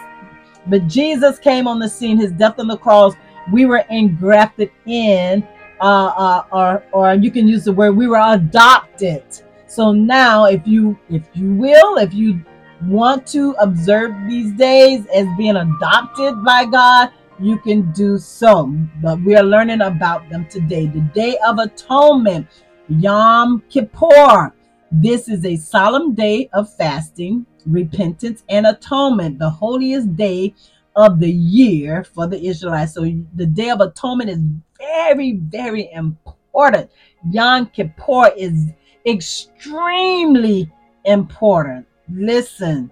but 0.67 0.87
Jesus 0.87 1.39
came 1.39 1.67
on 1.67 1.79
the 1.79 1.89
scene. 1.89 2.19
His 2.19 2.33
death 2.33 2.59
on 2.59 2.69
the 2.69 2.77
cross, 2.77 3.15
we 3.53 3.67
were 3.67 3.85
engrafted 3.91 4.71
in, 4.87 5.47
uh, 5.81 6.07
uh, 6.07 6.43
or 6.53 6.83
or 6.93 7.15
you 7.15 7.31
can 7.31 7.49
use 7.49 7.65
the 7.65 7.73
word 7.73 7.93
we 7.93 8.07
were 8.07 8.23
adopted. 8.23 9.25
So 9.67 9.93
now, 9.93 10.45
if 10.47 10.67
you 10.67 10.99
if 11.09 11.23
you 11.35 11.55
will, 11.55 11.99
if 11.99 12.13
you 12.13 12.43
want 12.83 13.27
to 13.29 13.53
observe 13.61 14.13
these 14.29 14.53
days 14.53 15.07
as 15.15 15.27
being 15.37 15.57
adopted 15.57 16.45
by 16.45 16.65
God, 16.65 17.11
you 17.39 17.59
can 17.59 17.93
do 17.93 18.19
so. 18.19 18.73
But 19.03 19.21
we 19.23 19.37
are 19.37 19.43
learning 19.43 19.81
about 19.81 20.29
them 20.29 20.47
today. 20.49 20.87
The 20.87 21.01
Day 21.15 21.39
of 21.47 21.59
Atonement, 21.59 22.47
Yom 22.89 23.63
Kippur. 23.71 24.53
This 24.91 25.29
is 25.29 25.45
a 25.45 25.57
solemn 25.57 26.15
day 26.15 26.49
of 26.55 26.73
fasting, 26.75 27.45
repentance, 27.67 28.43
and 28.49 28.67
atonement, 28.67 29.39
the 29.39 29.51
holiest 29.51 30.17
day 30.17 30.55
of 30.97 31.21
the 31.21 31.31
year 31.31 32.05
for 32.05 32.27
the 32.27 32.45
Israelites. 32.47 32.95
So 32.95 33.03
the 33.35 33.47
Day 33.47 33.71
of 33.71 33.81
Atonement 33.81 34.31
is 34.31 34.41
very, 34.79 35.35
very 35.35 35.91
important. 35.93 36.91
Yom 37.31 37.67
Kippur 37.67 38.33
is 38.37 38.71
extremely 39.07 40.71
important. 41.05 41.87
Listen, 42.11 42.91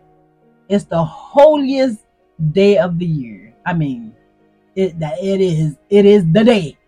it's 0.68 0.84
the 0.84 1.02
holiest 1.02 2.00
day 2.52 2.78
of 2.78 2.98
the 2.98 3.06
year. 3.06 3.54
I 3.64 3.72
mean, 3.72 4.14
it 4.74 4.94
it 5.00 5.40
is 5.40 5.76
it 5.88 6.04
is 6.04 6.24
the 6.32 6.44
day. 6.44 6.78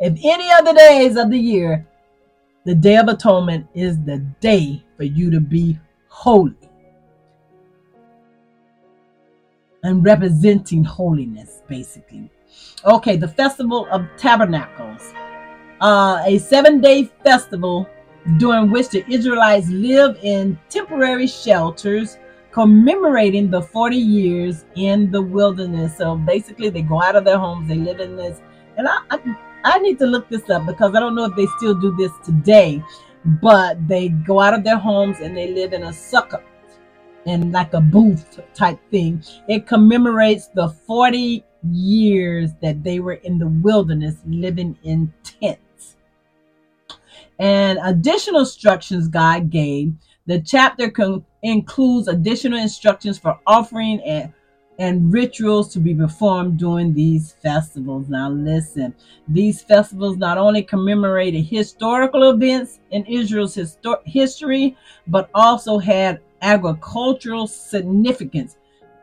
If 0.00 0.18
any 0.24 0.50
other 0.52 0.72
days 0.72 1.16
of 1.16 1.30
the 1.30 1.38
year, 1.38 1.86
the 2.68 2.74
Day 2.74 2.98
of 2.98 3.08
Atonement 3.08 3.66
is 3.72 3.98
the 4.04 4.18
day 4.40 4.84
for 4.98 5.04
you 5.04 5.30
to 5.30 5.40
be 5.40 5.78
holy. 6.08 6.54
and 9.84 10.04
representing 10.04 10.82
holiness, 10.84 11.62
basically. 11.68 12.28
Okay, 12.84 13.16
the 13.16 13.28
Festival 13.28 13.86
of 13.92 14.04
Tabernacles, 14.18 15.14
uh, 15.80 16.20
a 16.26 16.36
seven 16.38 16.80
day 16.80 17.04
festival 17.24 17.88
during 18.38 18.70
which 18.70 18.88
the 18.88 19.04
Israelites 19.08 19.68
live 19.68 20.18
in 20.22 20.58
temporary 20.68 21.28
shelters 21.28 22.18
commemorating 22.50 23.50
the 23.50 23.62
40 23.62 23.96
years 23.96 24.64
in 24.74 25.10
the 25.12 25.22
wilderness. 25.22 25.96
So 25.96 26.16
basically, 26.16 26.68
they 26.70 26.82
go 26.82 27.00
out 27.00 27.14
of 27.14 27.24
their 27.24 27.38
homes, 27.38 27.68
they 27.68 27.76
live 27.76 28.00
in 28.00 28.16
this. 28.16 28.42
And 28.76 28.88
I, 28.88 28.98
I, 29.10 29.20
I 29.68 29.78
need 29.78 29.98
to 29.98 30.06
look 30.06 30.30
this 30.30 30.48
up 30.48 30.64
because 30.66 30.94
I 30.94 31.00
don't 31.00 31.14
know 31.14 31.26
if 31.26 31.36
they 31.36 31.46
still 31.58 31.74
do 31.74 31.94
this 31.96 32.12
today, 32.24 32.82
but 33.42 33.86
they 33.86 34.08
go 34.08 34.40
out 34.40 34.54
of 34.54 34.64
their 34.64 34.78
homes 34.78 35.18
and 35.20 35.36
they 35.36 35.52
live 35.52 35.74
in 35.74 35.82
a 35.82 35.90
sukkah 35.90 36.42
and 37.26 37.52
like 37.52 37.74
a 37.74 37.80
booth 37.80 38.40
type 38.54 38.78
thing. 38.90 39.22
It 39.46 39.66
commemorates 39.66 40.48
the 40.48 40.70
40 40.70 41.44
years 41.70 42.50
that 42.62 42.82
they 42.82 42.98
were 43.00 43.14
in 43.14 43.38
the 43.38 43.48
wilderness 43.48 44.16
living 44.26 44.78
in 44.84 45.12
tents. 45.22 45.96
And 47.38 47.78
additional 47.82 48.40
instructions 48.40 49.06
God 49.06 49.50
gave. 49.50 49.92
The 50.26 50.40
chapter 50.40 50.90
con- 50.90 51.24
includes 51.42 52.08
additional 52.08 52.58
instructions 52.58 53.18
for 53.18 53.38
offering 53.46 54.00
and 54.00 54.32
and 54.78 55.12
rituals 55.12 55.72
to 55.72 55.80
be 55.80 55.94
performed 55.94 56.58
during 56.58 56.94
these 56.94 57.32
festivals. 57.42 58.08
Now, 58.08 58.30
listen, 58.30 58.94
these 59.26 59.60
festivals 59.60 60.16
not 60.16 60.38
only 60.38 60.62
commemorated 60.62 61.44
historical 61.44 62.30
events 62.30 62.78
in 62.90 63.04
Israel's 63.06 63.56
histor- 63.56 64.04
history, 64.04 64.76
but 65.08 65.30
also 65.34 65.78
had 65.78 66.20
agricultural 66.42 67.48
significance, 67.48 68.56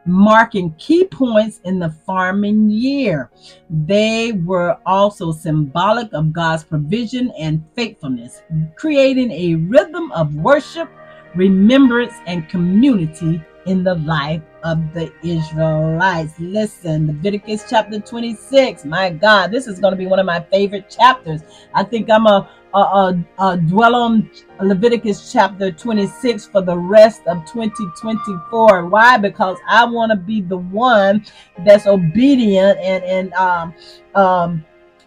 marking 0.06 0.74
key 0.78 1.04
points 1.06 1.60
in 1.66 1.80
the 1.80 1.90
farming 1.90 2.70
year. 2.70 3.30
They 3.70 4.32
were 4.32 4.78
also 4.86 5.34
symbolic 5.34 6.14
of 6.14 6.32
God's 6.32 6.64
provision 6.64 7.34
and 7.38 7.62
faithfulness, 7.76 8.44
creating 8.78 9.32
a 9.32 9.56
rhythm 9.56 10.14
of 10.14 10.36
worship, 10.36 10.90
remembrance, 11.36 12.14
and 12.28 12.48
community 12.48 13.44
in 13.66 13.84
the 13.84 13.96
life 13.96 14.42
of 14.66 14.94
the 14.94 15.14
Israelites. 15.24 16.34
Listen, 16.40 17.08
Leviticus 17.08 17.66
chapter 17.70 18.00
26. 18.00 18.84
My 18.84 19.12
God, 19.12 19.52
this 19.52 19.68
is 19.68 19.80
going 19.80 19.92
to 19.92 19.98
be 19.98 20.08
one 20.08 20.20
of 20.20 20.26
my 20.26 20.42
favorite 20.52 20.90
chapters. 20.90 21.42
I 21.76 21.84
think 21.84 22.10
I'm 22.10 22.26
a, 22.26 22.50
a, 22.74 22.80
a, 22.80 23.26
a 23.40 23.58
dwell 23.58 23.96
on 23.96 24.30
Leviticus 24.60 25.32
chapter 25.32 25.72
26 25.72 26.48
for 26.48 26.62
the 26.62 26.76
rest 26.76 27.22
of 27.28 27.46
2024. 27.46 28.88
Why? 28.88 29.18
Because 29.18 29.58
I 29.70 29.86
want 29.86 30.12
to 30.12 30.18
be 30.18 30.42
the 30.42 30.58
one 30.58 31.24
that's 31.64 31.86
obedient 31.86 32.80
and 32.80 33.04
and 33.04 33.34
um 33.36 33.74
um 34.16 34.66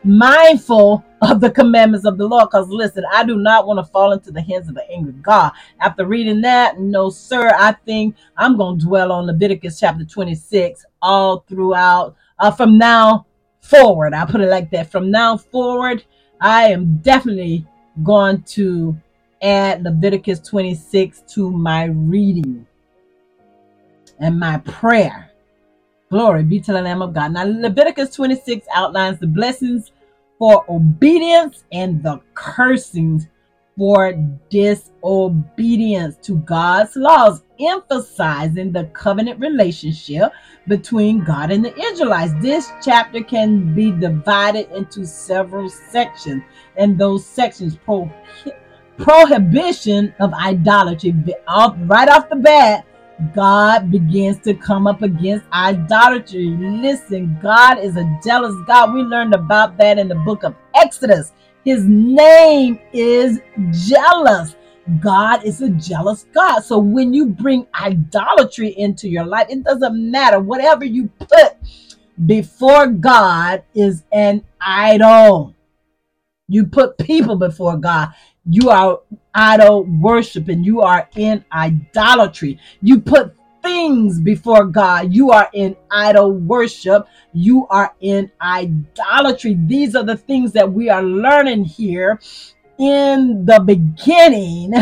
mindful 0.09 1.05
of 1.23 1.41
the 1.41 1.51
commandments 1.51 2.07
of 2.07 2.19
the 2.19 2.27
Lord. 2.29 2.49
Because 2.51 2.69
listen, 2.69 3.05
I 3.13 3.25
do 3.25 3.37
not 3.37 3.67
want 3.67 3.79
to 3.79 3.93
fall 3.93 4.13
into 4.13 4.33
the 4.33 4.43
hands 4.43 4.69
of 4.69 4.77
the 4.77 4.91
angry 4.91 5.15
God. 5.23 5.53
After 5.81 6.07
reading 6.07 6.43
that, 6.43 6.81
no, 6.81 7.11
sir, 7.11 7.53
I 7.59 7.73
think 7.87 8.17
I'm 8.37 8.57
going 8.59 8.81
to 8.81 8.87
dwell 8.87 9.13
on 9.13 9.27
Leviticus 9.27 9.81
chapter 9.81 10.05
26 10.05 10.87
all 11.03 11.45
throughout 11.49 12.17
uh, 12.41 12.51
from 12.53 12.79
now 12.79 13.27
forward. 13.61 14.15
I 14.15 14.27
put 14.27 14.43
it 14.43 14.51
like 14.51 14.71
that. 14.73 14.91
From 14.93 15.11
now 15.11 15.37
forward, 15.37 16.05
I 16.41 16.69
am 16.69 16.99
definitely 16.99 17.67
going 18.05 18.43
to 18.45 18.97
add 19.43 19.85
Leviticus 19.85 20.41
26 20.41 21.23
to 21.35 21.51
my 21.51 21.85
reading 21.87 22.67
and 24.21 24.39
my 24.41 24.59
prayer. 24.59 25.31
Glory 26.11 26.45
be 26.45 26.61
to 26.61 26.73
the 26.73 26.83
Lamb 26.83 27.03
of 27.03 27.15
God. 27.15 27.33
Now, 27.33 27.45
Leviticus 27.45 28.15
26 28.15 28.67
outlines 28.75 29.19
the 29.19 29.27
blessings 29.27 29.93
for 30.39 30.65
obedience 30.69 31.65
and 31.73 32.03
the 32.03 32.21
cursings 32.35 33.27
for 33.77 34.13
disobedience 34.51 36.17
to 36.17 36.37
God's 36.39 36.97
laws, 36.97 37.43
emphasizing 37.61 38.73
the 38.73 38.85
covenant 38.87 39.39
relationship 39.39 40.33
between 40.67 41.23
God 41.23 41.53
and 41.53 41.65
the 41.65 41.79
Israelites. 41.81 42.33
This 42.41 42.73
chapter 42.85 43.23
can 43.23 43.75
be 43.77 43.93
divided 43.93 44.69
into 44.73 45.07
several 45.07 45.69
sections, 45.69 46.43
and 46.77 46.99
those 46.99 47.25
sections 47.25 47.77
pro- 47.85 48.13
prohibition 48.97 50.13
of 50.19 50.35
idolatry. 50.35 51.15
Right 51.47 52.09
off 52.09 52.29
the 52.29 52.37
bat, 52.37 52.85
God 53.35 53.91
begins 53.91 54.39
to 54.41 54.55
come 54.55 54.87
up 54.87 55.03
against 55.03 55.45
idolatry. 55.53 56.47
Listen, 56.47 57.37
God 57.43 57.79
is 57.79 57.97
a 57.97 58.19
jealous 58.25 58.55
God. 58.67 58.95
We 58.95 59.03
learned 59.03 59.35
about 59.35 59.77
that 59.79 59.99
in 59.99 60.09
the 60.09 60.15
book 60.15 60.45
of 60.45 60.55
Exodus. 60.75 61.33
His 61.65 61.85
name 61.85 62.79
is 62.93 63.41
jealous. 63.89 64.55
God 65.01 65.45
is 65.45 65.61
a 65.61 65.69
jealous 65.71 66.27
God. 66.33 66.61
So 66.61 66.79
when 66.79 67.13
you 67.13 67.27
bring 67.27 67.67
idolatry 67.75 68.69
into 68.79 69.09
your 69.09 69.25
life, 69.25 69.49
it 69.51 69.65
doesn't 69.65 70.11
matter. 70.11 70.39
Whatever 70.39 70.85
you 70.85 71.09
put 71.19 71.57
before 72.25 72.87
God 72.87 73.65
is 73.75 74.05
an 74.13 74.45
idol. 74.61 75.55
You 76.49 76.67
put 76.67 76.97
people 76.99 77.37
before 77.37 77.77
God 77.77 78.11
you 78.49 78.71
are 78.71 79.01
idol 79.35 79.85
worshiping. 79.85 80.65
You 80.65 80.81
are 80.81 81.09
in 81.17 81.45
idolatry. 81.53 82.59
You 82.81 83.01
put 83.01 83.35
things 83.63 84.21
before 84.21 84.65
God. 84.65 85.13
You 85.13 85.31
are 85.31 85.51
in 85.53 85.77
idol 85.91 86.33
worship. 86.33 87.07
You 87.33 87.67
are 87.69 87.95
in 88.01 88.31
idolatry. 88.41 89.59
These 89.67 89.95
are 89.95 90.05
the 90.05 90.17
things 90.17 90.53
that 90.53 90.73
we 90.73 90.89
are 90.89 91.03
learning 91.03 91.67
here 91.67 92.21
in 92.79 93.45
the 93.45 93.61
beginning 93.61 94.73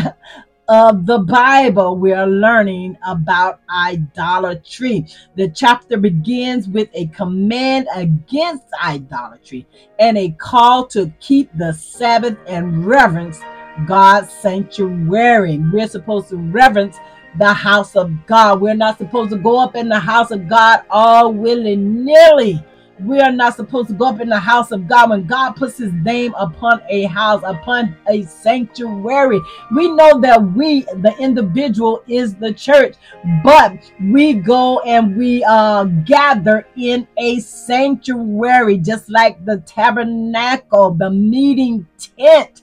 of 0.69 1.07
the 1.07 1.19
Bible, 1.19 1.97
we 1.97 2.13
are 2.13 2.27
learning 2.27 2.99
about 3.07 3.61
idolatry. 3.71 5.07
The 5.37 5.49
chapter 5.49 5.97
begins 5.97 6.69
with 6.69 6.89
a 6.93 7.07
command 7.07 7.87
against 7.95 8.65
idolatry 8.83 9.67
and 9.99 10.19
a 10.19 10.31
call 10.31 10.87
to 10.89 11.13
keep 11.21 11.57
the 11.57 11.73
Sabbath 11.73 12.37
and 12.47 12.85
reverence 12.85 13.41
God's 13.87 14.33
sanctuary. 14.33 15.59
We're 15.73 15.89
supposed 15.89 16.29
to 16.31 16.37
reverence 16.37 16.97
the 17.39 17.53
house 17.53 17.97
of 17.97 18.27
God. 18.27 18.61
We're 18.61 18.75
not 18.75 18.99
supposed 18.99 19.31
to 19.31 19.37
go 19.37 19.59
up 19.59 19.77
in 19.77 19.89
the 19.89 19.99
house 19.99 20.31
of 20.31 20.49
God 20.49 20.83
all 20.91 21.33
willy 21.33 21.77
nilly. 21.77 22.65
We 22.99 23.21
are 23.21 23.33
not 23.33 23.55
supposed 23.57 23.89
to 23.89 23.95
go 23.95 24.07
up 24.07 24.21
in 24.21 24.31
the 24.31 24.39
house 24.39 24.71
of 24.71 24.89
God 24.89 25.11
when 25.11 25.27
God 25.27 25.53
puts 25.53 25.77
his 25.77 25.93
name 25.93 26.33
upon 26.39 26.81
a 26.89 27.05
house, 27.05 27.43
upon 27.45 27.95
a 28.09 28.23
sanctuary. 28.23 29.39
We 29.71 29.91
know 29.91 30.19
that 30.21 30.43
we, 30.53 30.83
the 30.83 31.15
individual, 31.19 32.03
is 32.09 32.35
the 32.37 32.55
church, 32.55 32.97
but 33.45 33.79
we 34.01 34.33
go 34.33 34.81
and 34.81 35.15
we 35.15 35.45
uh, 35.45 35.85
gather 35.85 36.67
in 36.77 37.07
a 37.19 37.41
sanctuary, 37.41 38.79
just 38.79 39.11
like 39.11 39.45
the 39.45 39.59
tabernacle, 39.59 40.93
the 40.93 41.11
meeting 41.11 41.87
tent 41.99 42.63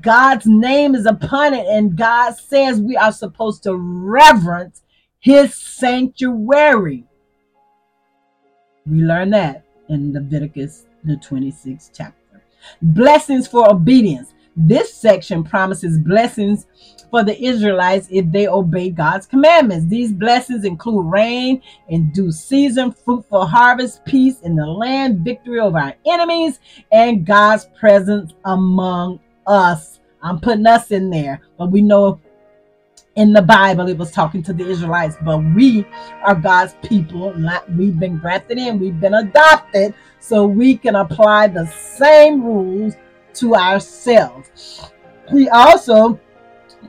God's 0.00 0.46
name 0.46 0.94
is 0.94 1.04
upon 1.04 1.52
it, 1.52 1.66
and 1.66 1.96
God 1.96 2.36
says 2.36 2.80
we 2.80 2.96
are 2.96 3.12
supposed 3.12 3.62
to 3.64 3.76
reverence 3.76 4.82
his 5.20 5.54
sanctuary. 5.54 7.04
We 8.86 9.02
learn 9.02 9.30
that 9.30 9.64
in 9.88 10.12
Leviticus, 10.12 10.86
the 11.04 11.16
26th 11.16 11.90
chapter. 11.94 12.42
Blessings 12.80 13.46
for 13.46 13.70
obedience. 13.70 14.32
This 14.56 14.94
section 14.94 15.42
promises 15.42 15.98
blessings 15.98 16.66
for 17.10 17.24
the 17.24 17.38
Israelites 17.42 18.06
if 18.10 18.30
they 18.30 18.46
obey 18.46 18.88
God's 18.90 19.26
commandments. 19.26 19.86
These 19.86 20.12
blessings 20.12 20.64
include 20.64 21.10
rain 21.10 21.60
in 21.88 22.10
due 22.12 22.30
season, 22.30 22.92
fruitful 22.92 23.46
harvest, 23.46 24.04
peace 24.04 24.40
in 24.42 24.54
the 24.54 24.66
land, 24.66 25.20
victory 25.20 25.58
over 25.58 25.78
our 25.78 25.94
enemies, 26.06 26.60
and 26.92 27.26
God's 27.26 27.66
presence 27.78 28.32
among 28.44 29.20
us. 29.46 30.00
I'm 30.22 30.40
putting 30.40 30.66
us 30.66 30.90
in 30.90 31.10
there, 31.10 31.40
but 31.58 31.70
we 31.70 31.82
know 31.82 32.20
in 33.16 33.32
the 33.32 33.42
Bible 33.42 33.88
it 33.88 33.96
was 33.96 34.10
talking 34.10 34.42
to 34.42 34.52
the 34.52 34.68
Israelites, 34.68 35.16
but 35.22 35.38
we 35.38 35.86
are 36.24 36.34
God's 36.34 36.74
people. 36.82 37.34
We've 37.76 37.98
been 37.98 38.18
grafted 38.18 38.58
in, 38.58 38.78
we've 38.78 38.98
been 38.98 39.14
adopted, 39.14 39.94
so 40.20 40.46
we 40.46 40.76
can 40.76 40.96
apply 40.96 41.48
the 41.48 41.66
same 41.66 42.42
rules 42.42 42.94
to 43.34 43.54
ourselves. 43.54 44.90
He 45.30 45.48
also 45.48 46.20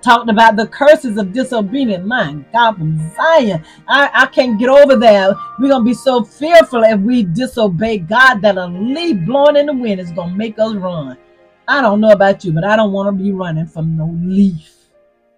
talked 0.02 0.30
about 0.30 0.56
the 0.56 0.68
curses 0.68 1.18
of 1.18 1.32
disobedience. 1.32 2.06
My 2.06 2.34
God, 2.52 2.78
from 2.78 2.98
Zion, 3.16 3.64
I, 3.88 4.10
I 4.14 4.26
can't 4.28 4.60
get 4.60 4.70
over 4.70 4.96
that. 4.98 5.36
We're 5.60 5.70
gonna 5.70 5.84
be 5.84 5.94
so 5.94 6.24
fearful 6.24 6.84
if 6.84 7.00
we 7.00 7.24
disobey 7.24 8.00
God 8.00 8.42
that 8.42 8.58
a 8.58 8.66
leaf 8.68 9.26
blowing 9.26 9.58
in 9.58 9.68
the 9.68 9.74
wind 9.74 10.02
is 10.02 10.12
gonna 10.12 10.36
make 10.36 10.60
us 10.60 10.76
run. 10.76 11.18
I 11.68 11.82
don't 11.82 12.02
know 12.02 12.12
about 12.12 12.44
you, 12.44 12.52
but 12.52 12.64
I 12.64 12.76
don't 12.76 12.92
want 12.92 13.18
to 13.18 13.24
be 13.24 13.32
running 13.32 13.66
from 13.68 13.98
no 13.98 14.16
leaf 14.24 14.72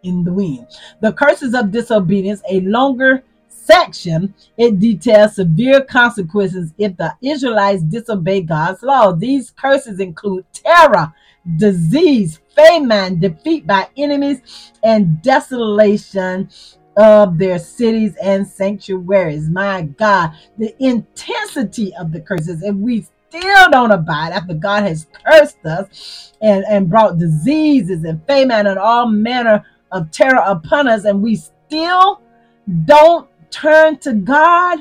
in 0.04 0.24
the 0.24 0.34
wind. 0.34 0.68
The 1.02 1.14
curses 1.14 1.54
of 1.54 1.72
disobedience, 1.72 2.42
a 2.50 2.62
longer 2.62 3.24
section, 3.50 4.34
it 4.58 4.80
details 4.80 5.36
severe 5.36 5.82
consequences 5.84 6.74
if 6.78 6.96
the 6.98 7.14
Israelites 7.22 7.84
disobey 7.84 8.42
God's 8.42 8.82
law. 8.84 9.12
These 9.12 9.52
curses 9.52 10.00
include 10.00 10.46
terror, 10.54 11.14
disease, 11.58 12.40
famine, 12.56 13.20
defeat 13.20 13.68
by 13.68 13.90
enemies, 13.98 14.72
and 14.84 15.22
desolation 15.22 16.50
of 16.98 17.38
their 17.38 17.60
cities 17.60 18.16
and 18.22 18.48
sanctuaries. 18.48 19.50
My 19.50 19.84
God, 19.84 20.32
the 20.58 20.76
intensity 20.84 21.94
of 21.96 22.12
the 22.12 22.22
curses. 22.22 22.64
If 22.64 22.76
we 22.76 23.06
still 23.30 23.70
don't 23.70 23.92
abide 23.92 24.32
after 24.32 24.54
God 24.54 24.84
has 24.84 25.08
cursed 25.26 25.66
us 25.66 26.34
and, 26.42 26.64
and 26.70 26.90
brought 26.90 27.18
diseases 27.18 28.04
and 28.04 28.26
famine 28.28 28.68
and 28.68 28.80
all 28.80 29.08
manner 29.08 29.66
of 29.92 30.12
terror 30.12 30.44
upon 30.46 30.88
us, 30.88 31.06
and 31.06 31.22
we 31.22 31.36
still 31.36 32.22
don't 32.86 33.30
turn 33.50 33.98
to 34.00 34.14
God. 34.14 34.80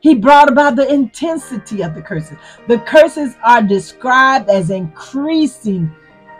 He 0.00 0.16
brought 0.16 0.50
about 0.50 0.74
the 0.74 0.92
intensity 0.92 1.82
of 1.82 1.94
the 1.94 2.02
curses. 2.02 2.36
The 2.66 2.78
curses 2.78 3.36
are 3.44 3.62
described 3.62 4.50
as 4.50 4.70
increasing 4.70 5.94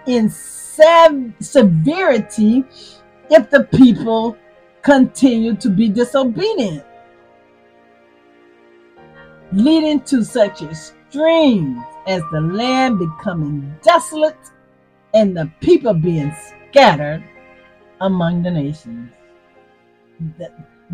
in 0.07 0.28
sev- 0.28 1.32
severity 1.39 2.65
if 3.31 3.51
the 3.51 3.65
people 3.65 4.36
continue 4.82 5.55
to 5.55 5.70
be 5.70 5.89
disobedient 5.89 6.85
leading 9.52 10.00
to 10.02 10.24
such 10.24 10.62
extremes 10.62 11.82
as 12.06 12.22
the 12.32 12.40
land 12.40 12.98
becoming 12.98 13.74
desolate 13.82 14.36
and 15.14 15.36
the 15.36 15.50
people 15.60 15.94
being 15.94 16.34
scattered 16.70 17.22
among 18.00 18.42
the 18.42 18.50
nations. 18.50 19.10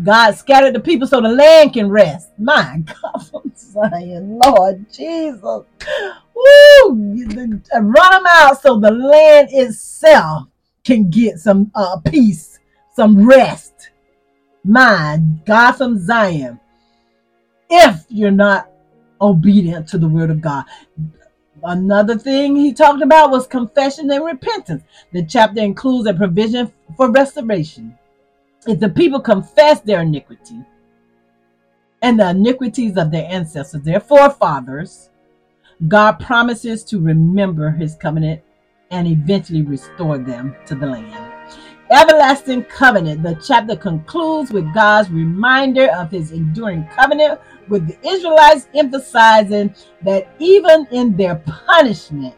God 0.03 0.31
scattered 0.31 0.73
the 0.75 0.79
people 0.79 1.07
so 1.07 1.21
the 1.21 1.29
land 1.29 1.73
can 1.73 1.89
rest. 1.89 2.31
My 2.37 2.83
God 3.01 3.27
from 3.29 3.51
Zion, 3.55 4.39
Lord 4.43 4.85
Jesus. 4.91 5.63
Woo! 6.35 6.89
Run 6.89 8.11
them 8.11 8.23
out 8.27 8.61
so 8.61 8.79
the 8.79 8.91
land 8.91 9.49
itself 9.51 10.47
can 10.83 11.09
get 11.09 11.37
some 11.39 11.71
uh, 11.75 11.99
peace, 12.05 12.59
some 12.95 13.27
rest. 13.27 13.91
My 14.63 15.19
God 15.45 15.73
from 15.73 15.97
Zion. 15.97 16.59
If 17.69 18.05
you're 18.09 18.31
not 18.31 18.69
obedient 19.21 19.87
to 19.89 19.97
the 19.97 20.07
word 20.07 20.29
of 20.29 20.41
God. 20.41 20.65
Another 21.63 22.17
thing 22.17 22.55
he 22.55 22.73
talked 22.73 23.03
about 23.03 23.31
was 23.31 23.45
confession 23.45 24.09
and 24.11 24.23
repentance. 24.23 24.83
The 25.11 25.25
chapter 25.25 25.61
includes 25.61 26.07
a 26.07 26.13
provision 26.13 26.71
for 26.95 27.11
restoration. 27.11 27.97
If 28.65 28.79
the 28.79 28.89
people 28.89 29.19
confess 29.19 29.81
their 29.81 30.01
iniquity 30.01 30.63
and 32.01 32.19
the 32.19 32.29
iniquities 32.29 32.97
of 32.97 33.11
their 33.11 33.29
ancestors, 33.29 33.81
their 33.81 33.99
forefathers, 33.99 35.09
God 35.87 36.13
promises 36.13 36.83
to 36.85 36.99
remember 36.99 37.71
his 37.71 37.95
covenant 37.95 38.41
and 38.91 39.07
eventually 39.07 39.61
restore 39.61 40.17
them 40.17 40.55
to 40.65 40.75
the 40.75 40.87
land. 40.87 41.33
Everlasting 41.91 42.63
covenant. 42.65 43.23
The 43.23 43.41
chapter 43.45 43.75
concludes 43.75 44.51
with 44.51 44.73
God's 44.73 45.09
reminder 45.09 45.89
of 45.91 46.11
his 46.11 46.31
enduring 46.31 46.87
covenant 46.95 47.39
with 47.69 47.87
the 47.87 47.97
Israelites, 48.07 48.67
emphasizing 48.73 49.73
that 50.03 50.27
even 50.39 50.87
in 50.91 51.15
their 51.15 51.35
punishment, 51.67 52.35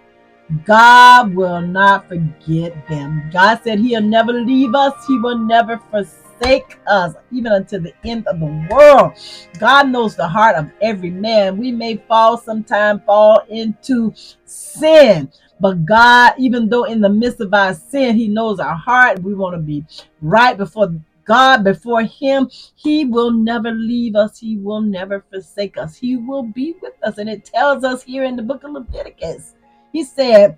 God 0.65 1.33
will 1.33 1.61
not 1.61 2.07
forget 2.09 2.87
them. 2.87 3.29
God 3.31 3.61
said 3.63 3.79
He'll 3.79 4.01
never 4.01 4.33
leave 4.33 4.75
us, 4.75 5.05
He 5.07 5.17
will 5.17 5.37
never 5.37 5.77
forsake 5.89 6.77
us, 6.87 7.13
even 7.31 7.53
until 7.53 7.81
the 7.81 7.93
end 8.03 8.27
of 8.27 8.39
the 8.39 8.67
world. 8.69 9.13
God 9.59 9.89
knows 9.89 10.15
the 10.15 10.27
heart 10.27 10.55
of 10.55 10.69
every 10.81 11.09
man. 11.09 11.57
We 11.57 11.71
may 11.71 11.97
fall 12.07 12.37
sometime, 12.37 12.99
fall 13.05 13.43
into 13.49 14.13
sin. 14.45 15.31
But 15.59 15.85
God, 15.85 16.33
even 16.39 16.67
though 16.67 16.85
in 16.85 16.99
the 17.01 17.09
midst 17.09 17.39
of 17.39 17.53
our 17.53 17.73
sin, 17.73 18.17
He 18.17 18.27
knows 18.27 18.59
our 18.59 18.75
heart. 18.75 19.21
We 19.21 19.33
want 19.33 19.55
to 19.55 19.61
be 19.61 19.85
right 20.21 20.57
before 20.57 20.93
God, 21.25 21.63
before 21.63 22.03
Him. 22.03 22.49
He 22.75 23.05
will 23.05 23.31
never 23.31 23.71
leave 23.71 24.15
us. 24.15 24.39
He 24.39 24.57
will 24.57 24.81
never 24.81 25.23
forsake 25.29 25.77
us. 25.77 25.95
He 25.97 26.17
will 26.17 26.43
be 26.43 26.75
with 26.81 26.93
us. 27.03 27.17
And 27.17 27.29
it 27.29 27.45
tells 27.45 27.83
us 27.83 28.03
here 28.03 28.23
in 28.23 28.35
the 28.35 28.43
book 28.43 28.63
of 28.63 28.71
Leviticus 28.71 29.55
he 29.91 30.03
said, 30.03 30.57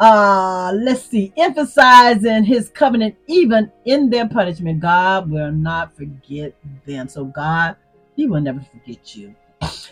uh, 0.00 0.72
let's 0.74 1.02
see, 1.02 1.32
emphasizing 1.36 2.44
his 2.44 2.68
covenant 2.70 3.16
even 3.26 3.70
in 3.84 4.08
their 4.08 4.28
punishment. 4.28 4.80
God 4.80 5.30
will 5.30 5.52
not 5.52 5.96
forget 5.96 6.54
them. 6.86 7.08
So 7.08 7.24
God, 7.24 7.76
he 8.16 8.26
will 8.26 8.40
never 8.40 8.60
forget 8.60 9.16
you. 9.16 9.34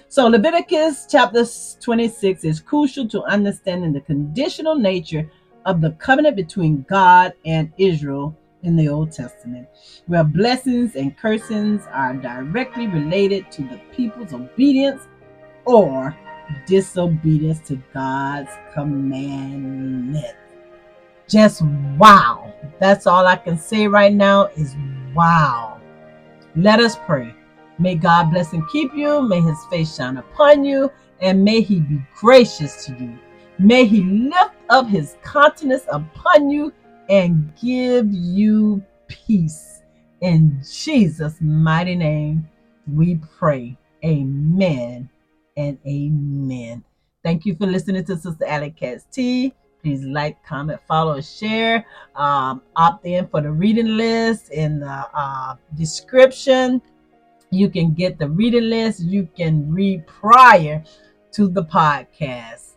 So 0.08 0.28
Leviticus 0.28 1.06
chapter 1.10 1.44
26 1.80 2.44
is 2.44 2.60
crucial 2.60 3.08
to 3.08 3.22
understanding 3.24 3.92
the 3.92 4.00
conditional 4.00 4.76
nature 4.76 5.28
of 5.66 5.80
the 5.80 5.90
covenant 5.92 6.36
between 6.36 6.86
God 6.88 7.34
and 7.44 7.72
Israel 7.76 8.36
in 8.66 8.76
the 8.76 8.88
Old 8.88 9.12
Testament, 9.12 9.68
where 10.06 10.24
blessings 10.24 10.96
and 10.96 11.16
cursings 11.16 11.82
are 11.92 12.14
directly 12.14 12.88
related 12.88 13.50
to 13.52 13.62
the 13.62 13.80
people's 13.94 14.34
obedience 14.34 15.02
or 15.64 16.16
disobedience 16.66 17.60
to 17.60 17.80
God's 17.94 18.50
commandment. 18.74 20.34
Just 21.28 21.62
wow. 21.96 22.52
That's 22.78 23.06
all 23.06 23.26
I 23.26 23.36
can 23.36 23.56
say 23.56 23.86
right 23.86 24.12
now 24.12 24.46
is 24.56 24.74
wow. 25.14 25.80
Let 26.56 26.80
us 26.80 26.96
pray. 27.06 27.34
May 27.78 27.94
God 27.94 28.30
bless 28.30 28.52
and 28.52 28.68
keep 28.68 28.92
you. 28.94 29.22
May 29.22 29.40
his 29.40 29.58
face 29.70 29.94
shine 29.94 30.16
upon 30.16 30.64
you. 30.64 30.90
And 31.20 31.44
may 31.44 31.60
he 31.60 31.80
be 31.80 32.00
gracious 32.14 32.84
to 32.86 32.92
you. 32.92 33.18
May 33.58 33.86
he 33.86 34.02
lift 34.02 34.54
up 34.68 34.88
his 34.88 35.16
countenance 35.22 35.84
upon 35.88 36.50
you 36.50 36.72
and 37.08 37.52
give 37.60 38.12
you 38.12 38.82
peace. 39.08 39.82
In 40.20 40.60
Jesus' 40.60 41.36
mighty 41.40 41.94
name, 41.94 42.48
we 42.92 43.20
pray. 43.38 43.76
Amen 44.04 45.08
and 45.56 45.78
amen. 45.86 46.84
Thank 47.22 47.44
you 47.44 47.56
for 47.56 47.66
listening 47.66 48.04
to 48.04 48.16
Sister 48.16 48.44
Alicatz 48.44 49.02
Tea. 49.10 49.52
Please 49.82 50.04
like, 50.04 50.42
comment, 50.44 50.80
follow, 50.88 51.20
share. 51.20 51.84
Um, 52.14 52.62
opt 52.76 53.06
in 53.06 53.26
for 53.28 53.40
the 53.40 53.50
reading 53.50 53.96
list 53.96 54.50
in 54.50 54.80
the 54.80 55.06
uh, 55.14 55.56
description. 55.76 56.80
You 57.50 57.68
can 57.68 57.94
get 57.94 58.18
the 58.18 58.28
reading 58.28 58.64
list. 58.64 59.00
You 59.00 59.28
can 59.36 59.72
read 59.72 60.06
prior 60.06 60.82
to 61.32 61.48
the 61.48 61.64
podcast. 61.64 62.75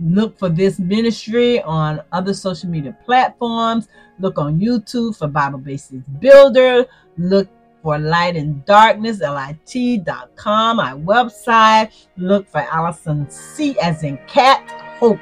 Look 0.00 0.38
for 0.38 0.48
this 0.48 0.78
ministry 0.78 1.60
on 1.62 2.02
other 2.12 2.32
social 2.34 2.68
media 2.68 2.96
platforms. 3.04 3.88
Look 4.20 4.38
on 4.38 4.60
YouTube 4.60 5.16
for 5.16 5.28
Bible 5.28 5.58
Basics 5.58 6.04
Builder. 6.20 6.86
Look 7.16 7.48
for 7.82 7.98
light 7.98 8.36
and 8.36 8.64
darkness, 8.64 9.20
lit.com, 9.20 10.76
my 10.76 10.92
website. 10.92 11.92
Look 12.16 12.48
for 12.48 12.58
Allison 12.58 13.28
C 13.30 13.78
as 13.80 14.02
in 14.04 14.18
cat 14.26 14.68
hope. 14.98 15.20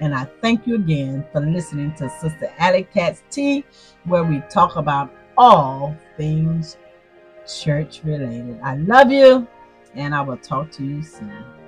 And 0.00 0.14
I 0.14 0.24
thank 0.40 0.66
you 0.66 0.76
again 0.76 1.26
for 1.32 1.40
listening 1.40 1.94
to 1.96 2.08
Sister 2.08 2.52
Alicatz 2.58 3.22
Tea, 3.30 3.64
where 4.04 4.24
we 4.24 4.42
talk 4.50 4.76
about 4.76 5.12
all 5.36 5.94
things 6.16 6.78
church 7.46 8.00
related. 8.04 8.60
I 8.62 8.76
love 8.76 9.10
you, 9.10 9.46
and 9.94 10.14
I 10.14 10.22
will 10.22 10.38
talk 10.38 10.70
to 10.72 10.84
you 10.84 11.02
soon. 11.02 11.59